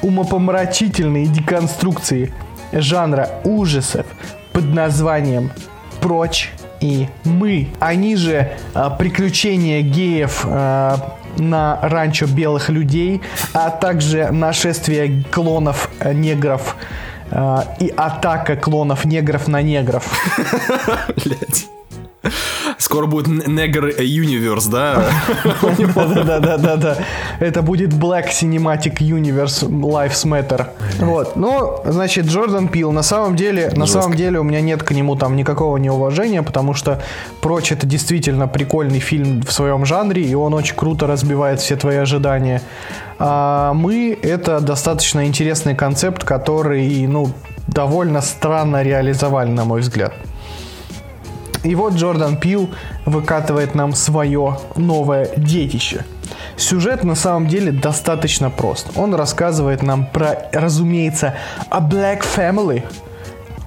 умопомрачительные 0.03 1.27
деконструкции 1.27 2.33
жанра 2.73 3.31
ужасов 3.45 4.07
под 4.53 4.65
названием 4.73 5.51
«Прочь 6.01 6.53
и 6.81 7.09
мы». 7.25 7.69
Они 7.81 8.17
же 8.17 8.53
а, 8.75 8.91
приключения 8.91 9.83
геев 9.83 10.45
а, 10.45 11.17
на 11.39 11.79
ранчо 11.83 12.27
белых 12.27 12.69
людей, 12.69 13.23
а 13.53 13.71
также 13.71 14.31
нашествие 14.31 15.25
клонов 15.31 15.91
а, 16.01 16.13
негров 16.13 16.77
а, 17.31 17.65
и 17.81 17.93
атака 17.97 18.57
клонов 18.57 19.05
негров 19.05 19.49
на 19.49 19.63
негров. 19.63 20.05
Блядь. 21.25 21.67
Скоро 22.79 23.07
будет 23.07 23.27
Негр 23.27 23.89
Universe, 23.89 24.71
да? 24.71 25.05
Да-да-да-да-да. 25.95 26.99
Это 27.41 27.63
будет 27.63 27.93
Black 27.93 28.29
Cinematic 28.31 28.99
Universe 28.99 29.69
Lives 29.69 30.25
Matter. 30.25 30.67
Вот. 30.99 31.37
Ну, 31.37 31.81
значит, 31.85 32.27
Джордан 32.27 32.69
Пил. 32.69 32.93
На 32.93 33.03
самом 33.03 33.37
деле, 33.37 33.73
на 33.75 33.87
самом 33.87 34.15
деле 34.15 34.41
у 34.41 34.43
меня 34.43 34.61
нет 34.61 34.83
к 34.83 34.91
нему 34.93 35.17
там 35.17 35.37
никакого 35.37 35.77
неуважения, 35.79 36.43
потому 36.43 36.75
что 36.75 37.01
Прочь 37.41 37.71
это 37.71 37.87
действительно 37.87 38.49
прикольный 38.49 38.99
фильм 38.99 39.43
в 39.43 39.53
своем 39.53 39.87
жанре, 39.87 40.23
и 40.23 40.35
он 40.35 40.55
очень 40.55 40.75
круто 40.75 41.07
разбивает 41.07 41.61
все 41.61 41.77
твои 41.77 41.97
ожидания. 41.97 42.61
А 43.19 43.73
мы 43.73 44.19
это 44.21 44.61
достаточно 44.61 45.27
интересный 45.27 45.75
концепт, 45.75 46.25
который, 46.25 47.07
ну, 47.07 47.31
довольно 47.69 48.21
странно 48.21 48.83
реализовали, 48.83 49.51
на 49.51 49.65
мой 49.65 49.81
взгляд. 49.81 50.13
И 51.67 51.75
вот 51.75 51.95
Джордан 51.95 52.37
Пил 52.37 52.71
выкатывает 53.07 53.75
нам 53.75 53.93
свое 53.93 54.59
новое 54.77 55.29
детище. 55.37 56.05
Сюжет 56.57 57.03
на 57.03 57.17
самом 57.17 57.49
деле 57.49 57.73
достаточно 57.73 58.51
прост. 58.51 58.93
Он 58.97 59.15
рассказывает 59.15 59.83
нам 59.83 60.07
про, 60.07 60.49
разумеется, 60.53 61.35
a 61.71 61.81
black 61.81 62.23
family, 62.23 62.85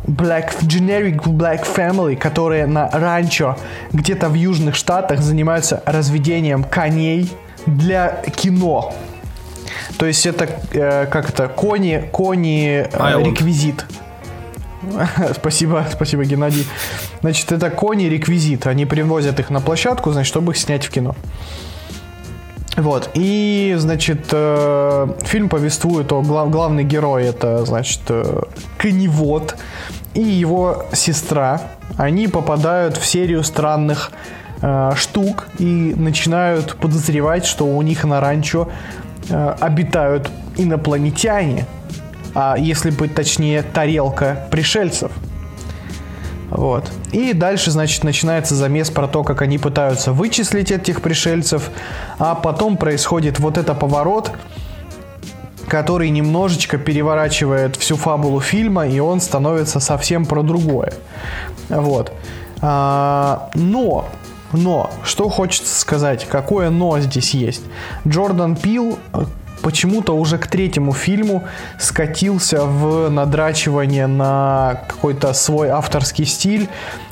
black, 0.08 0.62
generic 0.62 1.24
black 1.26 1.66
family, 1.76 2.16
которые 2.16 2.68
на 2.68 2.90
ранчо 2.90 3.58
где-то 3.92 4.30
в 4.30 4.34
южных 4.34 4.76
штатах 4.76 5.20
занимаются 5.20 5.84
разведением 5.86 6.64
коней 6.64 7.30
для 7.66 8.22
кино. 8.34 8.94
То 9.98 10.06
есть 10.06 10.26
это 10.26 10.48
э, 10.72 11.06
как 11.08 11.30
это 11.30 11.50
кони, 11.50 12.10
кони 12.12 12.88
э, 12.92 13.24
реквизит. 13.24 13.86
Спасибо, 15.34 15.86
спасибо, 15.92 16.24
Геннадий. 16.24 16.66
Значит, 17.22 17.52
это 17.52 17.70
кони 17.70 18.06
реквизит. 18.06 18.68
Они 18.68 18.86
привозят 18.86 19.40
их 19.40 19.50
на 19.50 19.62
площадку, 19.62 20.12
значит, 20.12 20.30
чтобы 20.30 20.54
их 20.54 20.58
снять 20.58 20.86
в 20.86 20.90
кино. 20.90 21.16
Вот. 22.78 23.10
И, 23.14 23.76
значит, 23.78 24.28
э, 24.32 25.08
фильм 25.24 25.50
повествует 25.50 26.12
о 26.12 26.22
глав- 26.22 26.50
главный 26.50 26.84
герой, 26.84 27.26
это, 27.26 27.66
значит, 27.66 28.02
э, 28.08 28.42
коневод 28.78 29.58
и 30.14 30.22
его 30.22 30.86
сестра. 30.94 31.62
Они 31.98 32.28
попадают 32.28 32.98
в 32.98 33.06
серию 33.06 33.44
странных 33.44 34.12
э, 34.62 34.92
штук 34.96 35.48
и 35.58 35.94
начинают 35.98 36.76
подозревать, 36.76 37.46
что 37.46 37.66
у 37.66 37.82
них 37.82 38.06
на 38.06 38.22
ранчо 38.22 38.70
э, 39.30 39.56
обитают 39.60 40.30
инопланетяне. 40.56 41.66
А 42.36 42.56
если 42.58 42.92
быть 42.92 43.16
точнее, 43.16 43.64
тарелка 43.64 44.48
пришельцев. 44.52 45.12
Вот. 46.50 46.92
И 47.12 47.34
дальше, 47.34 47.72
значит, 47.72 48.04
начинается 48.04 48.56
замес 48.56 48.90
про 48.90 49.08
то, 49.08 49.24
как 49.24 49.42
они 49.42 49.58
пытаются 49.58 50.12
вычислить 50.12 50.72
этих 50.72 51.02
пришельцев, 51.02 51.70
а 52.18 52.36
потом 52.36 52.78
происходит 52.78 53.40
вот 53.40 53.58
это 53.58 53.76
поворот, 53.76 54.32
который 55.68 56.10
немножечко 56.10 56.78
переворачивает 56.78 57.76
всю 57.76 57.96
фабулу 57.96 58.42
фильма, 58.42 58.88
и 58.88 59.00
он 59.00 59.22
становится 59.22 59.80
совсем 59.80 60.26
про 60.26 60.42
другое. 60.42 60.94
Вот. 61.70 62.12
А, 62.62 63.52
но, 63.54 64.08
но, 64.52 64.90
что 65.04 65.30
хочется 65.30 65.80
сказать, 65.80 66.26
какое 66.28 66.72
но 66.72 67.00
здесь 67.00 67.36
есть. 67.36 67.62
Джордан 68.08 68.56
Пил 68.56 68.98
почему-то 69.62 70.16
уже 70.16 70.38
к 70.38 70.48
третьему 70.48 70.94
фильму 70.94 71.44
скатился 71.78 72.66
в 72.66 73.10
надрачивание 73.10 74.08
на 74.08 74.82
какой-то 74.88 75.34
свой 75.34 75.70
авторский 75.70 76.26
стиль 76.26 76.70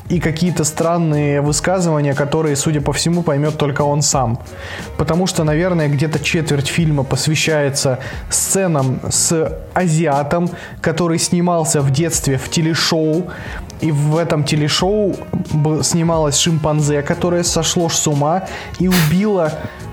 и 0.08 0.20
какие-то 0.20 0.64
странные 0.64 1.40
высказывания, 1.40 2.14
которые, 2.14 2.56
судя 2.56 2.80
по 2.80 2.92
всему, 2.92 3.22
поймет 3.22 3.58
только 3.58 3.82
он 3.82 4.02
сам. 4.02 4.40
Потому 4.96 5.26
что, 5.26 5.44
наверное, 5.44 5.88
где-то 5.88 6.18
четверть 6.18 6.68
фильма 6.68 7.04
посвящается 7.04 7.98
сценам 8.30 9.00
с 9.10 9.52
азиатом, 9.74 10.50
который 10.80 11.18
снимался 11.18 11.80
в 11.80 11.90
детстве 11.90 12.38
в 12.38 12.48
телешоу, 12.48 13.30
и 13.80 13.92
в 13.92 14.16
этом 14.16 14.44
телешоу 14.44 15.14
снималась 15.82 16.38
шимпанзе, 16.38 17.02
которая 17.02 17.42
сошло 17.42 17.88
с 17.88 18.06
ума 18.06 18.44
и 18.80 18.88
убила 18.88 19.52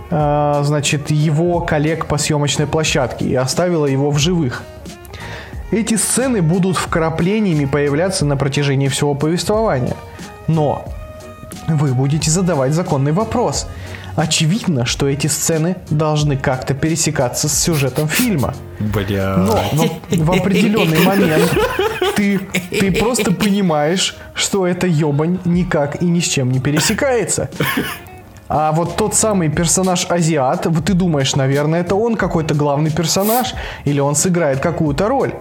значит, 0.10 1.12
его 1.12 1.62
коллег 1.62 2.06
по 2.06 2.18
съемочной 2.18 2.68
площадке 2.68 3.26
и 3.26 3.36
оставила 3.36 3.86
его 3.86 4.12
в 4.12 4.18
живых. 4.18 4.64
Эти 5.72 5.96
сцены 5.96 6.42
будут 6.42 6.78
вкраплениями 6.78 7.66
появляться 7.66 8.26
на 8.26 8.38
протяжении 8.38 8.88
всего 8.88 9.16
повествования. 9.16 9.98
Но 10.48 10.86
вы 11.68 11.94
будете 11.94 12.30
задавать 12.30 12.74
законный 12.74 13.12
вопрос. 13.12 13.68
Очевидно, 14.16 14.86
что 14.86 15.10
эти 15.10 15.28
сцены 15.28 15.76
должны 15.90 16.38
как-то 16.38 16.74
пересекаться 16.74 17.50
с 17.50 17.60
сюжетом 17.60 18.08
фильма. 18.08 18.54
Бля. 18.80 19.36
Но 19.38 19.58
в, 19.74 20.24
в 20.24 20.32
определенный 20.32 21.00
момент 21.00 21.52
ты, 22.16 22.40
ты 22.70 22.92
просто 22.94 23.32
понимаешь, 23.32 24.16
что 24.34 24.66
эта 24.66 24.88
ебань 24.88 25.40
никак 25.44 26.02
и 26.02 26.06
ни 26.06 26.22
с 26.22 26.28
чем 26.28 26.52
не 26.52 26.60
пересекается. 26.60 27.50
А 28.48 28.72
вот 28.72 28.96
тот 28.96 29.16
самый 29.16 29.50
персонаж 29.50 30.06
азиат, 30.10 30.68
вот 30.68 30.86
ты 30.86 30.94
думаешь, 30.94 31.36
наверное, 31.36 31.82
это 31.82 31.96
он 31.96 32.16
какой-то 32.16 32.54
главный 32.54 32.92
персонаж, 32.92 33.56
или 33.86 34.00
он 34.00 34.16
сыграет 34.16 34.60
какую-то 34.60 35.08
роль. 35.08 35.34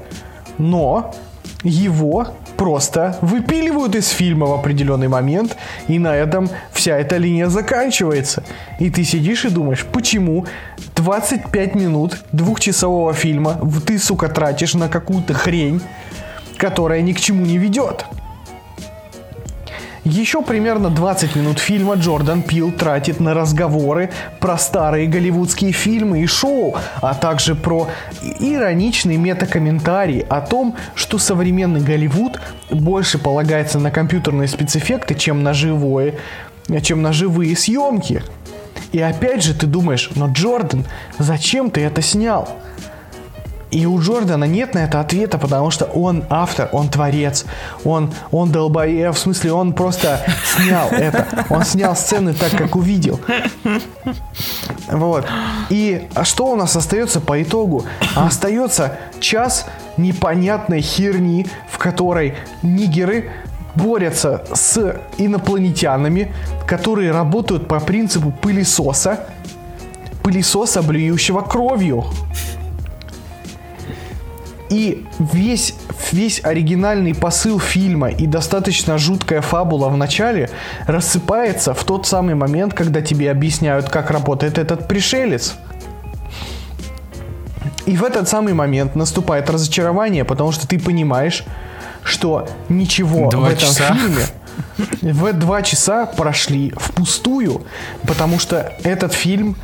Но 0.56 1.14
его 1.62 2.28
просто 2.56 3.18
выпиливают 3.20 3.94
из 3.94 4.08
фильма 4.08 4.46
в 4.46 4.52
определенный 4.52 5.08
момент, 5.08 5.56
и 5.88 5.98
на 5.98 6.14
этом 6.14 6.48
вся 6.72 6.96
эта 6.96 7.16
линия 7.16 7.48
заканчивается. 7.48 8.42
И 8.78 8.90
ты 8.90 9.04
сидишь 9.04 9.44
и 9.44 9.50
думаешь, 9.50 9.84
почему 9.84 10.46
25 10.96 11.74
минут 11.74 12.18
двухчасового 12.32 13.12
фильма 13.12 13.60
ты, 13.86 13.98
сука, 13.98 14.28
тратишь 14.28 14.74
на 14.74 14.88
какую-то 14.88 15.34
хрень, 15.34 15.80
которая 16.56 17.02
ни 17.02 17.12
к 17.12 17.20
чему 17.20 17.44
не 17.44 17.58
ведет. 17.58 18.06
Еще 20.04 20.42
примерно 20.42 20.90
20 20.90 21.34
минут 21.34 21.58
фильма 21.58 21.94
Джордан 21.94 22.42
Пил 22.42 22.70
тратит 22.70 23.20
на 23.20 23.32
разговоры 23.32 24.10
про 24.38 24.58
старые 24.58 25.06
голливудские 25.06 25.72
фильмы 25.72 26.20
и 26.20 26.26
шоу, 26.26 26.76
а 27.00 27.14
также 27.14 27.54
про 27.54 27.88
ироничный 28.38 29.16
метакомментарий 29.16 30.20
о 30.20 30.42
том, 30.42 30.76
что 30.94 31.16
современный 31.16 31.80
Голливуд 31.80 32.38
больше 32.70 33.16
полагается 33.16 33.78
на 33.78 33.90
компьютерные 33.90 34.46
спецэффекты, 34.46 35.14
чем 35.14 35.42
на 35.42 35.54
живое, 35.54 36.16
чем 36.82 37.00
на 37.00 37.14
живые 37.14 37.56
съемки. 37.56 38.22
И 38.92 39.00
опять 39.00 39.42
же 39.42 39.54
ты 39.54 39.66
думаешь, 39.66 40.10
но 40.16 40.28
Джордан, 40.30 40.84
зачем 41.18 41.70
ты 41.70 41.80
это 41.80 42.02
снял? 42.02 42.48
И 43.74 43.86
у 43.86 44.00
Джордана 44.00 44.44
нет 44.44 44.74
на 44.74 44.84
это 44.84 45.00
ответа, 45.00 45.36
потому 45.36 45.72
что 45.72 45.86
он 45.86 46.22
автор, 46.30 46.68
он 46.70 46.88
творец, 46.88 47.44
он, 47.84 48.12
он 48.30 48.52
долбоев, 48.52 49.16
в 49.16 49.18
смысле 49.18 49.52
он 49.52 49.72
просто 49.72 50.20
снял 50.44 50.90
это. 50.90 51.26
Он 51.50 51.64
снял 51.64 51.96
сцены 51.96 52.34
так, 52.34 52.52
как 52.52 52.76
увидел. 52.76 53.18
Вот. 54.86 55.26
И 55.70 56.08
что 56.22 56.46
у 56.52 56.56
нас 56.56 56.76
остается 56.76 57.20
по 57.20 57.42
итогу? 57.42 57.84
Остается 58.14 58.96
час 59.18 59.66
непонятной 59.96 60.80
херни, 60.80 61.48
в 61.68 61.78
которой 61.78 62.34
нигеры 62.62 63.32
борются 63.74 64.44
с 64.52 65.00
инопланетянами, 65.18 66.32
которые 66.64 67.10
работают 67.10 67.66
по 67.66 67.80
принципу 67.80 68.30
пылесоса, 68.30 69.26
пылесоса, 70.22 70.80
блюющего 70.80 71.40
кровью. 71.40 72.04
И 74.74 75.06
весь, 75.20 75.76
весь 76.10 76.44
оригинальный 76.44 77.14
посыл 77.14 77.60
фильма 77.60 78.08
и 78.08 78.26
достаточно 78.26 78.98
жуткая 78.98 79.40
фабула 79.40 79.88
в 79.88 79.96
начале 79.96 80.50
рассыпается 80.88 81.74
в 81.74 81.84
тот 81.84 82.08
самый 82.08 82.34
момент, 82.34 82.74
когда 82.74 83.00
тебе 83.00 83.30
объясняют, 83.30 83.88
как 83.88 84.10
работает 84.10 84.58
этот 84.58 84.88
пришелец. 84.88 85.54
И 87.86 87.96
в 87.96 88.02
этот 88.02 88.28
самый 88.28 88.52
момент 88.52 88.96
наступает 88.96 89.48
разочарование, 89.48 90.24
потому 90.24 90.50
что 90.50 90.66
ты 90.66 90.80
понимаешь, 90.80 91.44
что 92.02 92.48
ничего 92.68 93.30
Два 93.30 93.42
в 93.42 93.44
этом 93.52 93.58
часа. 93.60 93.94
фильме 93.94 94.24
в 95.12 95.32
два 95.34 95.62
часа 95.62 96.06
прошли 96.06 96.72
впустую, 96.76 97.62
потому 98.08 98.40
что 98.40 98.72
этот 98.82 99.12
фильм 99.12 99.54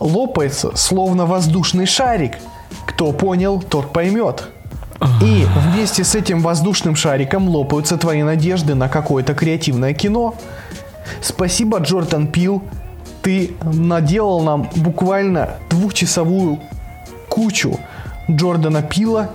лопается, 0.00 0.74
словно 0.74 1.24
воздушный 1.24 1.86
шарик. 1.86 2.32
Кто 2.84 3.12
понял, 3.12 3.62
тот 3.62 3.92
поймет. 3.92 4.48
И 5.20 5.46
вместе 5.56 6.04
с 6.04 6.14
этим 6.14 6.40
воздушным 6.40 6.96
шариком 6.96 7.48
лопаются 7.48 7.96
твои 7.96 8.22
надежды 8.22 8.74
на 8.74 8.88
какое-то 8.88 9.34
креативное 9.34 9.94
кино. 9.94 10.34
Спасибо, 11.20 11.78
Джордан 11.78 12.26
Пил. 12.26 12.62
Ты 13.22 13.52
наделал 13.62 14.42
нам 14.42 14.70
буквально 14.76 15.56
двухчасовую 15.68 16.60
кучу 17.28 17.78
Джордана 18.30 18.82
Пила. 18.82 19.30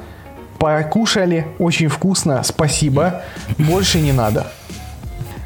Покушали, 0.58 1.48
очень 1.60 1.88
вкусно, 1.88 2.44
спасибо. 2.44 3.22
Больше 3.58 4.00
не 4.00 4.12
надо. 4.12 4.48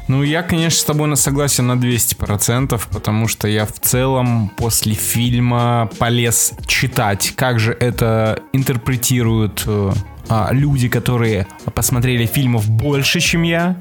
Ну, 0.08 0.22
я, 0.22 0.42
конечно, 0.42 0.78
с 0.78 0.84
тобой 0.84 1.08
на 1.08 1.16
согласен 1.16 1.66
на 1.66 1.72
200%, 1.72 2.80
потому 2.92 3.26
что 3.26 3.48
я 3.48 3.66
в 3.66 3.72
целом 3.72 4.50
после 4.56 4.94
фильма 4.94 5.90
полез 5.98 6.52
читать, 6.66 7.32
как 7.34 7.58
же 7.58 7.72
это 7.72 8.40
интерпретируют 8.52 9.64
э, 9.66 9.92
а, 10.28 10.48
люди, 10.52 10.88
которые 10.88 11.48
посмотрели 11.74 12.24
фильмов 12.26 12.68
больше, 12.70 13.18
чем 13.20 13.42
я, 13.42 13.76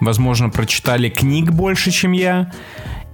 возможно, 0.00 0.50
прочитали 0.50 1.08
книг 1.08 1.50
больше, 1.50 1.90
чем 1.90 2.12
я, 2.12 2.52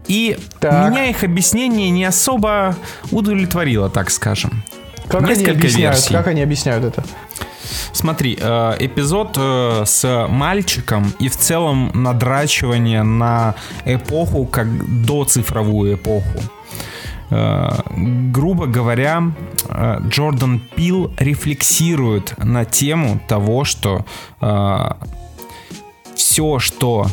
и 0.06 0.36
Так. 0.60 0.90
меня 0.90 1.06
их 1.08 1.24
объяснение 1.24 1.88
не 1.88 2.04
особо 2.04 2.76
удовлетворило, 3.10 3.88
так 3.88 4.10
скажем. 4.10 4.62
Как 5.08 5.22
они 5.22 5.30
Несколько 5.30 5.52
объясняют? 5.52 5.96
версий. 5.96 6.12
Как 6.12 6.26
они 6.26 6.42
объясняют 6.42 6.84
это? 6.84 7.04
Смотри, 7.92 8.38
э, 8.40 8.76
эпизод 8.80 9.36
э, 9.36 9.82
с 9.84 10.26
мальчиком 10.28 11.12
и 11.18 11.28
в 11.28 11.36
целом 11.36 11.90
надрачивание 11.94 13.02
на 13.02 13.54
эпоху, 13.84 14.46
как 14.46 14.66
до 15.04 15.24
цифровую 15.24 15.94
эпоху. 15.94 16.40
Э, 17.30 17.70
грубо 18.32 18.66
говоря, 18.66 19.32
Джордан 20.08 20.60
Пил 20.76 21.12
рефлексирует 21.18 22.34
на 22.38 22.64
тему 22.64 23.20
того, 23.28 23.64
что 23.64 24.04
все, 26.14 26.58
что 26.58 27.06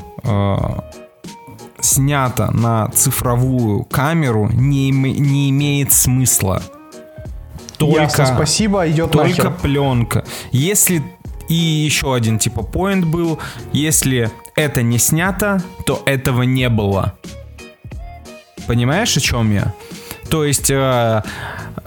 снято 1.79 2.51
на 2.51 2.89
цифровую 2.89 3.83
камеру, 3.85 4.49
не, 4.51 4.91
не 4.91 5.49
имеет 5.49 5.93
смысла. 5.93 6.61
Только, 7.79 8.01
Ясно, 8.01 8.25
спасибо, 8.25 8.87
идет 8.89 9.11
только 9.11 9.29
нахер. 9.29 9.53
пленка. 9.61 10.25
Если 10.51 11.01
и 11.47 11.55
еще 11.55 12.13
один 12.13 12.37
типа 12.37 12.61
поинт 12.61 13.05
был, 13.05 13.39
если 13.73 14.29
это 14.55 14.81
не 14.83 14.99
снято, 14.99 15.63
то 15.85 16.03
этого 16.05 16.43
не 16.43 16.69
было. 16.69 17.15
Понимаешь, 18.67 19.15
о 19.17 19.19
чем 19.21 19.51
я? 19.53 19.73
То 20.29 20.45
есть 20.45 20.69
э, 20.69 21.23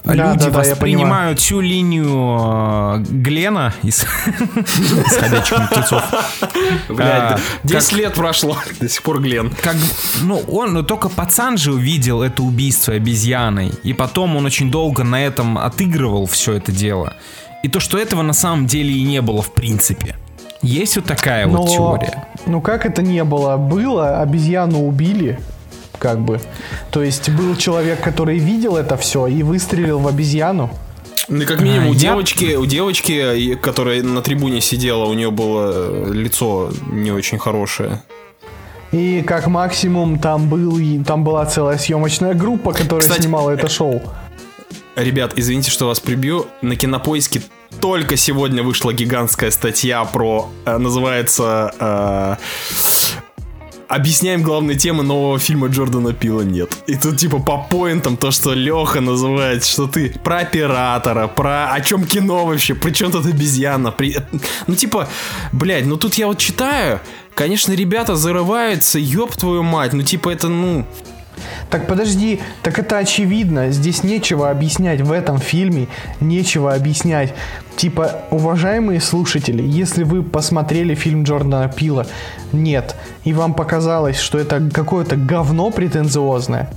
люди 0.04 0.16
да, 0.16 0.34
да, 0.34 0.50
воспринимают 0.50 1.38
всю 1.38 1.60
линию 1.60 2.38
э, 2.40 3.04
Глена 3.08 3.72
из 3.82 4.04
из 4.56 5.16
«Ходячих 5.16 5.58
мертвецов». 5.58 6.02
Блядь, 6.88 7.32
А, 7.32 7.38
10 7.64 7.92
лет 7.92 8.14
прошло, 8.14 8.56
до 8.80 8.88
сих 8.88 9.02
пор 9.02 9.20
Глен. 9.20 9.50
как, 9.62 9.76
ну, 10.22 10.38
он, 10.48 10.72
ну, 10.74 10.82
только 10.82 11.08
пацан 11.08 11.56
же 11.56 11.72
увидел 11.72 12.22
это 12.22 12.42
убийство 12.42 12.94
обезьяной, 12.94 13.72
и 13.82 13.92
потом 13.92 14.36
он 14.36 14.46
очень 14.46 14.70
долго 14.70 15.04
на 15.04 15.24
этом 15.24 15.58
отыгрывал 15.58 16.26
все 16.26 16.54
это 16.54 16.72
дело. 16.72 17.14
И 17.62 17.68
то, 17.68 17.78
что 17.78 17.96
этого 17.96 18.22
на 18.22 18.32
самом 18.32 18.66
деле 18.66 18.92
и 18.92 19.02
не 19.04 19.22
было 19.22 19.40
в 19.40 19.52
принципе. 19.52 20.16
Есть 20.62 20.96
вот 20.96 21.04
такая 21.06 21.46
вот 21.46 21.68
теория. 21.70 22.24
Ну 22.46 22.60
как 22.60 22.86
это 22.86 23.02
не 23.02 23.22
было? 23.24 23.56
Было, 23.56 24.20
обезьяну 24.20 24.86
убили, 24.86 25.38
как 26.02 26.18
бы. 26.18 26.40
То 26.90 27.00
есть 27.02 27.30
был 27.30 27.54
человек, 27.56 28.00
который 28.02 28.38
видел 28.38 28.76
это 28.76 28.96
все 28.96 29.28
и 29.28 29.44
выстрелил 29.44 30.00
в 30.00 30.08
обезьяну. 30.08 30.68
Ну, 31.28 31.46
как 31.46 31.60
минимум, 31.60 31.86
А, 31.86 31.90
у 31.90 31.92
я- 31.94 32.00
девочки, 32.00 32.56
у 32.56 32.66
девочки, 32.66 33.54
которая 33.54 34.02
на 34.02 34.20
трибуне 34.20 34.60
сидела, 34.60 35.04
у 35.04 35.14
нее 35.14 35.30
было 35.30 35.70
э, 35.72 36.12
лицо 36.12 36.70
не 36.90 37.12
очень 37.12 37.38
хорошее. 37.38 38.02
И 38.90 39.22
как 39.22 39.46
максимум 39.46 40.18
там 40.18 40.48
был, 40.48 40.76
там 41.04 41.22
была 41.22 41.46
целая 41.46 41.78
съемочная 41.78 42.34
группа, 42.34 42.72
которая 42.72 43.00
Кстати, 43.00 43.22
снимала 43.22 43.50
это 43.50 43.68
шоу. 43.68 44.02
Ребят, 44.96 45.32
извините, 45.36 45.70
что 45.70 45.86
вас 45.86 46.00
прибью. 46.00 46.46
На 46.60 46.74
кинопоиске 46.76 47.40
только 47.80 48.16
сегодня 48.16 48.62
вышла 48.62 48.92
гигантская 48.92 49.50
статья 49.50 50.04
про, 50.04 50.48
э, 50.66 50.76
называется, 50.76 51.72
э, 51.80 52.36
Объясняем 53.92 54.42
главные 54.42 54.78
темы 54.78 55.02
нового 55.02 55.38
фильма 55.38 55.68
Джордана 55.68 56.14
Пила 56.14 56.40
нет. 56.40 56.70
И 56.86 56.96
тут 56.96 57.18
типа 57.18 57.40
по 57.40 57.58
поинтам 57.58 58.16
то, 58.16 58.30
что 58.30 58.54
Леха 58.54 59.02
называет, 59.02 59.66
что 59.66 59.86
ты 59.86 60.18
про 60.24 60.38
оператора, 60.38 61.28
про 61.28 61.70
о 61.74 61.80
чем 61.82 62.06
кино 62.06 62.46
вообще, 62.46 62.74
при 62.74 62.92
чем 62.92 63.12
тут 63.12 63.26
обезьяна, 63.26 63.92
при... 63.92 64.16
ну 64.66 64.74
типа, 64.76 65.08
блядь, 65.52 65.84
ну 65.84 65.98
тут 65.98 66.14
я 66.14 66.26
вот 66.26 66.38
читаю, 66.38 67.00
конечно, 67.34 67.74
ребята 67.74 68.16
зарываются, 68.16 68.98
ёб 68.98 69.36
твою 69.36 69.62
мать, 69.62 69.92
ну 69.92 70.02
типа 70.02 70.30
это, 70.30 70.48
ну, 70.48 70.86
Так 71.70 71.86
подожди, 71.86 72.40
так 72.62 72.78
это 72.78 72.98
очевидно. 72.98 73.70
Здесь 73.70 74.04
нечего 74.04 74.50
объяснять 74.50 75.00
в 75.00 75.12
этом 75.12 75.38
фильме, 75.38 75.88
нечего 76.20 76.74
объяснять. 76.74 77.34
Типа, 77.76 78.22
уважаемые 78.30 79.00
слушатели, 79.00 79.62
если 79.62 80.04
вы 80.04 80.22
посмотрели 80.22 80.94
фильм 80.94 81.22
Джордана 81.22 81.68
Пила, 81.68 82.06
нет, 82.52 82.96
и 83.24 83.32
вам 83.32 83.54
показалось, 83.54 84.18
что 84.18 84.38
это 84.38 84.70
какое-то 84.72 85.16
говно 85.16 85.70
претенциозное, 85.70 86.70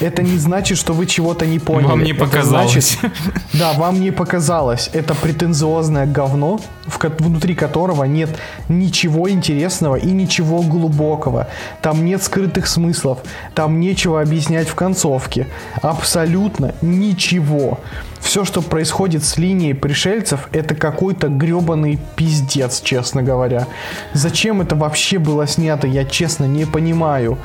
это 0.00 0.22
не 0.22 0.38
значит, 0.38 0.78
что 0.78 0.92
вы 0.92 1.06
чего-то 1.06 1.46
не 1.46 1.58
поняли. 1.58 1.86
Вам 1.86 2.02
не 2.02 2.10
Это 2.10 2.24
показалось. 2.24 2.98
значит- 3.00 3.16
да, 3.52 3.72
вам 3.72 4.00
не 4.00 4.10
показалось. 4.10 4.90
Это 4.92 5.14
претенциозное 5.14 6.06
говно, 6.06 6.60
в 6.86 6.98
внутри 7.18 7.54
которого 7.54 8.04
нет 8.04 8.30
ничего 8.68 9.30
интересного 9.30 9.96
и 9.96 10.10
ничего 10.10 10.62
глубокого. 10.62 11.48
Там 11.82 12.04
нет 12.04 12.22
скрытых 12.22 12.66
смыслов. 12.66 13.18
Там 13.54 13.80
нечего 13.80 14.20
объяснять 14.20 14.68
в 14.68 14.74
концовке. 14.74 15.46
Абсолютно 15.82 16.74
ничего. 16.82 17.80
Все, 18.20 18.44
что 18.44 18.60
происходит 18.60 19.24
с 19.24 19.36
линией 19.38 19.72
пришельцев, 19.72 20.48
это 20.52 20.74
какой-то 20.74 21.28
гребаный 21.28 21.98
пиздец, 22.16 22.80
честно 22.80 23.22
говоря. 23.22 23.68
Зачем 24.14 24.60
это 24.60 24.74
вообще 24.74 25.18
было 25.18 25.46
снято, 25.46 25.86
я 25.86 26.04
честно 26.04 26.44
не 26.44 26.64
понимаю. 26.64 27.38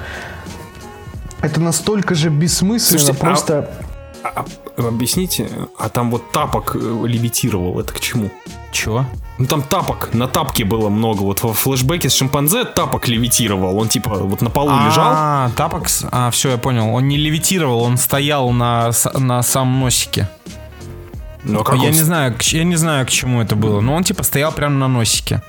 Это 1.41 1.59
настолько 1.59 2.15
же 2.15 2.29
бессмысленно, 2.29 2.99
Слушайте, 2.99 3.21
а- 3.21 3.25
просто... 3.25 3.71
а- 4.23 4.45
а- 4.77 4.87
объясните, 4.87 5.49
а 5.79 5.89
там 5.89 6.11
вот 6.11 6.31
тапок 6.31 6.75
э, 6.75 6.79
левитировал, 7.07 7.79
это 7.79 7.93
к 7.93 7.99
чему? 7.99 8.29
Чё? 8.71 9.05
Ну 9.37 9.45
там 9.47 9.63
тапок, 9.63 10.09
на 10.13 10.27
тапке 10.27 10.63
было 10.65 10.89
много. 10.89 11.23
Вот 11.23 11.41
во 11.43 11.51
флешбеке 11.53 12.09
с 12.09 12.13
шимпанзе 12.13 12.63
тапок 12.63 13.07
левитировал. 13.07 13.75
Он 13.77 13.87
типа 13.89 14.11
вот 14.15 14.41
на 14.41 14.49
полу 14.51 14.69
лежал. 14.85 15.05
А, 15.15 15.49
тапокс. 15.57 16.05
А, 16.11 16.29
все, 16.29 16.51
я 16.51 16.57
понял. 16.57 16.93
Он 16.93 17.07
не 17.07 17.17
левитировал, 17.17 17.81
он 17.81 17.97
стоял 17.97 18.51
на, 18.51 18.91
на 19.15 19.41
самом 19.41 19.79
носике. 19.81 20.29
Но 21.43 21.63
как 21.63 21.77
я 21.77 21.87
он 21.87 21.91
не 21.95 22.01
знаю, 22.03 22.35
к- 22.37 22.43
я 22.43 22.63
не 22.63 22.75
знаю, 22.75 23.05
к 23.07 23.09
чему 23.09 23.41
это 23.41 23.55
было, 23.55 23.81
но 23.81 23.95
он 23.95 24.03
типа 24.03 24.21
стоял 24.23 24.51
прямо 24.51 24.75
на 24.75 24.87
носике. 24.87 25.41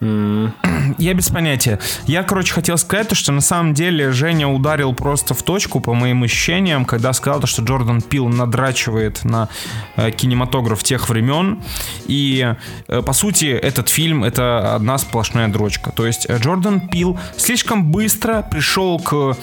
Я 0.00 1.14
без 1.14 1.28
понятия. 1.28 1.78
Я, 2.06 2.22
короче, 2.22 2.54
хотел 2.54 2.78
сказать, 2.78 3.08
то, 3.08 3.14
что 3.14 3.32
на 3.32 3.42
самом 3.42 3.74
деле 3.74 4.12
Женя 4.12 4.48
ударил 4.48 4.94
просто 4.94 5.34
в 5.34 5.42
точку, 5.42 5.80
по 5.80 5.92
моим 5.92 6.22
ощущениям, 6.22 6.86
когда 6.86 7.12
сказал, 7.12 7.40
то, 7.40 7.46
что 7.46 7.62
Джордан 7.62 8.00
Пил 8.00 8.28
надрачивает 8.28 9.24
на 9.24 9.48
э, 9.96 10.10
кинематограф 10.10 10.82
тех 10.82 11.10
времен. 11.10 11.62
И, 12.06 12.54
э, 12.88 13.02
по 13.02 13.12
сути, 13.12 13.46
этот 13.46 13.90
фильм— 13.90 14.24
это 14.24 14.74
одна 14.74 14.96
сплошная 14.96 15.48
дрочка. 15.48 15.92
То 15.92 16.06
есть 16.06 16.24
э, 16.30 16.38
Джордан 16.38 16.88
Пил 16.88 17.18
слишком 17.36 17.90
быстро 17.90 18.40
пришел 18.42 18.98
к, 19.00 19.36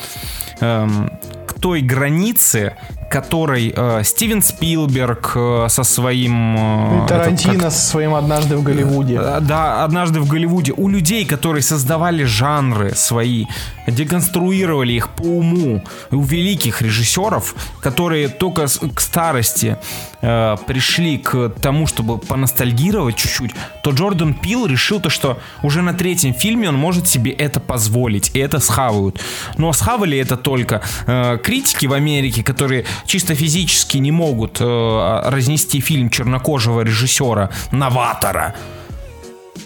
эм, 0.62 1.12
к 1.46 1.54
той 1.60 1.82
границе, 1.82 2.76
которой 3.10 3.74
э, 3.76 4.04
Стивен 4.04 4.42
Спилберг 4.42 5.32
э, 5.36 5.68
со 5.70 5.84
своим... 5.84 6.56
э, 6.58 6.94
И 6.94 6.96
этот, 6.98 7.08
Тарантино 7.08 7.54
как- 7.60 7.72
со 7.72 7.88
своим 7.88 8.14
«Однажды 8.14 8.58
в 8.58 8.64
Голливуде». 8.64 9.16
Э, 9.22 9.40
Да, 9.42 9.84
однажды 9.86 10.20
в 10.20 10.28
Голливуде. 10.28 10.74
У 10.76 10.90
людей, 10.90 11.26
которые 11.26 11.62
создавали 11.62 12.24
жанры 12.26 12.94
свои, 12.96 13.46
деконструировали 13.88 14.94
их 14.94 15.10
по 15.10 15.24
уму. 15.24 15.84
У 16.12 16.22
великих 16.22 16.82
режиссеров, 16.82 17.56
которые 17.82 18.28
только 18.28 18.68
с- 18.68 18.80
к 18.80 19.00
старости 19.00 19.78
э, 20.22 20.56
пришли 20.66 21.18
к 21.18 21.50
тому, 21.62 21.88
чтобы 21.88 22.18
поностальгировать 22.18 23.16
чуть-чуть, 23.16 23.52
то 23.84 23.92
Джордан 23.92 24.34
Пил 24.34 24.66
решил 24.66 25.00
то, 25.00 25.10
что 25.10 25.40
уже 25.64 25.82
на 25.82 25.94
третьем 25.94 26.34
фильме 26.34 26.70
он 26.70 26.76
может 26.76 27.08
себе 27.08 27.32
это 27.32 27.60
позволить. 27.60 28.32
И 28.34 28.40
это 28.40 28.60
схавают. 28.60 29.22
Но 29.58 29.74
схавали 29.74 30.18
это 30.18 30.38
только 30.38 30.82
э, 31.06 31.38
критики 31.44 31.86
в 31.86 31.94
Америке, 31.94 32.44
которые 32.44 32.86
чисто 33.06 33.36
физически 33.36 33.98
не 33.98 34.12
могут 34.12 34.58
э, 34.60 35.22
разнести 35.26 35.80
фильм 35.82 36.10
чернокожего 36.10 36.82
режиссера, 36.82 37.50
новатора 37.72 38.56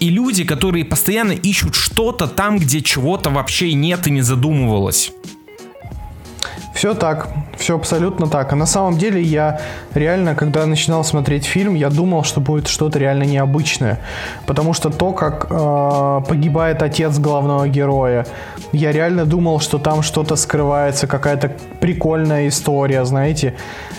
и 0.02 0.08
люди, 0.08 0.44
которые 0.44 0.84
постоянно 0.84 1.30
ищут 1.32 1.76
что-то 1.76 2.26
там, 2.26 2.58
где 2.58 2.80
чего-то 2.80 3.30
вообще 3.30 3.72
нет 3.72 4.06
и 4.08 4.10
не 4.10 4.22
задумывалось. 4.22 5.12
Все 6.72 6.94
так, 6.94 7.28
все 7.56 7.74
абсолютно 7.74 8.26
так. 8.26 8.52
А 8.52 8.56
на 8.56 8.66
самом 8.66 8.98
деле 8.98 9.20
я 9.20 9.60
реально, 9.94 10.34
когда 10.34 10.66
начинал 10.66 11.04
смотреть 11.04 11.44
фильм, 11.44 11.74
я 11.74 11.90
думал, 11.90 12.24
что 12.24 12.40
будет 12.40 12.68
что-то 12.68 12.98
реально 12.98 13.24
необычное. 13.24 13.98
Потому 14.46 14.72
что 14.72 14.90
то, 14.90 15.12
как 15.12 15.46
э, 15.50 16.20
погибает 16.28 16.82
отец 16.82 17.18
главного 17.18 17.68
героя, 17.68 18.26
я 18.72 18.92
реально 18.92 19.26
думал, 19.26 19.60
что 19.60 19.78
там 19.78 20.02
что-то 20.02 20.36
скрывается, 20.36 21.06
какая-то 21.06 21.52
прикольная 21.80 22.48
история, 22.48 23.04
знаете. 23.04 23.54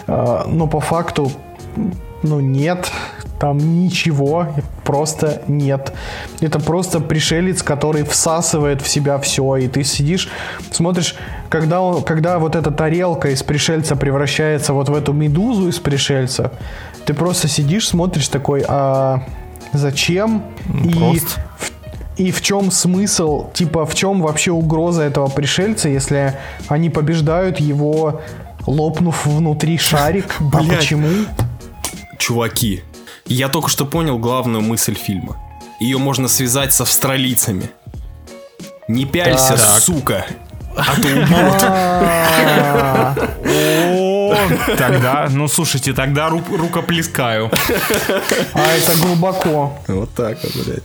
Э, 0.08 0.44
но 0.48 0.68
по 0.68 0.80
факту, 0.80 1.32
ну 2.24 2.40
нет, 2.40 2.92
там 3.40 3.58
ничего, 3.58 4.48
просто 4.84 5.42
нет. 5.48 5.94
Это 6.40 6.60
просто 6.60 7.00
пришелец, 7.00 7.62
который 7.62 8.04
всасывает 8.04 8.82
в 8.82 8.88
себя 8.88 9.20
все, 9.20 9.58
и 9.58 9.68
ты 9.68 9.84
сидишь, 9.84 10.30
смотришь, 10.72 11.16
когда, 11.50 11.82
он, 11.82 12.04
когда 12.04 12.40
вот 12.40 12.56
эта 12.56 12.72
тарелка 12.72 13.30
из 13.30 13.44
пришельца 13.44 13.96
превращается 13.96 14.74
вот 14.74 14.90
в 14.90 14.96
эту 14.96 15.14
медузу 15.14 15.68
из 15.68 15.78
пришельца, 15.80 16.54
ты 17.06 17.14
просто 17.14 17.48
сидишь, 17.48 17.90
смотришь 17.90 18.30
такой, 18.30 18.64
а 18.68 19.26
зачем? 19.74 20.44
И 20.84 20.94
просто. 20.94 21.42
в, 21.58 21.72
и 22.18 22.32
в 22.32 22.42
чем 22.42 22.72
смысл, 22.72 23.52
типа, 23.52 23.86
в 23.86 23.94
чем 23.94 24.22
вообще 24.22 24.52
угроза 24.52 25.02
этого 25.04 25.28
пришельца, 25.28 25.90
если 25.90 26.38
они 26.70 26.90
побеждают 26.90 27.60
его, 27.60 28.22
лопнув 28.66 29.26
внутри 29.26 29.78
шарик? 29.78 30.36
А 30.54 30.64
почему? 30.64 31.10
Чуваки, 32.24 32.84
я 33.26 33.50
только 33.50 33.68
что 33.68 33.86
понял 33.86 34.18
главную 34.18 34.62
мысль 34.62 34.96
фильма. 34.96 35.36
Ее 35.82 35.98
можно 35.98 36.30
связать 36.30 36.74
с 36.74 36.80
австралийцами. 36.80 37.70
Не 38.88 39.04
пялься, 39.06 39.58
Так. 39.58 39.82
сука. 39.82 40.26
А 40.78 40.96
то 40.96 41.02
убьют. 41.02 41.28
О, 44.34 44.76
тогда, 44.78 45.28
ну 45.30 45.48
слушайте, 45.48 45.94
тогда 45.94 46.28
ру- 46.30 46.58
рукоплескаю. 46.58 47.50
А 48.54 48.60
это 48.60 48.92
глубоко. 49.06 49.74
Вот 49.88 50.14
так 50.14 50.38
вот, 50.44 50.66
блядь. 50.66 50.84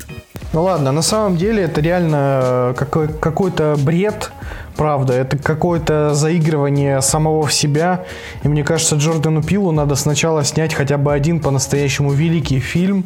Ну 0.52 0.62
ладно, 0.62 0.92
на 0.92 1.02
самом 1.02 1.36
деле 1.36 1.64
это 1.64 1.80
реально 1.80 2.74
какой- 2.76 3.08
какой-то 3.08 3.76
бред, 3.78 4.30
правда. 4.76 5.12
Это 5.12 5.36
какое-то 5.36 6.14
заигрывание 6.14 7.02
самого 7.02 7.46
в 7.46 7.52
себя. 7.52 8.04
И 8.44 8.48
мне 8.48 8.64
кажется, 8.64 8.96
Джордану 8.96 9.42
Пилу 9.42 9.72
надо 9.72 9.94
сначала 9.94 10.44
снять 10.44 10.72
хотя 10.74 10.96
бы 10.96 11.12
один 11.12 11.40
по-настоящему 11.40 12.12
великий 12.12 12.60
фильм, 12.60 13.04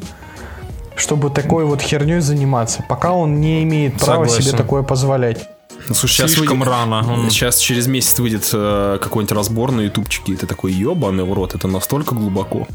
чтобы 0.95 1.31
такой 1.31 1.65
вот 1.65 1.83
херней 1.83 2.21
заниматься, 2.21 2.85
пока 2.89 3.13
он 3.13 3.41
не 3.41 3.63
имеет 3.65 3.95
права 3.99 4.25
Согласен. 4.27 4.43
себе 4.51 4.57
такое 4.57 4.83
позволять. 4.83 5.49
Ну, 5.89 5.95
слушай, 5.95 6.15
сейчас 6.15 6.33
Слишком 6.33 6.59
выйдет- 6.61 6.73
рано. 6.73 7.13
Он- 7.13 7.31
Сейчас 7.31 7.59
через 7.59 7.87
месяц 7.87 8.19
выйдет 8.19 8.49
э, 8.53 8.99
какой-нибудь 9.01 9.33
разбор 9.37 9.73
на 9.73 9.81
ютубчике, 9.83 10.33
и 10.33 10.37
ты 10.37 10.47
такой, 10.47 10.73
ебаный 10.73 11.25
в 11.25 11.33
рот, 11.33 11.55
это 11.55 11.69
настолько 11.69 12.15
глубоко. 12.15 12.67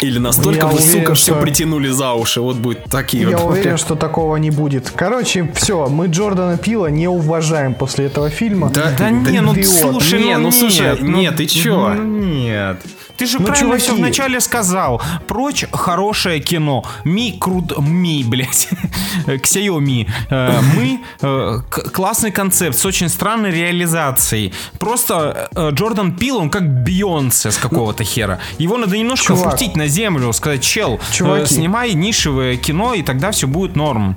Или 0.00 0.18
настолько 0.18 0.60
Я 0.60 0.66
вы, 0.66 0.74
уверен, 0.78 1.00
сука, 1.00 1.14
все 1.14 1.32
что- 1.32 1.40
притянули 1.42 1.88
за 1.88 2.12
уши. 2.12 2.40
Вот 2.40 2.56
будет 2.56 2.84
такие 2.84 3.28
Я 3.30 3.38
вот. 3.38 3.52
уверен, 3.52 3.76
что 3.78 3.94
такого 3.96 4.36
не 4.36 4.50
будет. 4.50 4.90
Короче, 4.94 5.50
все, 5.54 5.86
мы 5.88 6.06
Джордана 6.06 6.56
Пила 6.56 6.88
не 6.90 7.08
уважаем 7.08 7.74
после 7.74 8.06
этого 8.06 8.30
фильма. 8.30 8.70
Да, 8.70 8.92
Да 8.98 9.10
не, 9.10 9.40
ну 9.40 9.54
слушай, 9.64 10.22
Не, 10.22 10.36
ну, 10.38 10.50
слушай, 10.52 10.86
нет, 10.90 10.98
ну, 11.02 11.18
нет, 11.18 11.36
ты 11.36 11.46
чё? 11.46 11.94
ну, 11.94 12.02
Нет. 12.04 12.80
Ты 13.16 13.26
же 13.26 13.40
Ну, 13.40 13.46
правильно 13.46 13.66
чуваки. 13.66 13.82
все 13.82 13.94
вначале 13.94 14.40
сказал. 14.40 15.02
Прочь 15.26 15.64
хорошее 15.72 16.38
кино. 16.38 16.84
Ми 17.04 17.32
крут... 17.40 17.76
Ми, 17.78 18.22
блядь. 18.24 18.68
Xiaomi. 19.26 20.06
Э, 20.30 20.60
Мы 20.76 21.00
э, 21.20 21.58
классный 21.92 22.30
концепт 22.30 22.76
с 22.78 22.86
очень 22.86 23.08
странной 23.08 23.50
реализацией. 23.50 24.52
Просто 24.78 25.48
э, 25.54 25.70
Джордан 25.72 26.12
Пил, 26.16 26.36
он 26.38 26.48
как 26.48 26.62
Бейонсе 26.84 27.50
с 27.50 27.56
какого-то 27.56 28.04
хера. 28.04 28.38
Его 28.58 28.76
надо 28.76 28.96
немножко 28.96 29.26
Чувак. 29.34 29.74
на 29.74 29.87
землю, 29.88 30.32
сказать, 30.32 30.62
чел, 30.62 30.94
э, 30.94 31.12
Чуваки. 31.12 31.54
снимай 31.54 31.94
нишевое 31.94 32.56
кино, 32.56 32.94
и 32.94 33.02
тогда 33.02 33.30
все 33.30 33.46
будет 33.46 33.76
норм. 33.76 34.16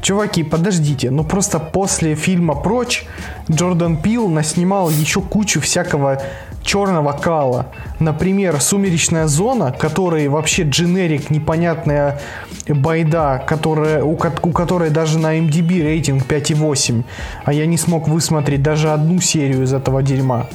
Чуваки, 0.00 0.44
подождите, 0.44 1.10
ну 1.10 1.24
просто 1.24 1.58
после 1.58 2.14
фильма 2.14 2.54
«Прочь» 2.54 3.04
Джордан 3.50 3.96
Пил 3.96 4.28
наснимал 4.28 4.90
еще 4.90 5.20
кучу 5.20 5.60
всякого 5.60 6.22
черного 6.62 7.12
кала. 7.12 7.66
Например, 7.98 8.60
«Сумеречная 8.60 9.26
зона», 9.26 9.72
который 9.72 10.28
вообще 10.28 10.62
дженерик, 10.62 11.30
непонятная 11.30 12.20
байда, 12.68 13.42
которая, 13.46 14.04
у, 14.04 14.12
у 14.12 14.52
которой 14.52 14.90
даже 14.90 15.18
на 15.18 15.38
MDB 15.38 15.82
рейтинг 15.82 16.26
5,8, 16.26 17.04
а 17.44 17.52
я 17.52 17.66
не 17.66 17.76
смог 17.76 18.06
высмотреть 18.06 18.62
даже 18.62 18.90
одну 18.90 19.20
серию 19.20 19.64
из 19.64 19.72
этого 19.72 20.02
дерьма. 20.02 20.46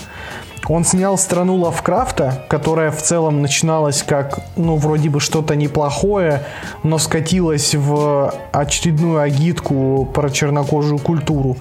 Он 0.69 0.85
снял 0.85 1.17
«Страну 1.17 1.57
Лавкрафта», 1.57 2.45
которая 2.47 2.89
в 2.91 3.01
целом 3.01 3.41
начиналась 3.41 4.01
как, 4.01 4.39
ну, 4.55 4.77
вроде 4.77 5.09
бы 5.09 5.19
что-то 5.19 5.55
неплохое, 5.55 6.45
но 6.83 6.97
скатилась 6.97 7.75
в 7.75 8.33
очередную 8.53 9.19
агитку 9.19 10.09
про 10.13 10.29
чернокожую 10.29 10.99
культуру. 10.99 11.57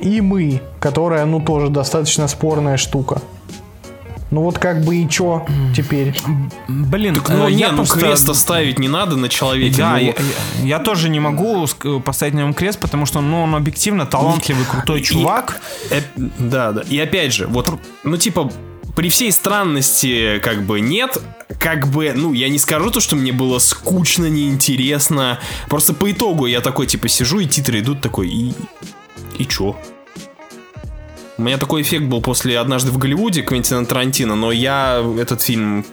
И 0.00 0.22
«Мы», 0.22 0.62
которая, 0.80 1.26
ну, 1.26 1.40
тоже 1.40 1.68
достаточно 1.68 2.26
спорная 2.26 2.78
штука. 2.78 3.20
Ну 4.32 4.42
вот 4.42 4.58
как 4.58 4.84
бы 4.84 4.96
и 4.96 5.08
чё 5.08 5.46
теперь? 5.74 6.14
Блин, 6.68 7.22
Ну, 7.28 7.46
э, 7.46 7.50
не, 7.52 7.58
я 7.60 7.70
ну 7.70 7.76
просто- 7.78 7.98
крест 8.00 8.34
ставить 8.34 8.78
не 8.78 8.88
надо 8.88 9.16
на 9.16 9.28
человеке. 9.28 9.76
Да, 9.78 9.90
ну, 9.92 9.96
я, 9.98 10.02
я- 10.08 10.14
я 10.64 10.78
тоже 10.80 11.08
не 11.08 11.20
могу 11.20 11.66
поставить 12.04 12.34
на 12.34 12.40
нем 12.40 12.52
крест, 12.54 12.80
потому 12.80 13.06
что 13.06 13.20
ну, 13.20 13.42
он 13.42 13.54
объективно 13.54 14.04
талантливый, 14.04 14.64
крутой 14.64 15.00
И- 15.00 15.04
чувак. 15.04 15.60
э, 15.90 16.00
да, 16.38 16.72
да. 16.72 16.82
И 16.90 16.98
опять 16.98 17.32
же, 17.32 17.46
вот, 17.46 17.70
ну, 18.02 18.16
типа, 18.16 18.50
при 18.96 19.10
всей 19.10 19.30
странности, 19.30 20.40
как 20.42 20.62
бы, 20.62 20.80
нет, 20.80 21.18
как 21.60 21.86
бы, 21.88 22.12
ну, 22.16 22.32
я 22.32 22.48
не 22.48 22.58
скажу 22.58 22.90
то, 22.90 22.98
что 22.98 23.14
мне 23.14 23.30
было 23.30 23.58
скучно, 23.60 24.26
неинтересно. 24.26 25.38
Просто 25.68 25.94
по 25.94 26.10
итогу 26.10 26.46
я 26.46 26.60
такой, 26.60 26.86
типа, 26.86 27.06
сижу, 27.08 27.38
и 27.38 27.46
титры 27.46 27.78
идут 27.80 28.00
такой, 28.00 28.28
и... 28.28 28.54
И 29.38 29.44
чё? 29.46 29.76
У 31.38 31.42
меня 31.42 31.58
такой 31.58 31.82
эффект 31.82 32.06
был 32.06 32.22
после 32.22 32.58
«Однажды 32.58 32.90
в 32.90 32.98
Голливуде» 32.98 33.42
Квентина 33.42 33.84
Тарантино, 33.84 34.36
но 34.36 34.52
я 34.52 35.04
этот 35.20 35.42
фильм 35.42 35.84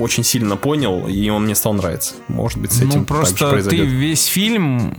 очень 0.00 0.24
сильно 0.24 0.56
понял, 0.56 1.06
и 1.06 1.28
он 1.28 1.44
мне 1.44 1.54
стал 1.54 1.74
нравиться. 1.74 2.14
Может 2.26 2.58
быть, 2.58 2.72
с 2.72 2.78
этим 2.78 2.88
Ну 2.88 2.92
так 2.92 3.00
же 3.00 3.04
просто 3.04 3.62
ты 3.70 3.76
весь 3.76 4.24
фильм 4.26 4.94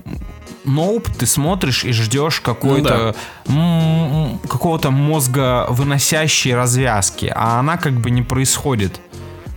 Ноуп 0.66 1.10
ты 1.18 1.26
смотришь 1.26 1.84
и 1.84 1.92
ждешь 1.92 2.42
какой-то 2.42 3.16
м, 3.48 4.40
какого-то 4.48 4.92
мозга 4.92 5.66
выносящей 5.70 6.54
развязки, 6.54 7.32
а 7.36 7.60
она 7.60 7.78
как 7.78 7.94
бы 7.94 8.10
не 8.12 8.22
происходит. 8.22 9.00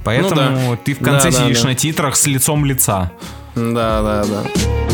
Поэтому 0.04 0.72
да. 0.72 0.78
ты 0.84 0.94
в 0.94 0.98
конце 0.98 1.30
Да, 1.30 1.38
да, 1.38 1.44
сидишь 1.44 1.62
да. 1.62 1.68
на 1.68 1.74
титрах 1.74 2.16
с 2.16 2.26
лицом 2.26 2.64
лица. 2.64 3.12
Да, 3.54 4.02
да, 4.02 4.24
да. 4.24 4.91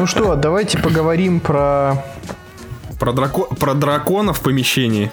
Ну 0.00 0.06
что, 0.06 0.34
давайте 0.34 0.78
поговорим 0.78 1.40
про... 1.40 2.02
Про, 2.98 3.12
драко... 3.12 3.42
про 3.42 3.74
дракона 3.74 4.32
в 4.32 4.40
помещении. 4.40 5.12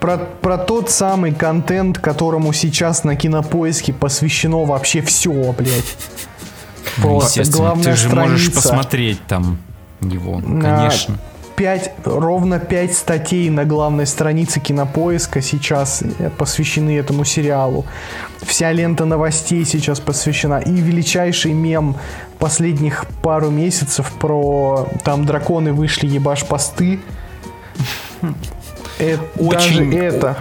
Про, 0.00 0.16
про 0.16 0.56
тот 0.56 0.88
самый 0.88 1.34
контент, 1.34 1.98
которому 1.98 2.54
сейчас 2.54 3.04
на 3.04 3.14
кинопоиске 3.14 3.92
посвящено 3.92 4.64
вообще 4.64 5.02
все, 5.02 5.30
блядь. 5.52 5.98
Ну, 6.96 7.18
Просто 7.18 7.44
главная 7.50 7.84
Ты 7.84 7.92
же 7.92 8.08
страница. 8.08 8.30
можешь 8.30 8.54
посмотреть 8.54 9.26
там 9.26 9.58
его, 10.00 10.40
конечно. 10.40 11.18
А, 11.22 11.31
5, 11.62 11.92
ровно 12.06 12.58
5 12.58 12.92
статей 12.92 13.48
на 13.48 13.64
главной 13.64 14.04
странице 14.04 14.58
кинопоиска 14.58 15.40
сейчас 15.40 16.02
э, 16.02 16.28
посвящены 16.30 16.98
этому 16.98 17.24
сериалу. 17.24 17.84
Вся 18.42 18.72
лента 18.72 19.04
новостей 19.04 19.64
сейчас 19.64 20.00
посвящена. 20.00 20.58
И 20.58 20.72
величайший 20.72 21.52
мем 21.52 21.94
последних 22.40 23.06
пару 23.22 23.50
месяцев 23.50 24.10
про 24.18 24.88
там 25.04 25.24
драконы 25.24 25.72
вышли, 25.72 26.08
ебаш 26.08 26.44
посты. 26.44 26.98
Э, 28.98 29.18
Очень... 29.36 29.92
Даже 29.92 30.04
это. 30.04 30.36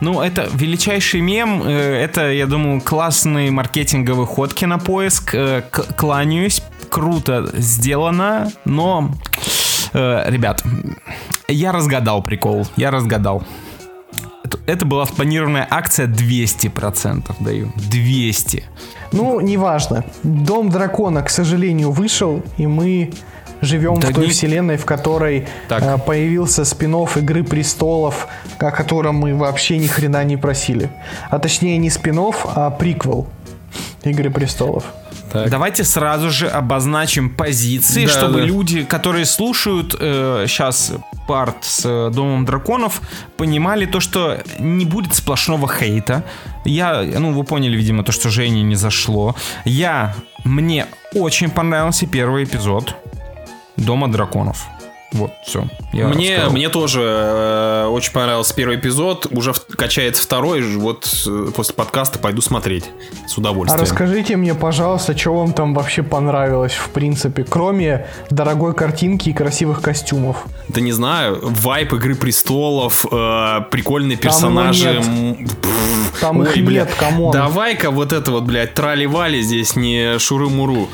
Ну, 0.00 0.22
это 0.22 0.48
величайший 0.54 1.20
мем. 1.20 1.62
Э, 1.62 2.04
это, 2.04 2.32
я 2.32 2.46
думаю, 2.46 2.80
классный 2.80 3.50
маркетинговый 3.50 4.24
ход 4.24 4.54
кинопоиск. 4.54 5.36
Кланяюсь. 5.96 6.62
Круто 6.88 7.50
сделано, 7.54 8.52
но 8.66 9.10
э, 9.94 10.30
Ребят, 10.30 10.62
я 11.48 11.72
разгадал 11.72 12.22
прикол. 12.22 12.66
Я 12.76 12.90
разгадал. 12.90 13.42
Это- 14.44 14.58
Это 14.66 14.84
была 14.86 15.06
спланированная 15.06 15.66
акция 15.70 16.06
200%, 16.06 17.34
даю. 17.40 17.72
200. 17.76 18.64
Ну, 19.12 19.40
неважно. 19.40 20.04
Дом 20.22 20.68
дракона, 20.70 21.22
к 21.22 21.30
сожалению, 21.30 21.90
вышел, 21.90 22.42
и 22.58 22.66
мы 22.66 23.10
живем 23.60 23.94
Да 24.00 24.08
в 24.08 24.14
той 24.14 24.26
не- 24.26 24.30
вселенной, 24.32 24.76
в 24.76 24.84
которой 24.84 25.46
Так. 25.68 25.82
э, 25.82 25.98
появился 25.98 26.64
спин 26.64 26.94
Игры 26.94 27.44
престолов, 27.44 28.26
о 28.58 28.70
котором 28.70 29.16
мы 29.16 29.34
вообще 29.34 29.78
ни 29.78 29.86
хрена 29.86 30.24
не 30.24 30.36
просили. 30.36 30.88
А 31.30 31.38
точнее 31.38 31.78
не 31.78 31.90
спин 31.90 32.18
а 32.18 32.70
приквел 32.70 33.26
Игры 34.04 34.30
престолов. 34.30 34.84
Давайте 35.32 35.84
сразу 35.84 36.30
же 36.30 36.48
обозначим 36.48 37.30
позиции, 37.30 38.06
Да, 38.06 38.12
чтобы 38.12 38.40
да. 38.40 38.46
люди, 38.46 38.82
которые 38.84 39.24
слушают 39.24 39.92
сейчас 39.92 40.92
парт 41.26 41.64
с 41.64 41.82
э, 41.84 42.10
Домом 42.12 42.44
Драконов, 42.44 43.00
понимали 43.36 43.86
то, 43.86 44.00
что 44.00 44.42
не 44.58 44.84
будет 44.84 45.14
сплошного 45.14 45.68
хейта. 45.68 46.24
Я, 46.64 47.02
ну, 47.02 47.32
вы 47.32 47.44
поняли, 47.44 47.76
видимо, 47.76 48.02
то, 48.02 48.12
что 48.12 48.28
Жене 48.28 48.62
не 48.62 48.74
зашло. 48.74 49.34
Я, 49.64 50.14
мне 50.44 50.86
очень 51.14 51.48
понравился 51.48 52.06
первый 52.06 52.44
эпизод 52.44 52.96
Дома 53.76 54.10
Драконов. 54.10 54.66
Вот, 55.12 55.30
все. 55.46 55.66
Мне, 55.92 56.40
мне 56.50 56.68
тоже 56.70 57.00
э, 57.04 57.86
очень 57.90 58.12
понравился 58.12 58.54
первый 58.54 58.76
эпизод. 58.76 59.26
Уже 59.30 59.52
в- 59.52 59.66
качается 59.66 60.22
второй. 60.22 60.62
Вот 60.76 61.06
э, 61.26 61.50
после 61.54 61.74
подкаста 61.74 62.18
пойду 62.18 62.40
смотреть. 62.40 62.84
С 63.26 63.36
А 63.36 63.40
удовольствием. 63.40 63.80
расскажите 63.82 64.36
мне, 64.36 64.54
пожалуйста, 64.54 65.16
что 65.16 65.34
вам 65.34 65.52
там 65.52 65.74
вообще 65.74 66.02
понравилось, 66.02 66.72
в 66.72 66.88
принципе, 66.90 67.44
кроме 67.44 68.06
дорогой 68.30 68.74
картинки 68.74 69.28
и 69.28 69.32
красивых 69.32 69.82
костюмов. 69.82 70.44
Да 70.68 70.80
не 70.80 70.92
знаю, 70.92 71.38
вайб 71.42 71.92
Игры 71.92 72.14
Престолов, 72.14 73.04
э, 73.10 73.60
прикольные 73.70 74.16
Там 74.16 74.30
персонажи. 74.30 74.94
нет. 74.94 75.06
м, 75.06 75.46
пф, 75.46 76.20
Там 76.20 76.40
ой, 76.40 76.46
их 76.48 76.64
бля, 76.64 76.80
нет, 76.84 76.94
come 76.98 77.17
on. 77.17 77.32
Давай-ка 77.32 77.90
вот 77.90 78.12
это 78.12 78.30
вот, 78.30 78.44
блядь, 78.44 78.74
трали-вали 78.74 79.42
здесь, 79.42 79.76
не 79.76 80.18
шуры-муру. 80.18 80.88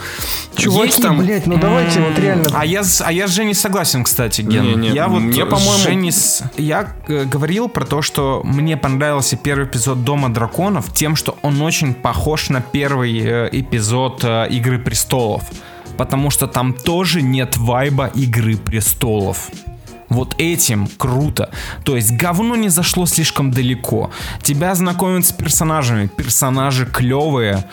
Чуваки, 0.56 0.86
Есть 0.88 1.02
там... 1.02 1.18
блядь, 1.18 1.46
ну 1.46 1.56
давайте 1.56 2.00
вот 2.00 2.18
реально 2.18 2.48
А 2.52 2.64
я, 2.66 2.82
с- 2.82 3.00
а 3.00 3.12
я 3.12 3.28
с 3.28 3.30
Женей 3.30 3.54
согласен, 3.54 4.02
кстати, 4.08 4.40
Ген. 4.42 4.64
Не-не, 4.64 4.88
я 4.90 5.06
вот, 5.08 5.20
мне, 5.20 5.44
по-моему- 5.44 5.72
с 5.72 5.82
Женей 5.82 6.12
с- 6.12 6.42
Я 6.56 6.94
э, 7.08 7.24
говорил 7.24 7.68
про 7.68 7.84
то, 7.84 8.02
что 8.02 8.40
мне 8.44 8.76
понравился 8.76 9.36
первый 9.36 9.66
эпизод 9.66 10.04
Дома 10.04 10.28
Драконов 10.32 10.92
тем, 10.92 11.14
что 11.16 11.36
он 11.42 11.60
очень 11.62 11.94
похож 11.94 12.48
на 12.50 12.60
первый 12.60 13.18
э, 13.22 13.48
эпизод 13.52 14.24
э, 14.24 14.46
Игры 14.50 14.78
Престолов. 14.78 15.42
Потому 15.96 16.30
что 16.30 16.46
там 16.46 16.72
тоже 16.72 17.22
нет 17.22 17.56
вайба 17.56 18.06
Игры 18.14 18.56
Престолов. 18.56 19.50
Вот 20.08 20.34
этим 20.38 20.88
круто. 20.96 21.50
То 21.84 21.96
есть 21.96 22.12
говно 22.12 22.56
не 22.56 22.70
зашло 22.70 23.04
слишком 23.06 23.50
далеко. 23.50 24.10
Тебя 24.42 24.74
знакомят 24.74 25.26
с 25.26 25.32
персонажами. 25.32 26.06
Персонажи 26.06 26.86
клевые. 26.86 27.64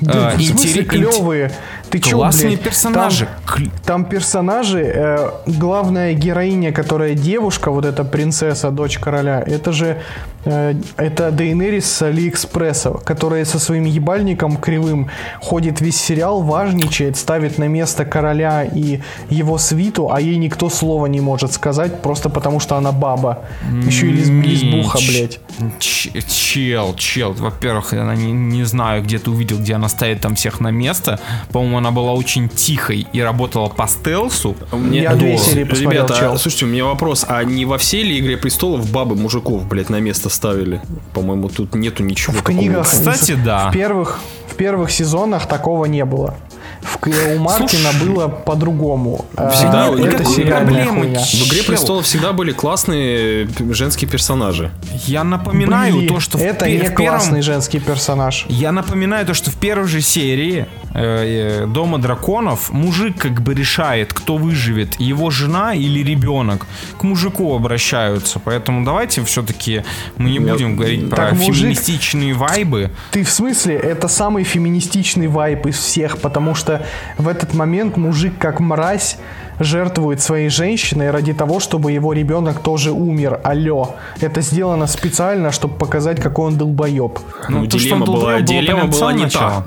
Да, 0.00 0.32
Э, 0.32 0.36
в 0.36 0.42
смысле 0.42 0.82
интере- 0.82 0.84
клевые? 0.84 1.52
Ты 1.90 1.98
чё, 2.00 2.16
Классные 2.18 2.48
блядь? 2.50 2.60
персонажи. 2.60 3.28
Там, 3.46 3.70
там 3.84 4.04
персонажи, 4.04 4.80
э, 4.82 5.30
главная 5.46 6.12
героиня, 6.14 6.72
которая 6.72 7.14
девушка, 7.14 7.70
вот 7.70 7.84
эта 7.84 8.04
принцесса, 8.04 8.70
дочь 8.70 8.98
короля, 8.98 9.42
это 9.46 9.72
же 9.72 9.96
Э, 10.44 10.74
Это 10.96 11.30
Дейнерис 11.30 11.84
с 11.90 12.02
Алиэкспресса, 12.02 12.90
которая 13.04 13.44
со 13.44 13.58
своим 13.58 13.84
ебальником 13.84 14.56
кривым 14.56 15.08
ходит 15.40 15.80
весь 15.80 16.00
сериал, 16.00 16.42
важничает, 16.42 17.16
ставит 17.16 17.58
на 17.58 17.68
место 17.68 18.04
короля 18.04 18.64
и 18.64 19.00
его 19.30 19.58
свиту, 19.58 20.10
а 20.12 20.20
ей 20.20 20.36
никто 20.36 20.70
слова 20.70 21.06
не 21.06 21.20
может 21.20 21.52
сказать, 21.52 22.02
просто 22.02 22.28
потому 22.30 22.60
что 22.60 22.76
она 22.76 22.92
баба. 22.92 23.44
Еще 23.84 24.06
и 24.06 24.12
лесб- 24.12 24.42
лесбуха, 24.42 24.98
блядь. 24.98 25.40
Чел, 25.80 26.94
чел. 26.94 27.32
Во-первых, 27.32 27.92
я 27.92 28.14
не, 28.14 28.32
не 28.32 28.64
знаю, 28.64 29.02
где 29.02 29.18
ты 29.18 29.30
увидел, 29.30 29.58
где 29.58 29.74
она 29.74 29.88
ставит 29.88 30.20
там 30.20 30.34
всех 30.34 30.60
на 30.60 30.70
место. 30.70 31.18
По-моему, 31.52 31.77
она 31.78 31.90
была 31.90 32.12
очень 32.12 32.48
тихой 32.48 33.06
и 33.12 33.20
работала 33.20 33.68
по 33.68 33.86
стелсу. 33.86 34.56
Мне- 34.72 35.02
Я 35.02 35.14
две 35.14 35.34
О, 35.34 35.38
серии 35.38 35.64
посмотрел, 35.64 36.04
Ребята, 36.06 36.18
чел. 36.20 36.32
а, 36.34 36.38
слушайте, 36.38 36.64
у 36.66 36.68
меня 36.68 36.84
вопрос. 36.84 37.24
А 37.28 37.42
не 37.44 37.64
во 37.64 37.78
всей 37.78 38.02
ли 38.02 38.18
Игре 38.18 38.36
Престолов 38.36 38.90
бабы 38.90 39.16
мужиков, 39.16 39.66
блядь, 39.66 39.88
на 39.90 40.00
место 40.00 40.28
ставили? 40.28 40.80
По-моему, 41.14 41.48
тут 41.48 41.74
нету 41.74 42.02
ничего 42.02 42.34
В 42.34 42.42
книгах, 42.42 42.86
Кстати, 42.86 43.32
да. 43.42 43.70
В 43.70 43.72
первых, 43.72 44.18
в 44.48 44.54
первых 44.56 44.90
сезонах 44.90 45.46
такого 45.46 45.86
не 45.86 46.04
было. 46.04 46.34
В, 46.82 46.98
у 47.06 47.38
Мартина 47.40 47.90
Слушай. 47.90 48.06
было 48.08 48.28
по-другому. 48.28 49.24
А, 49.36 49.50
Всегда 49.50 49.88
это 49.88 49.98
никакой 50.00 50.34
сериальная 50.34 50.86
хуйня. 50.86 51.20
В 51.20 51.34
Игре. 51.48 51.62
Престолов 51.64 52.04
всегда 52.04 52.32
были 52.32 52.52
классные 52.52 53.48
женские 53.72 54.08
персонажи. 54.08 54.70
Я 55.06 55.24
напоминаю 55.24 55.96
Были. 55.96 56.08
то, 56.08 56.20
что 56.20 56.38
в 56.38 56.42
это 56.42 56.66
пе- 56.66 56.72
не 56.72 56.78
в 56.78 56.94
первом- 56.94 56.94
классный 57.18 57.42
женский 57.42 57.80
персонаж. 57.80 58.46
Я 58.48 58.70
напоминаю 58.72 59.26
то, 59.26 59.34
что 59.34 59.50
в 59.50 59.56
первой 59.56 59.88
же 59.88 60.00
серии 60.00 60.66
э, 61.00 61.66
Дома 61.66 61.98
драконов 61.98 62.72
мужик 62.72 63.18
как 63.18 63.42
бы 63.42 63.54
решает, 63.54 64.12
кто 64.12 64.36
выживет, 64.36 65.00
его 65.00 65.30
жена 65.30 65.74
или 65.74 66.02
ребенок. 66.02 66.66
К 66.98 67.02
мужику 67.04 67.54
обращаются. 67.54 68.38
Поэтому 68.38 68.84
давайте 68.84 69.22
все-таки 69.24 69.82
мы 70.16 70.30
не 70.30 70.38
будем 70.38 70.76
говорить 70.76 71.10
про 71.10 71.30
мужик- 71.32 71.54
феминистичные 71.54 72.34
вайбы. 72.34 72.90
Ты 73.10 73.22
в 73.24 73.30
смысле, 73.30 73.76
это 73.76 74.08
самый 74.08 74.44
феминистичный 74.44 75.28
вайп 75.28 75.66
из 75.66 75.76
всех, 75.78 76.18
потому 76.18 76.54
что 76.54 76.86
в 77.16 77.28
этот 77.28 77.54
момент 77.54 77.96
мужик 77.96 78.34
как 78.38 78.60
мразь 78.60 79.18
жертвует 79.60 80.20
своей 80.20 80.48
женщиной 80.48 81.10
ради 81.10 81.32
того, 81.32 81.60
чтобы 81.60 81.92
его 81.92 82.12
ребенок 82.12 82.60
тоже 82.60 82.90
умер. 82.92 83.40
Алло. 83.44 83.96
Это 84.20 84.40
сделано 84.40 84.86
специально, 84.86 85.50
чтобы 85.52 85.74
показать, 85.74 86.20
какой 86.20 86.46
он 86.46 86.56
долбоеб. 86.56 87.18
Ну, 87.48 87.60
Ну, 87.60 87.66
то, 87.66 87.78
что 87.78 87.94
он 87.94 88.04
долбоеб, 88.04 88.22
была, 88.24 88.32
было 88.34 88.42
дилемма 88.42 88.86
была 88.86 89.12
не 89.12 89.26
та. 89.28 89.64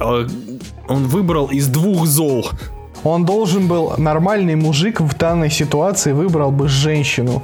А, 0.00 0.26
Он 0.88 1.04
выбрал 1.08 1.46
из 1.46 1.68
двух 1.68 2.06
зол. 2.06 2.48
Он 3.04 3.24
должен 3.24 3.68
был, 3.68 3.94
нормальный 3.98 4.56
мужик 4.56 5.00
в 5.00 5.16
данной 5.16 5.50
ситуации 5.50 6.12
выбрал 6.12 6.50
бы 6.50 6.68
женщину, 6.68 7.42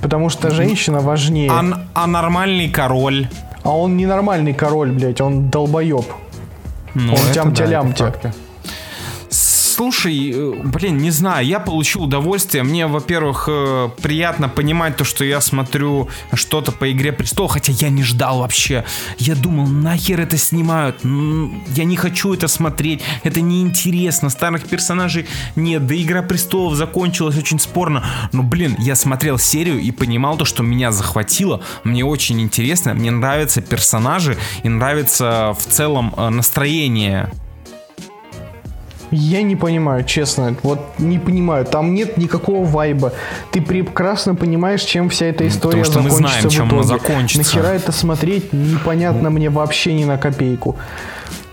потому 0.00 0.28
что 0.30 0.50
женщина 0.50 1.00
важнее. 1.00 1.50
А, 1.50 1.64
а 1.94 2.06
нормальный 2.06 2.68
король. 2.68 3.28
А 3.62 3.76
он 3.76 3.96
не 3.96 4.06
нормальный 4.06 4.54
король, 4.54 4.92
блядь, 4.92 5.20
он 5.20 5.50
долбоеб. 5.50 6.04
Ну, 6.94 7.12
Он 7.12 7.32
тям-тя-лям-тя. 7.32 8.12
да. 8.22 8.32
Слушай, 9.80 10.30
э, 10.34 10.52
блин, 10.62 10.98
не 10.98 11.10
знаю, 11.10 11.46
я 11.46 11.58
получил 11.58 12.02
удовольствие. 12.02 12.62
Мне, 12.62 12.86
во-первых, 12.86 13.48
э, 13.50 13.88
приятно 14.02 14.50
понимать 14.50 14.98
то, 14.98 15.04
что 15.04 15.24
я 15.24 15.40
смотрю 15.40 16.10
что-то 16.34 16.70
по 16.70 16.92
Игре 16.92 17.12
Престолов, 17.12 17.52
хотя 17.52 17.72
я 17.72 17.88
не 17.88 18.02
ждал 18.02 18.40
вообще. 18.40 18.84
Я 19.16 19.34
думал, 19.34 19.68
нахер 19.68 20.20
это 20.20 20.36
снимают? 20.36 21.00
Я 21.02 21.84
не 21.84 21.96
хочу 21.96 22.34
это 22.34 22.46
смотреть, 22.46 23.00
это 23.24 23.40
неинтересно. 23.40 24.28
Старых 24.28 24.64
персонажей 24.68 25.24
нет, 25.56 25.86
да 25.86 25.94
Игра 25.94 26.20
Престолов 26.20 26.74
закончилась 26.74 27.38
очень 27.38 27.58
спорно. 27.58 28.04
Но, 28.32 28.42
блин, 28.42 28.76
я 28.80 28.94
смотрел 28.94 29.38
серию 29.38 29.80
и 29.80 29.90
понимал 29.92 30.36
то, 30.36 30.44
что 30.44 30.62
меня 30.62 30.92
захватило. 30.92 31.62
Мне 31.84 32.04
очень 32.04 32.38
интересно, 32.42 32.92
мне 32.92 33.10
нравятся 33.10 33.62
персонажи 33.62 34.36
и 34.62 34.68
нравится 34.68 35.56
в 35.58 35.64
целом 35.72 36.12
э, 36.18 36.28
настроение 36.28 37.30
Я 39.10 39.42
не 39.42 39.56
понимаю, 39.56 40.04
честно, 40.04 40.54
вот 40.62 40.80
не 40.98 41.18
понимаю, 41.18 41.64
там 41.64 41.94
нет 41.94 42.16
никакого 42.16 42.64
вайба. 42.64 43.12
Ты 43.50 43.60
прекрасно 43.60 44.34
понимаешь, 44.34 44.82
чем 44.82 45.08
вся 45.08 45.26
эта 45.26 45.46
история 45.48 45.84
что 45.84 46.00
мы 46.00 46.10
закончится 46.10 46.40
знаем, 46.40 46.48
в 46.48 46.52
чем 46.52 46.72
она 46.72 46.82
закончится. 46.84 47.56
Нахера 47.56 47.74
это 47.74 47.92
смотреть, 47.92 48.52
непонятно 48.52 49.30
мне 49.30 49.50
вообще 49.50 49.94
ни 49.94 50.04
на 50.04 50.16
копейку. 50.16 50.76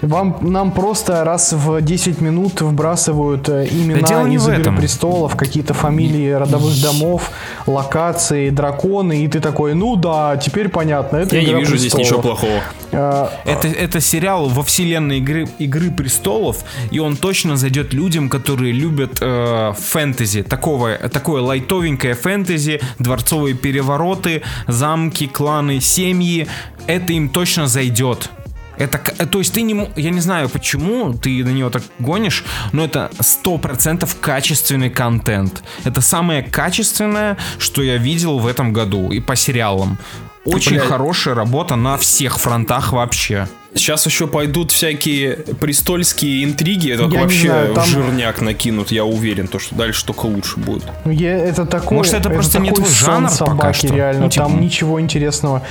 Вам, 0.02 0.38
нам 0.42 0.72
просто 0.72 1.24
раз 1.24 1.54
в 1.54 1.82
10 1.82 2.22
минут 2.22 2.62
вбрасывают 2.62 3.50
э, 3.50 3.68
имена 3.72 4.24
не 4.24 4.36
из 4.36 4.48
«Игры 4.48 4.62
этом. 4.62 4.78
престолов», 4.78 5.36
какие-то 5.36 5.74
фамилии 5.74 6.30
родовых 6.30 6.80
домов, 6.82 7.32
локации, 7.66 8.52
драконы, 8.52 9.24
и 9.24 9.28
ты 9.28 9.40
такой, 9.40 9.74
ну 9.74 9.96
да, 9.96 10.38
теперь 10.38 10.70
понятно, 10.70 11.18
это 11.18 11.36
Я 11.36 11.42
не 11.42 11.48
«Игра 11.50 11.60
вижу 11.60 11.78
здесь 11.78 11.94
престолов». 11.94 12.08
ничего 12.08 12.22
плохого. 12.22 12.62
Э, 12.92 13.28
Это, 13.46 13.68
это 13.68 14.00
сериал 14.00 14.50
во 14.50 14.62
вселенной 14.62 15.18
игры, 15.18 15.48
игры 15.58 15.90
престолов, 15.90 16.64
и 16.92 17.00
он 17.00 17.18
точно 17.18 17.58
зайдет 17.58 17.94
людям, 17.94 18.30
которые 18.30 18.74
любят 18.74 19.18
э, 19.20 19.74
фэнтези. 19.80 20.44
Такого, 20.44 20.94
такое 21.10 21.42
лайтовенькое 21.42 22.14
фэнтези, 22.14 22.82
дворцовые 23.00 23.56
перевороты, 23.56 24.44
замки, 24.68 25.28
кланы, 25.28 25.82
семьи. 25.82 26.48
Это 26.86 27.14
им 27.14 27.30
точно 27.30 27.68
зайдет. 27.68 28.30
Это, 28.78 28.98
то 29.26 29.40
есть 29.40 29.54
ты 29.54 29.62
не, 29.64 29.90
я 29.96 30.10
не 30.12 30.20
знаю 30.22 30.50
почему 30.50 31.14
ты 31.14 31.44
на 31.44 31.50
него 31.50 31.70
так 31.70 31.84
гонишь, 32.00 32.44
но 32.74 32.86
это 32.86 33.10
сто 33.20 33.58
процентов 33.58 34.18
качественный 34.20 34.90
контент. 34.90 35.64
Это 35.84 36.02
самое 36.02 36.44
качественное, 36.44 37.38
что 37.58 37.82
я 37.82 37.98
видел 37.98 38.40
в 38.40 38.48
этом 38.48 38.74
году 38.74 39.12
и 39.12 39.20
по 39.20 39.36
сериалам. 39.36 39.98
Очень 40.46 40.74
Блядь. 40.78 40.86
хорошая 40.88 41.36
работа 41.36 41.76
на 41.76 41.98
всех 41.98 42.40
фронтах 42.40 42.94
вообще. 42.94 43.48
Сейчас 43.76 44.06
еще 44.06 44.28
пойдут 44.28 44.72
всякие 44.72 45.34
престольские 45.60 46.44
интриги. 46.46 46.90
Это 46.92 47.04
Я 47.04 47.22
вообще 47.22 47.48
знаю, 47.50 47.74
там- 47.74 47.86
жирняк 47.86 48.42
накинут. 48.42 48.92
Я 48.92 49.04
уверен, 49.04 49.48
то, 49.48 49.60
что 49.60 49.76
дальше 49.76 50.06
только 50.06 50.26
лучше 50.26 50.58
будет. 50.58 50.86
Я, 51.06 51.38
это 51.38 51.66
такой, 51.66 51.98
Может, 51.98 52.14
это 52.14 52.30
просто 52.30 52.60
не 52.60 52.72
твой 52.72 52.90
жанр 52.90 53.26
пока 53.30 53.36
собаки, 53.36 53.86
что? 53.88 53.96
реально. 53.96 54.22
Ну, 54.26 54.30
типа- 54.30 54.46
Там 54.46 54.62
ничего 54.62 55.02
интересного. 55.02 55.64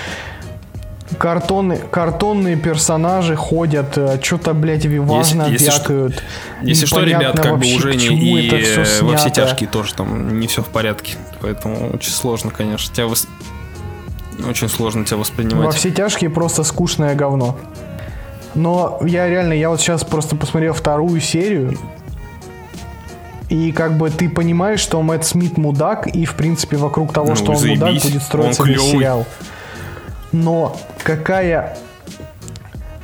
Картонные, 1.18 1.78
картонные 1.78 2.56
персонажи 2.56 3.36
ходят, 3.36 3.96
что-то, 4.22 4.54
блядь, 4.54 4.84
важно 4.86 5.44
если 5.44 5.70
что- 5.70 5.92
вякают. 5.92 6.22
Если 6.62 6.84
что, 6.86 7.00
ребят, 7.04 7.36
как 7.40 7.58
бы 7.58 7.74
уже 7.74 7.94
не 7.94 8.06
и 8.08 8.48
это 8.48 8.56
всё 8.58 8.80
э, 8.82 9.02
во 9.08 9.16
все 9.16 9.28
снято. 9.28 9.30
тяжкие 9.30 9.68
тоже 9.68 9.94
там 9.94 10.40
не 10.40 10.48
все 10.48 10.62
в 10.62 10.66
порядке. 10.66 11.14
Поэтому 11.40 11.90
очень 11.94 12.10
сложно, 12.10 12.50
конечно. 12.50 12.92
Тебя 12.94 13.06
вос- 13.06 13.28
Очень 14.50 14.68
сложно 14.68 15.04
тебя 15.04 15.16
Во 15.16 15.20
воспринимать. 15.22 15.74
все 15.76 15.90
тяжкие 15.90 16.28
просто 16.28 16.62
скучное 16.64 17.14
говно. 17.14 17.56
Но 18.54 18.98
я 19.02 19.28
реально, 19.28 19.52
я 19.52 19.70
вот 19.70 19.80
сейчас 19.80 20.02
просто 20.04 20.34
посмотрел 20.34 20.72
вторую 20.74 21.20
серию. 21.20 21.78
И 23.48 23.70
как 23.70 23.96
бы 23.96 24.10
ты 24.10 24.28
понимаешь, 24.28 24.80
что 24.80 25.00
Мэтт 25.02 25.24
Смит 25.24 25.56
мудак, 25.56 26.08
и 26.08 26.24
в 26.24 26.34
принципе 26.34 26.76
вокруг 26.76 27.12
того, 27.12 27.28
Ну, 27.28 27.36
что 27.36 27.52
он 27.52 27.58
заебись. 27.58 27.80
мудак, 27.80 28.02
будет 28.02 28.22
строиться 28.22 28.62
Он 28.62 28.68
весь 28.68 28.82
сериал. 28.82 29.24
Но 30.32 30.76
какая 31.02 31.76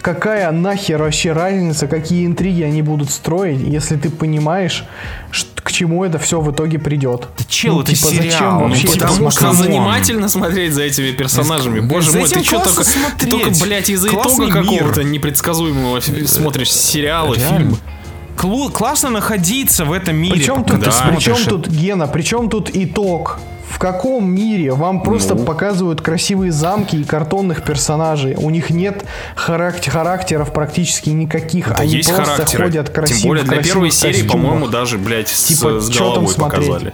какая 0.02 0.50
нахер 0.50 1.00
вообще 1.00 1.32
разница, 1.32 1.86
какие 1.86 2.26
интриги 2.26 2.62
они 2.62 2.82
будут 2.82 3.10
строить, 3.10 3.60
если 3.60 3.96
ты 3.96 4.10
понимаешь, 4.10 4.84
ш- 5.30 5.46
к 5.54 5.70
чему 5.70 6.04
это 6.04 6.18
все 6.18 6.40
в 6.40 6.50
итоге 6.50 6.78
придет. 6.80 7.28
Да 7.38 7.44
чел, 7.48 7.80
это 7.80 7.94
типа, 7.94 8.08
сериал, 8.10 8.30
зачем 8.32 8.52
ну, 8.54 8.68
вообще 8.68 8.88
это 8.88 8.98
потому 9.06 9.30
что 9.30 9.52
занимательно 9.52 10.28
смотреть 10.28 10.74
за 10.74 10.82
этими 10.82 11.12
персонажами. 11.12 11.80
За 11.80 11.86
Боже 11.86 12.10
мой, 12.12 12.24
этим 12.24 12.38
ты 12.40 12.44
что 12.44 12.58
только, 12.64 12.84
смотреть. 12.84 13.30
только, 13.30 13.50
блядь, 13.64 13.88
из-за 13.90 14.08
итога 14.08 14.50
какого-то 14.50 15.04
непредсказуемого 15.04 16.00
смотришь 16.26 16.72
сериалы, 16.72 17.36
Реально. 17.36 17.58
фильмы. 17.58 18.70
Классно 18.70 19.10
находиться 19.10 19.84
в 19.84 19.92
этом 19.92 20.16
мире, 20.16 20.34
Причем 20.34 20.64
тут, 20.64 20.80
да. 20.80 20.90
причем 21.14 21.36
тут 21.48 21.68
Гена, 21.68 22.08
причем 22.08 22.48
тут 22.48 22.70
итог? 22.74 23.38
В 23.72 23.78
каком 23.78 24.30
мире 24.30 24.70
вам 24.72 25.02
просто 25.02 25.34
Ну. 25.34 25.44
показывают 25.44 26.02
красивые 26.02 26.52
замки 26.52 26.94
и 26.96 27.04
картонных 27.04 27.64
персонажей? 27.64 28.34
У 28.36 28.50
них 28.50 28.68
нет 28.68 29.04
характер, 29.34 29.90
характеров 29.92 30.52
практически 30.52 31.08
никаких. 31.10 31.68
Да 31.70 31.76
Они 31.76 31.94
есть 31.94 32.10
просто 32.14 32.34
характеры. 32.34 32.64
ходят 32.64 32.90
красиво. 32.90 33.18
Тем 33.20 33.28
более 33.28 33.44
для 33.44 33.62
первой 33.62 33.90
серии, 33.90 34.22
по-моему, 34.28 34.68
даже, 34.68 34.98
блядь, 34.98 35.28
с, 35.28 35.44
Типа, 35.44 35.80
с 35.80 35.88
чё 35.88 36.12
там 36.14 36.26
головой 36.26 36.28
смотреть? 36.34 36.92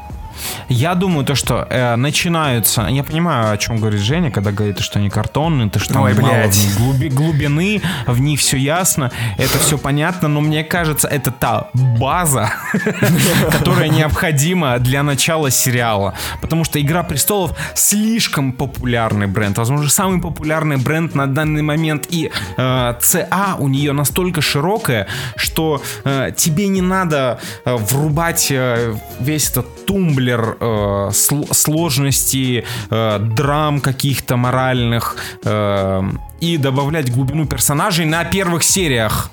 Я 0.69 0.95
думаю, 0.95 1.25
то, 1.25 1.35
что 1.35 1.67
э, 1.69 1.97
начинаются... 1.97 2.87
Я 2.89 3.03
понимаю, 3.05 3.53
о 3.53 3.57
чем 3.57 3.79
говорит 3.79 4.01
Женя, 4.01 4.31
когда 4.31 4.53
говорит, 4.53 4.81
что 4.81 4.99
они 4.99 5.11
картонные, 5.11 5.71
то, 5.71 5.79
что 5.79 5.95
там 5.95 6.03
Ой, 6.03 6.15
мало 6.15 6.33
блядь. 6.33 6.55
в 6.55 6.65
них 6.65 6.79
глуби- 6.79 7.09
глубины, 7.09 7.83
в 8.07 8.21
них 8.21 8.41
все 8.41 8.57
ясно, 8.57 9.11
это 9.37 9.59
все 9.59 9.79
понятно, 9.79 10.29
но 10.29 10.41
мне 10.41 10.65
кажется, 10.65 11.09
это 11.09 11.31
та 11.31 11.69
база, 11.75 12.51
которая 13.51 13.89
необходима 13.89 14.79
для 14.79 15.03
начала 15.03 15.51
сериала. 15.51 16.15
Потому 16.41 16.65
что 16.65 16.81
«Игра 16.81 17.03
престолов» 17.03 17.57
слишком 17.75 18.53
популярный 18.53 19.27
бренд. 19.27 19.59
Возможно, 19.59 19.89
самый 19.89 20.21
популярный 20.21 20.77
бренд 20.77 21.15
на 21.15 21.27
данный 21.27 21.63
момент. 21.63 22.07
И 22.11 22.31
э, 22.57 22.95
ЦА 23.01 23.57
у 23.59 23.69
нее 23.69 23.93
настолько 23.93 24.41
широкая, 24.41 25.07
что 25.37 25.83
э, 26.05 26.31
тебе 26.37 26.69
не 26.69 26.83
надо 26.83 27.39
э, 27.65 27.75
врубать 27.77 28.49
э, 28.51 28.95
весь 29.21 29.51
этот 29.51 29.87
тумблер 29.87 30.28
тhrиллер, 30.29 30.57
э, 30.61 30.65
сл- 31.13 31.53
сложности, 31.55 32.65
э, 32.91 33.19
драм 33.19 33.81
каких-то 33.81 34.37
моральных 34.37 35.17
э, 35.45 36.03
и 36.41 36.57
добавлять 36.59 37.13
глубину 37.13 37.47
персонажей 37.47 38.05
на 38.07 38.25
первых 38.25 38.63
сериях. 38.63 39.31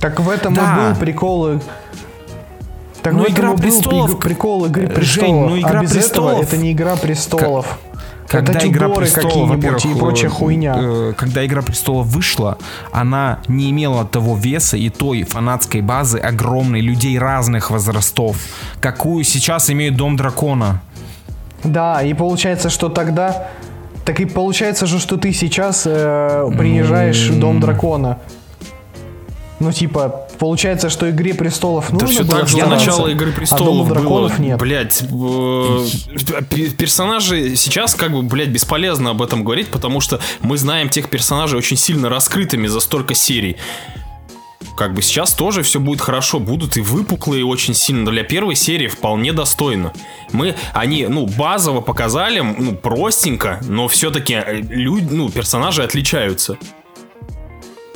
Так 0.00 0.20
в 0.20 0.28
этом 0.28 0.54
Да. 0.54 0.62
и 0.62 0.92
был 0.92 1.00
прикол. 1.00 1.60
Так 3.02 3.14
Ну, 3.14 3.20
в 3.20 3.22
этом 3.22 3.34
«Игра 3.34 3.48
и 3.48 3.50
был 3.52 3.58
престолов», 3.58 4.10
пиг- 4.12 4.20
прикол 4.20 4.66
Игры 4.66 4.86
Жень, 4.86 4.94
престолов. 4.94 5.50
ну, 5.50 5.54
а 5.56 5.58
«Игра 5.60 5.80
без 5.80 5.90
этого 5.90 6.00
престолов», 6.00 6.42
это 6.44 6.56
не 6.56 6.72
Игра 6.72 6.96
престолов. 6.96 7.78
Когда 8.32 8.66
Игра 8.66 8.88
престолов, 8.88 9.56
и 9.56 9.94
прочая 9.94 10.30
э, 10.30 10.32
хуйня. 10.32 10.74
э, 10.78 11.12
когда 11.16 11.44
Игра 11.44 11.60
престолов 11.60 12.06
вышла, 12.06 12.56
она 12.90 13.40
не 13.46 13.70
имела 13.70 14.06
того 14.06 14.36
веса 14.36 14.78
и 14.78 14.88
той 14.88 15.22
фанатской 15.24 15.82
базы 15.82 16.18
огромной 16.18 16.80
людей 16.80 17.18
разных 17.18 17.70
возрастов, 17.70 18.38
какую 18.80 19.24
сейчас 19.24 19.68
имеет 19.70 19.96
Дом 19.96 20.16
Дракона. 20.16 20.80
Да, 21.62 22.02
и 22.02 22.14
получается, 22.14 22.70
что 22.70 22.88
тогда... 22.88 23.48
Так 24.04 24.18
и 24.18 24.24
получается 24.24 24.86
же, 24.86 24.98
что 24.98 25.16
ты 25.16 25.32
сейчас 25.32 25.82
э, 25.86 26.50
принижаешь 26.58 27.28
Дом 27.28 27.60
Дракона. 27.60 28.18
Ну, 29.62 29.70
типа, 29.72 30.26
получается, 30.40 30.90
что 30.90 31.08
Игре 31.08 31.34
престолов 31.34 31.86
Да 31.90 31.98
нужно 32.04 32.08
все 32.08 32.24
было 32.24 32.40
так 32.40 32.48
же 32.48 32.56
начала 32.66 33.08
Игры 33.08 33.30
а 33.30 33.32
престолов 33.32 33.88
Дома 33.88 34.00
было. 34.00 34.32
нет. 34.38 34.58
Блять, 34.58 35.04
персонажи 36.76 37.54
сейчас 37.54 37.94
как 37.94 38.10
бы, 38.10 38.22
блядь, 38.22 38.48
бесполезно 38.48 39.10
об 39.10 39.22
этом 39.22 39.44
говорить, 39.44 39.68
потому 39.68 40.00
что 40.00 40.18
мы 40.40 40.58
знаем 40.58 40.88
тех 40.88 41.08
персонажей 41.08 41.58
очень 41.58 41.76
сильно 41.76 42.08
раскрытыми 42.08 42.66
за 42.66 42.80
столько 42.80 43.14
серий. 43.14 43.56
Как 44.76 44.94
бы 44.94 45.02
сейчас 45.02 45.32
тоже 45.32 45.62
все 45.62 45.78
будет 45.78 46.00
хорошо, 46.00 46.40
будут 46.40 46.76
и 46.76 46.80
выпуклые 46.80 47.44
очень 47.44 47.74
сильно. 47.74 48.10
Для 48.10 48.24
первой 48.24 48.56
серии 48.56 48.88
вполне 48.88 49.32
достойно. 49.32 49.92
Мы, 50.32 50.56
они, 50.72 51.06
ну, 51.06 51.26
базово 51.26 51.82
показали, 51.82 52.40
ну, 52.40 52.72
простенько, 52.72 53.60
но 53.68 53.86
все-таки 53.86 54.40
люди, 54.70 55.06
ну, 55.08 55.28
персонажи 55.28 55.84
отличаются. 55.84 56.58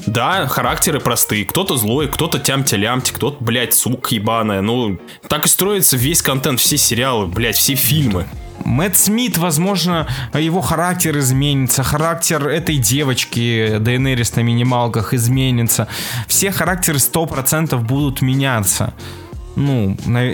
Да, 0.06 0.46
характеры 0.46 1.00
простые. 1.00 1.44
Кто-то 1.44 1.76
злой, 1.76 2.08
кто-то 2.08 2.38
тямти-лямти, 2.38 3.12
кто-то, 3.12 3.42
блядь, 3.42 3.74
сука 3.74 4.14
ебаная. 4.14 4.60
Ну, 4.60 4.98
так 5.28 5.46
и 5.46 5.48
строится 5.48 5.96
весь 5.96 6.22
контент, 6.22 6.60
все 6.60 6.76
сериалы, 6.76 7.26
блядь, 7.26 7.56
все 7.56 7.74
фильмы. 7.74 8.26
Мэтт 8.64 8.96
Смит, 8.96 9.36
возможно, 9.36 10.08
его 10.32 10.60
характер 10.60 11.18
изменится, 11.18 11.82
характер 11.82 12.48
этой 12.48 12.78
девочки 12.78 13.76
Дейнерис 13.78 14.34
на 14.34 14.40
минималках 14.40 15.12
изменится. 15.14 15.88
Все 16.26 16.50
характеры 16.50 16.98
100% 16.98 17.76
будут 17.78 18.22
меняться. 18.22 18.94
Ну, 19.56 19.96
на- 20.06 20.32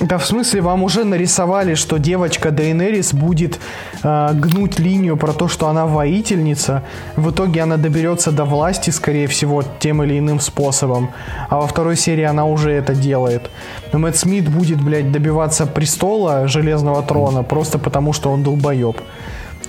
Да 0.00 0.18
в 0.18 0.26
смысле, 0.26 0.60
вам 0.60 0.82
уже 0.82 1.04
нарисовали, 1.04 1.74
что 1.74 1.98
девочка 1.98 2.50
Дейнерис 2.50 3.14
будет 3.14 3.60
э, 4.02 4.30
гнуть 4.34 4.78
линию 4.78 5.16
про 5.16 5.32
то, 5.32 5.48
что 5.48 5.68
она 5.68 5.86
воительница. 5.86 6.82
В 7.16 7.30
итоге 7.30 7.62
она 7.62 7.76
доберется 7.76 8.32
до 8.32 8.44
власти, 8.44 8.90
скорее 8.90 9.26
всего, 9.26 9.62
тем 9.78 10.02
или 10.02 10.18
иным 10.18 10.40
способом. 10.40 11.10
А 11.48 11.56
во 11.56 11.66
второй 11.66 11.96
серии 11.96 12.24
она 12.24 12.44
уже 12.44 12.72
это 12.72 12.94
делает. 12.94 13.50
Но 13.92 13.98
Мэтт 13.98 14.16
Смит 14.16 14.48
будет, 14.48 14.82
блядь, 14.82 15.12
добиваться 15.12 15.66
престола 15.66 16.48
Железного 16.48 17.02
Трона 17.02 17.42
просто 17.42 17.78
потому, 17.78 18.12
что 18.12 18.30
он 18.30 18.42
долбоеб. 18.42 19.00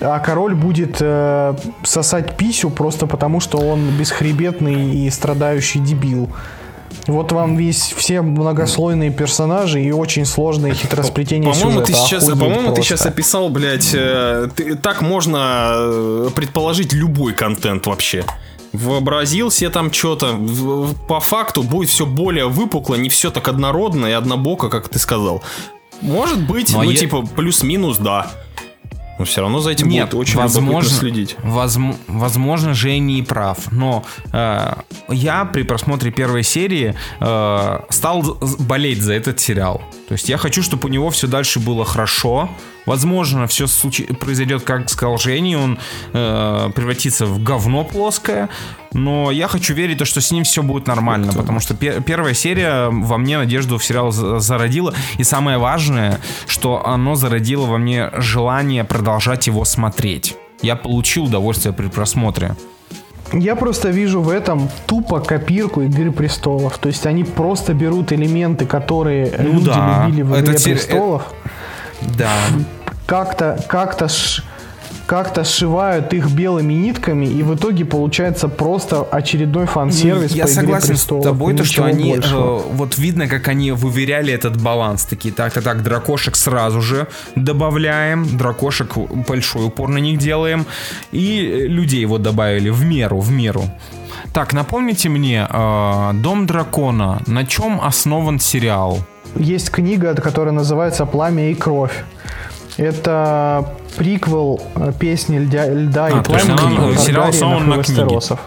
А 0.02 0.20
король 0.20 0.56
будет 0.56 0.98
э, 1.00 1.56
сосать 1.84 2.36
писю 2.36 2.70
просто 2.70 3.08
потому, 3.08 3.40
что 3.40 3.58
он 3.60 3.92
бесхребетный 3.98 5.06
и 5.06 5.10
страдающий 5.10 5.80
дебил. 5.80 6.30
Вот 7.08 7.32
вам 7.32 7.56
весь 7.56 7.94
все 7.96 8.22
многослойные 8.22 9.12
персонажи 9.12 9.82
и 9.82 9.92
очень 9.92 10.26
сложные 10.26 10.74
хитросплетения 10.74 11.52
По-моему, 11.52 11.82
ты 11.82 11.88
сюжета. 11.94 12.08
сейчас, 12.08 12.24
Охуеть 12.24 12.40
по-моему, 12.40 12.70
ты 12.70 12.76
просто. 12.76 12.84
сейчас 12.98 13.06
описал, 13.06 13.50
блядь, 13.50 13.90
э, 13.94 14.50
ты- 14.56 14.76
так 14.76 15.02
можно 15.02 15.70
э, 15.76 16.30
предположить 16.36 16.94
любой 16.94 17.34
контент 17.34 17.86
вообще. 17.88 18.26
Вообразил 18.74 19.52
себе 19.52 19.70
там 19.70 19.94
что-то. 19.94 20.36
По 21.08 21.20
факту 21.20 21.64
будет 21.64 21.90
все 21.90 22.06
более 22.06 22.50
выпукло, 22.50 22.96
не 22.96 23.10
все 23.10 23.30
так 23.32 23.48
однородно 23.48 24.08
и 24.08 24.12
однобоко, 24.12 24.70
как 24.70 24.90
ты 24.90 25.00
сказал. 25.00 25.42
Может 26.02 26.42
быть, 26.46 26.72
Ну, 26.74 26.82
ну, 26.84 26.90
а 26.90 26.92
е- 26.92 26.98
типа, 26.98 27.22
плюс-минус, 27.22 27.98
да. 28.00 28.32
Но 29.18 29.26
все 29.26 29.42
равно 29.42 29.60
за 29.60 29.72
этим 29.72 29.88
Нет, 29.88 30.10
будет 30.10 30.22
очень 30.22 30.38
возможно, 30.38 30.90
следить. 30.90 31.38
возм- 31.44 31.96
возможно, 32.08 32.74
Женя 32.74 33.18
и 33.18 33.22
прав, 33.22 33.72
но 33.72 34.04
э, 34.34 34.74
я 35.10 35.46
при 35.46 35.64
просмотре 35.64 36.12
первой 36.12 36.44
серии 36.44 36.96
э, 37.22 37.80
стал 37.90 38.38
болеть 38.60 39.02
за 39.02 39.14
этот 39.14 39.40
сериал. 39.40 39.82
То 40.08 40.14
есть 40.14 40.30
я 40.30 40.38
хочу, 40.38 40.62
чтобы 40.62 40.88
у 40.88 40.92
него 40.92 41.10
все 41.10 41.26
дальше 41.28 41.60
было 41.60 41.84
хорошо. 41.84 42.50
Возможно, 42.86 43.48
все 43.48 43.66
произойдет, 44.20 44.64
как 44.64 44.88
сказал 44.90 45.18
Женя, 45.18 45.58
он 45.58 45.80
э, 46.14 46.70
превратится 46.76 47.26
в 47.26 47.42
говно 47.42 47.84
плоское. 47.84 48.50
Но 48.94 49.32
я 49.32 49.48
хочу 49.48 49.74
верить, 49.74 49.98
то, 49.98 50.06
что 50.06 50.22
с 50.22 50.32
ним 50.32 50.44
все 50.44 50.62
будет 50.62 50.86
нормально, 50.88 51.34
потому 51.34 51.60
что 51.60 51.74
пе- 51.74 52.02
первая 52.02 52.36
серия 52.36 52.90
во 52.90 53.18
мне 53.18 53.38
надежду 53.40 53.78
в 53.80 53.84
сериал 53.84 54.12
за- 54.12 54.40
зародила. 54.40 54.94
И 55.18 55.24
самое 55.24 55.58
важное, 55.58 56.20
что 56.48 56.86
оно 56.86 57.16
зародило 57.16 57.66
во 57.66 57.78
мне 57.80 58.12
желание 58.18 58.84
продолжать 58.84 59.48
его 59.48 59.66
смотреть. 59.66 60.36
Я 60.62 60.76
получил 60.76 61.26
удовольствие 61.26 61.74
при 61.74 61.88
просмотре. 61.88 62.56
Я 63.38 63.56
просто 63.56 63.90
вижу 63.90 64.22
в 64.22 64.30
этом 64.30 64.70
тупо 64.86 65.20
копирку 65.20 65.82
Игры 65.82 66.12
престолов. 66.12 66.78
То 66.78 66.88
есть 66.88 67.06
они 67.06 67.24
просто 67.24 67.74
берут 67.74 68.12
элементы, 68.12 68.66
которые 68.66 69.32
Ну 69.40 69.54
люди 69.54 69.66
да, 69.66 70.06
любили 70.08 70.22
в 70.24 70.34
это 70.34 70.46
Игре 70.52 70.58
те- 70.58 70.72
э, 70.72 70.74
престолов, 70.76 71.22
Да. 72.18 72.30
как-то 73.06 73.60
как-то 73.68 74.08
ш- 74.08 74.42
как-то 75.06 75.44
сшивают 75.44 76.14
их 76.14 76.32
белыми 76.32 76.74
нитками, 76.74 77.26
и 77.26 77.44
в 77.44 77.56
итоге 77.56 77.86
получается 77.86 78.48
просто 78.48 79.04
очередной 79.04 79.66
фан-сервис 79.66 80.32
я 80.32 80.46
по 80.46 80.48
Игре 80.48 80.56
согласен 80.56 80.88
престолов. 80.90 81.24
с 81.24 81.28
тобой, 81.28 81.56
то, 81.56 81.64
что 81.64 81.84
они, 81.86 82.12
большего. 82.16 82.60
э, 82.60 82.62
вот 82.72 82.98
видно, 82.98 83.28
как 83.28 83.48
они 83.48 83.72
выверяли 83.72 84.34
этот 84.34 84.62
баланс. 84.62 85.06
Такие, 85.06 85.34
так, 85.34 85.54
так, 85.54 85.84
дракошек 85.84 86.36
сразу 86.36 86.82
же 86.82 87.08
добавляем, 87.36 88.38
дракошек 88.38 88.98
большой 89.28 89.68
упор 89.68 89.90
на 89.90 90.00
них 90.00 90.18
делаем, 90.18 90.66
и 91.12 91.66
людей 91.68 92.06
вот 92.06 92.22
добавили 92.22 92.70
в 92.70 92.84
меру, 92.84 93.20
в 93.20 93.32
меру. 93.32 93.64
Так, 94.34 94.54
напомните 94.54 95.10
мне, 95.10 95.48
э, 95.50 96.12
Дом 96.14 96.46
дракона, 96.46 97.22
на 97.28 97.46
чем 97.46 97.80
основан 97.82 98.40
сериал? 98.40 99.00
Есть 99.36 99.70
книга, 99.70 100.16
которая 100.16 100.54
называется 100.54 101.06
«Пламя 101.06 101.52
и 101.52 101.54
кровь». 101.54 102.04
Это 102.78 103.74
приквел 103.98 104.62
э, 104.76 104.92
песни 105.00 105.38
льда, 105.40 105.68
льда 105.68 106.08
А, 106.08 106.20
и 106.20 106.24
пламени 106.24 106.98
сериал 106.98 107.30
основан 107.30 107.70
на 107.70 107.84
книге. 107.84 108.02
Вестеросов. 108.04 108.40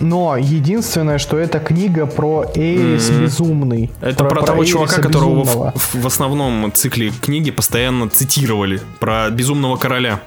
Но 0.00 0.38
единственное, 0.38 1.18
что 1.18 1.36
это 1.38 1.58
книга 1.58 2.06
про 2.06 2.46
Эрис 2.54 3.10
Безумный. 3.10 3.90
Это 4.00 4.24
про, 4.24 4.42
того 4.42 4.62
Эриса 4.62 4.72
чувака, 4.72 5.02
которого 5.02 5.42
Безумного. 5.42 5.72
в, 5.76 5.94
в 5.94 6.06
основном 6.06 6.72
цикле 6.72 7.10
книги 7.10 7.50
постоянно 7.50 8.08
цитировали. 8.08 8.80
Про 8.98 9.28
безумного 9.30 9.76
короля. 9.76 10.20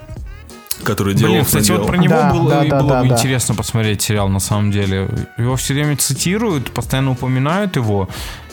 Который 0.83 1.15
делал. 1.15 1.31
Блин, 1.33 1.45
кстати, 1.45 1.71
вот 1.71 1.87
наделал. 1.87 1.87
про 1.87 1.97
него 1.97 2.13
Да, 2.13 2.33
было, 2.33 2.49
да, 2.49 2.65
и 2.65 2.69
да, 2.69 2.79
было 2.81 2.89
да, 2.89 3.01
бы 3.01 3.07
да. 3.09 3.15
интересно 3.15 3.55
посмотреть 3.55 4.01
сериал 4.03 4.27
на 4.29 4.39
самом 4.39 4.69
деле. 4.69 5.09
Его 5.37 5.55
все 5.55 5.73
время 5.73 5.97
цитируют, 5.97 6.69
постоянно 6.71 7.11
упоминают 7.11 7.75
его, 7.75 8.09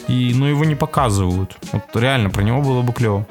и, 0.08 0.32
но 0.34 0.48
его 0.48 0.64
не 0.64 0.74
показывают. 0.74 1.56
Вот 1.72 1.82
реально, 1.94 2.30
про 2.30 2.42
него 2.42 2.62
было 2.62 2.80
бы 2.82 2.92
клево. 2.94 3.26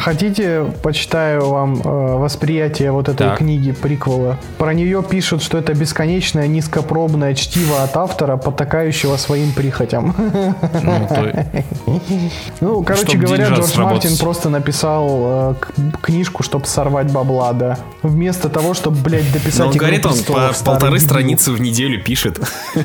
Хотите, 0.00 0.64
почитаю 0.82 1.48
вам 1.50 1.80
э, 1.84 2.16
восприятие 2.16 2.90
вот 2.92 3.08
этой 3.08 3.28
Так. 3.28 3.38
книги 3.38 3.72
приквела. 3.72 4.38
Про 4.56 4.72
нее 4.72 5.02
пишут, 5.02 5.42
что 5.42 5.58
это 5.58 5.74
бесконечное 5.74 6.46
низкопробное 6.46 7.34
чтиво 7.34 7.82
от 7.82 7.94
автора, 7.96 8.36
потакающего 8.36 9.16
своим 9.16 9.52
прихотям. 9.52 10.14
Ну, 10.16 11.08
то- 11.08 11.46
Ну, 12.60 12.82
короче 12.82 13.06
Чтоб 13.08 13.20
говоря, 13.20 13.48
Джордж 13.48 13.58
Мартин 13.58 14.10
сработать. 14.10 14.20
просто 14.20 14.48
написал 14.48 15.08
э, 15.10 15.54
к- 15.60 16.00
книжку, 16.00 16.42
чтобы 16.42 16.64
сорвать 16.66 17.12
бабла, 17.12 17.52
да. 17.52 17.78
Вместо 18.02 18.48
того, 18.48 18.72
чтобы, 18.74 18.96
блядь, 19.02 19.26
Но 19.26 19.32
дописать 19.34 19.60
он 19.66 19.70
«Игру 19.72 19.78
говорит, 19.80 20.06
он 20.06 20.12
престолов», 20.12 20.58
по 20.58 20.64
полторы 20.64 20.98
страницы 21.00 21.52
в 21.52 21.60
неделю 21.60 22.02
пишет. 22.02 22.38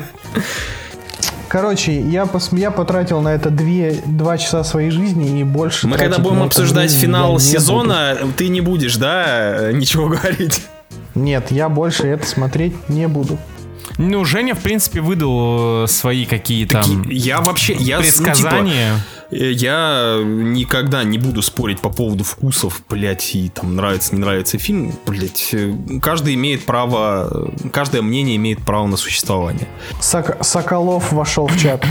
Короче, 1.54 2.00
я, 2.00 2.24
пос- 2.24 2.58
я 2.58 2.72
потратил 2.72 3.20
на 3.20 3.28
это 3.28 3.48
две, 3.48 4.02
два 4.06 4.38
часа 4.38 4.64
своей 4.64 4.90
жизни 4.90 5.38
и 5.38 5.44
больше 5.44 5.86
Мы 5.86 5.96
когда 5.96 6.18
будем 6.18 6.42
обсуждать 6.42 6.92
я 6.92 6.98
финал 6.98 7.38
сезона, 7.38 8.18
ты 8.36 8.48
не 8.48 8.60
будешь, 8.60 8.96
да, 8.96 9.70
ничего 9.72 10.08
говорить. 10.08 10.62
буду. 11.14 11.26
Нет, 11.26 11.52
я 11.52 11.68
больше 11.68 12.08
это 12.08 12.26
смотреть 12.26 12.74
не 12.88 13.06
буду. 13.06 13.38
Ну, 13.98 14.24
Женя, 14.24 14.56
в 14.56 14.62
принципе, 14.62 15.00
выдал 15.00 15.86
свои 15.86 16.24
какие-то 16.24 16.82
Я 17.08 17.40
вообще, 17.40 17.74
я, 17.74 17.98
ну, 17.98 18.02
типа, 18.02 18.16
предсказания. 18.24 18.94
Я 19.30 20.20
никогда 20.24 21.02
не 21.04 21.18
буду 21.18 21.42
спорить 21.42 21.80
по 21.80 21.88
поводу 21.90 22.24
вкусов, 22.24 22.82
блять, 22.88 23.34
и 23.34 23.48
там 23.48 23.74
нравится, 23.76 24.14
не 24.14 24.20
нравится 24.20 24.58
фильм, 24.58 24.92
блять. 25.06 25.54
Каждый 26.02 26.34
имеет 26.34 26.64
право, 26.66 27.50
каждое 27.72 28.02
мнение 28.02 28.36
имеет 28.36 28.60
право 28.64 28.86
на 28.86 28.96
существование. 28.96 29.66
Сок- 30.00 30.42
Соколов 30.44 31.12
вошел 31.12 31.46
в 31.46 31.58
чат. 31.58 31.84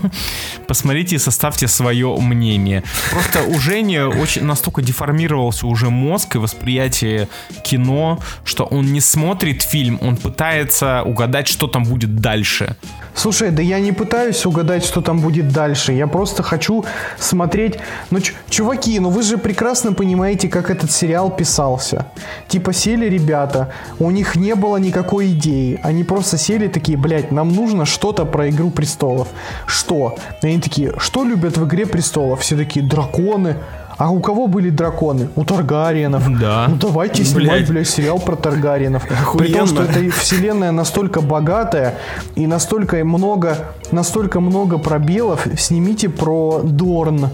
Посмотрите 0.68 1.16
и 1.16 1.18
составьте 1.18 1.68
свое 1.68 2.14
мнение. 2.16 2.82
Просто 3.10 3.42
у 3.44 3.58
Жени 3.58 3.98
очень 4.00 4.44
настолько 4.44 4.82
деформировался 4.82 5.66
уже 5.66 5.90
мозг 5.90 6.36
и 6.36 6.38
восприятие 6.38 7.28
кино, 7.64 8.18
что 8.44 8.64
он 8.64 8.92
не 8.92 9.00
смотрит 9.00 9.62
фильм, 9.62 9.98
он 10.02 10.16
пытается 10.16 11.02
угадать, 11.02 11.48
что 11.48 11.66
там 11.66 11.84
будет 11.84 12.16
дальше. 12.16 12.76
Слушай, 13.14 13.50
да 13.50 13.62
я 13.62 13.78
не 13.78 13.92
пытаюсь 13.92 14.44
угадать, 14.44 14.84
что 14.84 15.00
там 15.00 15.20
будет 15.20 15.48
дальше. 15.52 15.92
Я 15.92 16.06
просто 16.06 16.42
хочу 16.42 16.73
смотреть... 17.18 17.78
Ну, 18.10 18.18
чуваки, 18.48 18.98
ну 19.00 19.10
вы 19.10 19.22
же 19.22 19.38
прекрасно 19.38 19.92
понимаете, 19.92 20.48
как 20.48 20.70
этот 20.70 20.90
сериал 20.90 21.30
писался. 21.30 22.06
Типа 22.48 22.72
сели 22.72 23.06
ребята, 23.06 23.72
у 23.98 24.10
них 24.10 24.36
не 24.36 24.54
было 24.54 24.78
никакой 24.78 25.32
идеи. 25.32 25.78
Они 25.82 26.04
просто 26.04 26.38
сели 26.38 26.68
такие, 26.68 26.98
блядь, 26.98 27.30
нам 27.30 27.54
нужно 27.54 27.84
что-то 27.84 28.24
про 28.24 28.48
Игру 28.48 28.70
Престолов. 28.70 29.28
Что? 29.66 30.16
И 30.42 30.46
они 30.46 30.60
такие, 30.60 30.92
что 30.98 31.24
любят 31.24 31.56
в 31.58 31.64
Игре 31.66 31.86
Престолов? 31.86 32.40
Все 32.40 32.56
такие, 32.56 32.84
драконы. 32.84 33.56
А 33.96 34.10
у 34.10 34.20
кого 34.20 34.46
были 34.48 34.70
драконы? 34.70 35.28
У 35.36 35.44
Таргариенов. 35.44 36.38
Да. 36.38 36.66
Ну 36.68 36.76
давайте 36.76 37.24
снимать, 37.24 37.68
Блядь. 37.68 37.88
сериал 37.88 38.18
про 38.18 38.36
Таргариенов. 38.36 39.06
При 39.38 39.52
том, 39.52 39.66
что 39.66 39.82
эта 39.82 40.10
вселенная 40.10 40.72
настолько 40.72 41.20
богатая 41.20 41.98
и 42.34 42.46
настолько 42.46 43.04
много, 43.04 43.72
настолько 43.92 44.40
много 44.40 44.78
пробелов. 44.78 45.46
Снимите 45.56 46.08
про 46.08 46.60
Дорн 46.64 47.30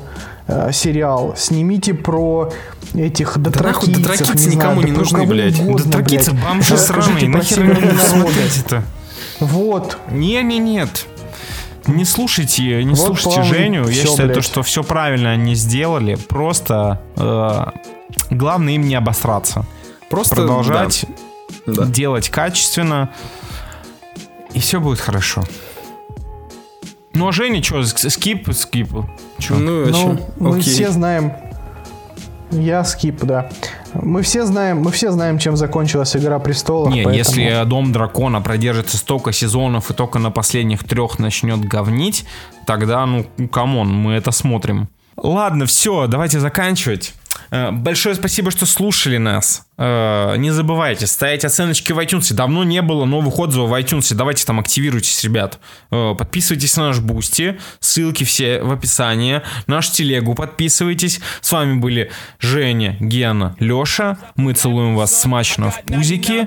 э, 0.46 0.70
сериал, 0.72 1.34
снимите 1.36 1.94
про 1.94 2.52
этих 2.94 3.36
нахуй 3.36 3.44
дотракийцев. 3.44 4.02
дотракийцы 4.02 4.48
не 4.48 4.56
никому 4.56 4.80
знаю, 4.80 4.86
не 4.86 4.92
да 4.92 4.98
нужны, 4.98 5.26
блядь. 5.26 5.60
угодно, 5.60 5.84
да 5.86 5.98
тракицы, 5.98 6.32
блядь. 6.32 6.44
бомжи 6.44 6.76
сраные, 6.76 7.28
нахер 7.28 7.62
это? 8.66 8.82
Вот. 9.40 9.96
Не-не-нет. 10.10 11.06
Не 11.94 12.04
слушайте, 12.04 12.82
не 12.84 12.94
Вот 12.94 13.18
слушайте 13.18 13.42
Женю. 13.42 13.86
Я 13.86 13.92
всё, 13.92 14.10
считаю, 14.10 14.28
то, 14.28 14.34
блядь. 14.34 14.44
что 14.44 14.62
все 14.62 14.82
правильно 14.82 15.32
они 15.32 15.54
сделали. 15.54 16.14
Просто 16.14 17.00
э, 17.16 17.66
главное 18.30 18.74
им 18.74 18.82
не 18.82 18.94
обосраться. 18.94 19.64
Просто 20.08 20.36
Продолжать 20.36 21.04
да. 21.66 21.84
Делать 21.84 22.28
качественно. 22.28 23.10
И 24.52 24.60
все 24.60 24.80
будет 24.80 25.00
хорошо. 25.00 25.44
Ну 27.12 27.28
а 27.28 27.32
Женя 27.32 27.62
что, 27.62 27.82
скип, 27.84 28.52
скип. 28.52 28.92
Чё? 29.38 29.56
Ну, 29.56 29.84
а 29.84 29.90
Ну, 29.90 30.18
мы 30.38 30.60
все 30.60 30.90
знаем. 30.90 31.32
Я 32.50 32.84
скип, 32.84 33.20
да. 33.22 33.50
Мы 33.94 34.22
все 34.22 34.44
знаем, 34.46 34.78
мы 34.82 34.90
все 34.92 35.10
знаем, 35.10 35.38
чем 35.38 35.56
закончилась 35.56 36.14
Игра 36.16 36.38
престолов. 36.38 36.92
Не, 36.92 37.02
поэтому- 37.04 37.16
если 37.42 37.64
Дом 37.64 37.92
Дракона 37.92 38.40
продержится 38.40 38.96
столько 38.96 39.32
сезонов 39.32 39.90
и 39.90 39.94
только 39.94 40.18
на 40.18 40.30
последних 40.30 40.84
трех 40.84 41.18
начнет 41.18 41.60
говнить, 41.60 42.24
тогда, 42.66 43.04
ну, 43.06 43.24
come 43.50 43.74
on, 43.74 43.92
мы 43.92 44.12
это 44.12 44.30
смотрим. 44.30 44.88
Ладно, 45.16 45.66
все, 45.66 46.06
давайте 46.06 46.40
заканчивать. 46.40 47.14
Э, 47.50 47.70
Большое 47.72 48.14
спасибо, 48.14 48.50
что 48.50 48.64
слушали 48.66 49.18
нас. 49.18 49.66
Э, 49.82 50.36
Не 50.36 50.50
забывайте 50.50 51.06
ставить 51.06 51.44
оценочки 51.44 51.92
в 51.92 51.98
iTunes. 51.98 52.32
Давно 52.34 52.64
не 52.64 52.82
было 52.82 53.06
новых 53.06 53.38
отзывов 53.38 53.70
в 53.70 53.74
iTunes. 53.74 54.14
Давайте 54.14 54.44
там 54.44 54.60
активируйтесь, 54.60 55.24
ребят. 55.24 55.58
Э, 55.90 56.14
Подписывайтесь 56.16 56.76
на 56.76 56.88
наш 56.88 56.98
Бусти. 56.98 57.58
Ссылки 57.80 58.24
все 58.24 58.60
в 58.62 58.70
описании. 58.72 59.40
На 59.66 59.90
телегу 59.90 60.34
подписывайтесь. 60.34 61.20
С 61.40 61.50
вами 61.50 61.78
были 61.78 62.10
Женя, 62.38 62.96
Гена, 63.00 63.56
Леша. 63.58 64.18
Мы 64.36 64.52
целуем 64.52 64.94
вас 64.96 65.18
смачно 65.18 65.70
в 65.70 65.82
пузики. 65.84 66.46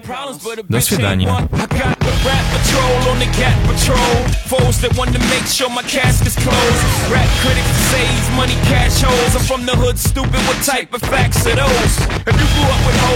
До 0.69 0.79
свидания. 0.79 1.29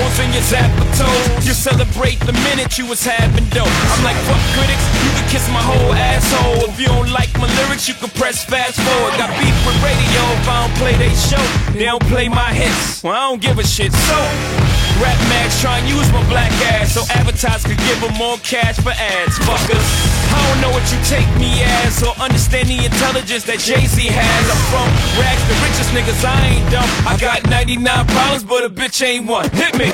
Holes 0.08 0.34
your 0.34 0.44
zapper 0.44 0.88
toes, 0.98 1.48
you 1.48 1.54
celebrate 1.54 2.20
the 2.22 2.34
minute 2.48 2.78
you 2.78 2.86
was 2.86 3.04
having 3.04 3.44
dope. 3.50 3.68
I'm 3.68 4.04
like, 4.04 4.16
fuck 4.28 4.42
critics, 4.56 4.84
you 5.04 5.12
can 5.12 5.30
kiss 5.30 5.48
my 5.50 5.62
whole 5.62 5.94
asshole. 5.94 6.70
If 6.70 6.80
you 6.80 6.88
don't 6.88 7.12
like 7.12 7.34
my 7.40 7.48
lyrics, 7.58 7.88
you 7.88 7.94
can 7.94 8.10
press 8.10 8.46
fast 8.46 8.80
forward. 8.80 9.14
Got 9.18 9.30
beef 9.40 9.56
with 9.66 9.78
radio 9.84 10.22
if 10.38 10.48
I 10.48 10.68
don't 10.68 10.76
play 10.78 10.96
they 10.96 11.14
show. 11.16 11.44
They 11.74 11.86
don't 11.86 12.04
play 12.04 12.30
my 12.30 12.54
hits. 12.54 13.04
Well, 13.04 13.14
I 13.14 13.30
don't 13.30 13.42
give 13.42 13.60
a 13.60 13.64
shit. 13.64 13.92
So, 13.92 14.77
Rap 15.02 15.20
mags 15.30 15.62
try 15.62 15.78
and 15.78 15.88
use 15.88 16.12
my 16.12 16.24
black 16.28 16.52
ass 16.74 16.94
so 16.94 17.04
advertisers 17.14 17.64
could 17.70 17.78
give 17.86 18.02
them 18.02 18.14
more 18.18 18.38
cash 18.42 18.78
for 18.82 18.90
ads. 18.90 19.38
Fuckers, 19.46 19.86
I 20.34 20.42
don't 20.50 20.62
know 20.62 20.72
what 20.74 20.86
you 20.92 20.98
take 21.06 21.30
me 21.38 21.62
as 21.86 22.02
or 22.02 22.18
understand 22.18 22.68
the 22.70 22.84
intelligence 22.84 23.44
that 23.46 23.60
Jay 23.60 23.86
Z 23.86 24.02
has. 24.10 24.44
I'm 24.50 24.62
from 24.74 24.90
rags, 25.22 25.44
the 25.46 25.56
richest 25.62 25.94
niggas. 25.94 26.26
I 26.26 26.38
ain't 26.50 26.72
dumb. 26.72 26.90
I 27.06 27.18
got 27.18 27.48
99 27.50 28.08
problems, 28.08 28.44
but 28.44 28.66
a 28.66 28.70
bitch 28.70 29.06
ain't 29.06 29.28
one. 29.28 29.50
Hit 29.52 29.78
me. 29.78 29.94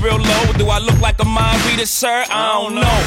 real 0.00 0.16
low. 0.16 0.44
Do 0.56 0.68
I 0.68 0.78
look 0.78 0.98
like 1.00 1.20
a 1.20 1.28
mind 1.28 1.60
reader, 1.68 1.86
sir? 1.86 2.24
I 2.28 2.56
don't 2.56 2.74
know. 2.74 2.98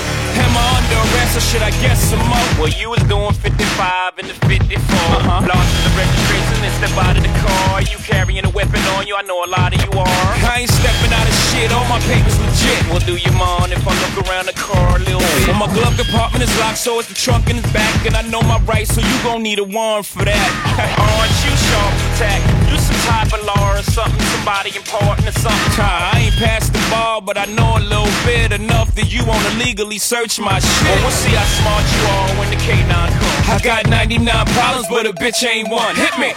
Am 0.42 0.54
I 0.54 0.66
under 0.78 0.98
arrest 1.10 1.38
or 1.38 1.42
should 1.42 1.62
I 1.62 1.72
guess 1.82 2.00
some 2.00 2.22
more? 2.22 2.50
Well, 2.58 2.74
you 2.74 2.90
was 2.90 3.02
doing 3.10 3.34
55 3.34 4.20
in 4.20 4.28
the 4.30 4.38
54. 4.46 4.78
Uh-huh. 4.78 5.50
Lost 5.50 5.72
in 5.78 5.84
the 5.90 5.94
registration 5.98 6.58
and 6.62 6.74
step 6.78 6.94
out 7.02 7.18
of 7.18 7.24
the 7.26 7.34
car. 7.42 7.82
You 7.82 7.98
carrying 8.06 8.46
a 8.46 8.54
weapon 8.54 8.82
on 8.96 9.08
you? 9.08 9.16
I 9.18 9.24
know 9.24 9.44
a 9.44 9.50
lot 9.50 9.74
of 9.74 9.82
you 9.82 9.92
are. 9.98 10.30
I 10.46 10.66
ain't 10.66 10.72
stepping 10.72 11.14
out 11.14 11.26
of 11.26 11.36
shit. 11.50 11.74
All 11.74 11.86
my 11.90 12.00
papers 12.06 12.38
legit. 12.38 12.82
Well, 12.90 13.04
do 13.04 13.18
you 13.18 13.34
mind 13.34 13.74
if 13.74 13.84
I 13.86 13.94
look 13.98 14.30
around 14.30 14.46
the 14.46 14.58
car 14.58 14.98
a 14.98 15.02
little 15.02 15.20
bit? 15.20 15.50
Well, 15.50 15.60
my 15.60 15.70
glove 15.74 15.98
compartment 15.98 16.46
is 16.46 16.54
locked, 16.62 16.78
so 16.78 17.00
it's 17.00 17.10
the 17.10 17.18
trunk 17.18 17.50
in 17.50 17.58
the 17.58 17.68
back. 17.74 18.06
And 18.06 18.16
I 18.16 18.22
know 18.30 18.42
my 18.42 18.62
rights, 18.70 18.94
so 18.94 19.02
you 19.02 19.18
gon' 19.24 19.42
need 19.42 19.60
a 19.60 19.66
warrant 19.66 20.06
for 20.06 20.26
that. 20.26 20.50
Aren't 21.02 21.38
you 21.42 21.54
sharp 21.58 21.94
attack? 22.14 22.63
You 22.74 22.80
some 22.80 22.98
type 23.06 23.30
of 23.30 23.46
law 23.46 23.78
or 23.78 23.84
something, 23.86 24.20
somebody 24.34 24.74
important 24.76 25.30
or 25.30 25.38
something. 25.38 25.78
Nah, 25.78 26.10
I 26.10 26.26
ain't 26.26 26.38
past 26.42 26.74
the 26.74 26.82
bar, 26.90 27.22
but 27.22 27.38
I 27.38 27.46
know 27.46 27.78
a 27.78 27.84
little 27.86 28.10
bit 28.26 28.52
enough 28.52 28.90
that 28.96 29.14
you 29.14 29.22
wanna 29.30 29.54
legally 29.62 30.00
search 30.00 30.40
my 30.40 30.58
shit. 30.58 30.82
Well, 30.90 31.06
we'll 31.06 31.12
see 31.14 31.38
how 31.38 31.46
smart 31.62 31.86
you 31.94 32.02
are 32.18 32.30
when 32.42 32.50
the 32.50 32.58
K9 32.66 32.90
comes. 32.90 33.50
I 33.54 33.60
got 33.62 33.86
99 33.88 34.26
problems, 34.58 34.88
but 34.90 35.06
a 35.06 35.14
bitch 35.14 35.46
ain't 35.46 35.70
one. 35.70 35.94
Hit 35.96 36.18
me. 36.18 36.34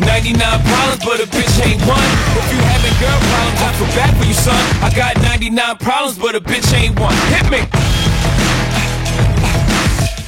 99 0.00 0.40
problems, 0.40 1.04
but 1.04 1.20
a 1.20 1.28
bitch 1.28 1.56
ain't 1.60 1.82
one. 1.84 2.10
If 2.32 2.46
you 2.48 2.58
having 2.72 2.96
girl 2.96 3.20
problems, 3.28 3.60
I 3.60 3.70
feel 3.76 3.92
bad 3.92 4.16
for 4.16 4.24
you, 4.24 4.32
son. 4.40 4.62
I 4.80 4.88
got 4.96 5.20
99 5.20 5.76
problems, 5.76 6.16
but 6.16 6.34
a 6.34 6.40
bitch 6.40 6.72
ain't 6.72 6.98
one. 6.98 7.12
Hit 7.28 7.50
me. 7.52 7.85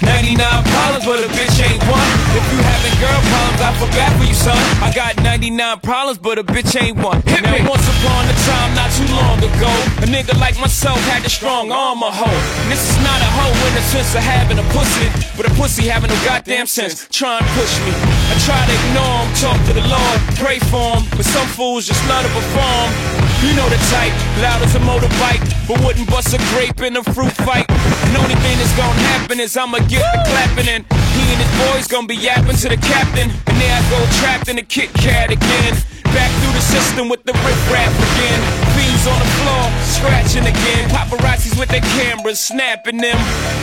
99 0.03 0.39
problems, 0.39 1.05
but 1.05 1.19
a 1.25 1.29
bitch 1.35 1.59
ain't 1.59 1.83
one. 1.91 2.11
If 2.37 2.45
you 2.53 2.59
having 2.63 2.95
girl 3.03 3.21
problems, 3.35 3.61
I 3.63 3.71
feel 3.79 3.91
bad 3.95 4.13
for 4.19 4.27
you, 4.27 4.35
son. 4.35 4.59
I 4.79 4.93
got 4.95 5.19
99 5.23 5.81
problems, 5.81 6.19
but 6.19 6.39
a 6.39 6.45
bitch 6.45 6.71
ain't 6.81 6.99
one. 6.99 7.23
Hit 7.27 7.43
now, 7.43 7.53
me. 7.53 7.67
once 7.67 7.83
upon 7.83 8.23
a 8.31 8.37
time, 8.47 8.71
not 8.79 8.91
too 8.95 9.09
long 9.11 9.39
ago, 9.43 9.73
a 10.03 10.07
nigga 10.07 10.39
like 10.39 10.59
myself 10.61 10.99
had 11.11 11.25
a 11.27 11.31
strong 11.31 11.73
arm, 11.73 12.03
a 12.03 12.11
hoe. 12.11 12.41
And 12.63 12.71
this 12.71 12.83
is 12.83 12.99
not 13.03 13.19
a 13.21 13.31
hoe 13.31 13.57
in 13.69 13.75
the 13.75 13.85
sense 13.91 14.15
of 14.15 14.23
having 14.23 14.59
a 14.59 14.67
pussy, 14.71 15.09
but 15.37 15.51
a 15.51 15.53
pussy 15.59 15.89
having 15.89 16.11
no 16.11 16.19
goddamn 16.25 16.67
sense. 16.67 17.09
Try 17.11 17.39
and 17.39 17.47
push 17.59 17.75
me. 17.83 17.93
I 18.31 18.35
try 18.47 18.61
to 18.63 18.75
ignore 18.87 19.27
him, 19.27 19.29
talk 19.35 19.59
to 19.67 19.73
the 19.75 19.87
Lord, 19.89 20.19
pray 20.39 20.59
for 20.71 20.95
him, 20.95 21.03
but 21.17 21.27
some 21.27 21.47
fools 21.49 21.87
just 21.87 22.07
love 22.09 22.23
to 22.23 22.31
perform. 22.31 23.18
You 23.39 23.55
know 23.55 23.69
the 23.71 23.79
type, 23.95 24.11
loud 24.43 24.63
as 24.67 24.75
a 24.75 24.83
motorbike, 24.83 25.47
but 25.69 25.79
wouldn't 25.87 26.11
bust 26.11 26.35
a 26.35 26.39
grape 26.51 26.81
in 26.83 26.97
a 26.97 27.05
fruit 27.15 27.31
fight. 27.47 27.71
And 27.71 28.17
only 28.19 28.35
thing 28.43 28.59
that's 28.59 28.75
gonna 28.75 28.99
happen 29.15 29.39
is 29.39 29.57
I'ma 29.57 29.79
get 29.87 30.03
the 30.03 30.19
clapping 30.27 30.67
and 30.67 30.83
he 31.15 31.23
and 31.31 31.39
his 31.39 31.53
boys 31.63 31.87
gonna 31.87 32.09
be 32.09 32.17
yapping 32.17 32.57
to 32.57 32.69
the 32.69 32.77
captain. 32.83 33.31
And 33.31 33.57
there 33.63 33.71
I 33.71 33.83
go 33.95 33.99
trapped 34.19 34.49
in 34.49 34.59
a 34.59 34.63
Kit 34.63 34.93
Kat 34.95 35.31
again. 35.31 35.79
Back 36.11 36.35
through 36.43 36.51
the 36.51 36.67
system 36.67 37.09
with 37.09 37.23
the 37.23 37.33
rip 37.33 37.61
rap 37.71 37.95
again. 37.95 38.41
Fiends 38.75 39.07
on 39.07 39.19
the 39.23 39.31
floor, 39.39 39.65
scratching 39.87 40.43
again. 40.43 40.91
Paparazzis 40.91 41.57
with 41.57 41.69
their 41.69 41.87
cameras, 41.95 42.41
snapping 42.41 42.99
them. 42.99 43.19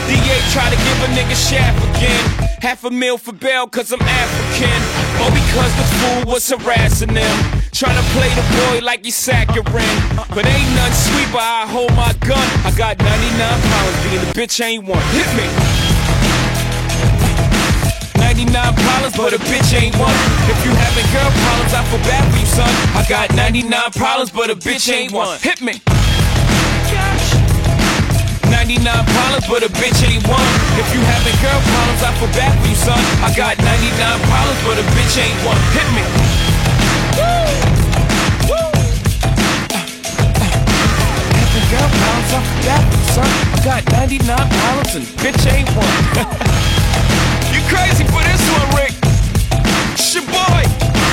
DA 0.07 0.38
try 0.55 0.69
to 0.71 0.78
give 0.88 0.99
a 1.03 1.09
nigga 1.11 1.36
shaft 1.36 1.76
again. 1.91 2.23
Half 2.61 2.86
a 2.86 2.91
meal 2.91 3.17
for 3.17 3.34
bail, 3.34 3.67
cause 3.67 3.91
I'm 3.91 4.01
African. 4.01 4.80
Or 5.19 5.32
because 5.36 5.71
the 5.76 5.88
fool 5.99 6.32
was 6.32 6.49
harassing 6.49 7.13
them. 7.13 7.64
Trying 7.76 7.99
to 7.99 8.07
play 8.15 8.32
the 8.32 8.45
boy 8.55 8.86
like 8.88 9.03
he's 9.03 9.19
saccharine. 9.19 9.99
But 10.32 10.47
ain't 10.47 10.71
none 10.80 10.95
sweet, 10.95 11.28
but 11.36 11.43
I 11.43 11.67
hold 11.67 11.91
my 11.91 12.15
gun. 12.23 12.39
I 12.63 12.71
got 12.71 12.95
99 13.03 13.36
pounds, 13.36 13.95
being 14.07 14.23
the 14.23 14.32
bitch 14.32 14.63
ain't 14.63 14.88
one. 14.88 15.03
Hit 15.11 15.28
me. 15.36 15.43
99 18.15 18.47
problems, 18.80 19.19
but 19.19 19.36
a 19.36 19.39
bitch 19.51 19.76
ain't 19.76 19.91
one. 19.99 20.15
If 20.47 20.55
you 20.63 20.71
having 20.71 21.03
girl 21.11 21.28
problems, 21.28 21.76
I 21.76 21.84
feel 21.91 21.99
bad 22.07 22.23
for 22.32 22.39
you, 22.39 22.47
son. 22.47 22.71
I 22.95 23.03
got 23.11 23.36
99 23.36 23.67
problems, 23.91 24.32
but 24.32 24.47
a 24.47 24.55
bitch 24.55 24.88
ain't 24.88 25.11
one. 25.11 25.36
Hit 25.43 25.59
me. 25.59 25.84
99 28.55 28.88
problems, 28.88 29.45
but 29.51 29.67
a 29.67 29.71
bitch 29.76 29.99
ain't 30.07 30.23
one. 30.32 30.47
If 30.80 30.88
you 30.95 31.03
having 31.03 31.36
girl 31.43 31.59
problems, 31.59 32.01
I 32.07 32.15
feel 32.23 32.32
bad 32.39 32.55
for 32.55 32.67
you, 32.71 32.80
son. 32.80 33.03
I 33.19 33.36
got 33.36 33.59
99 33.59 33.67
problems, 34.32 34.63
but 34.63 34.80
a 34.80 34.86
bitch 34.95 35.19
ain't 35.19 35.36
one. 35.43 35.59
Hit 35.76 35.91
me. 35.91 36.45
down 41.76 41.89
pounds 41.92 42.34
off 42.34 42.47
that, 42.64 42.84
son. 43.12 43.30
I 43.52 43.60
got 43.64 43.82
99 43.92 44.24
pounds 44.28 44.96
and 44.96 45.06
bitch 45.20 45.43
ain't 45.52 45.70
one. 45.76 46.00
you 47.54 47.60
crazy 47.68 48.06
for 48.08 48.24
this 48.24 48.43
one, 48.56 48.68
Rick? 48.80 48.93
It's 49.93 50.16
your 50.16 50.24
boy. 50.24 51.04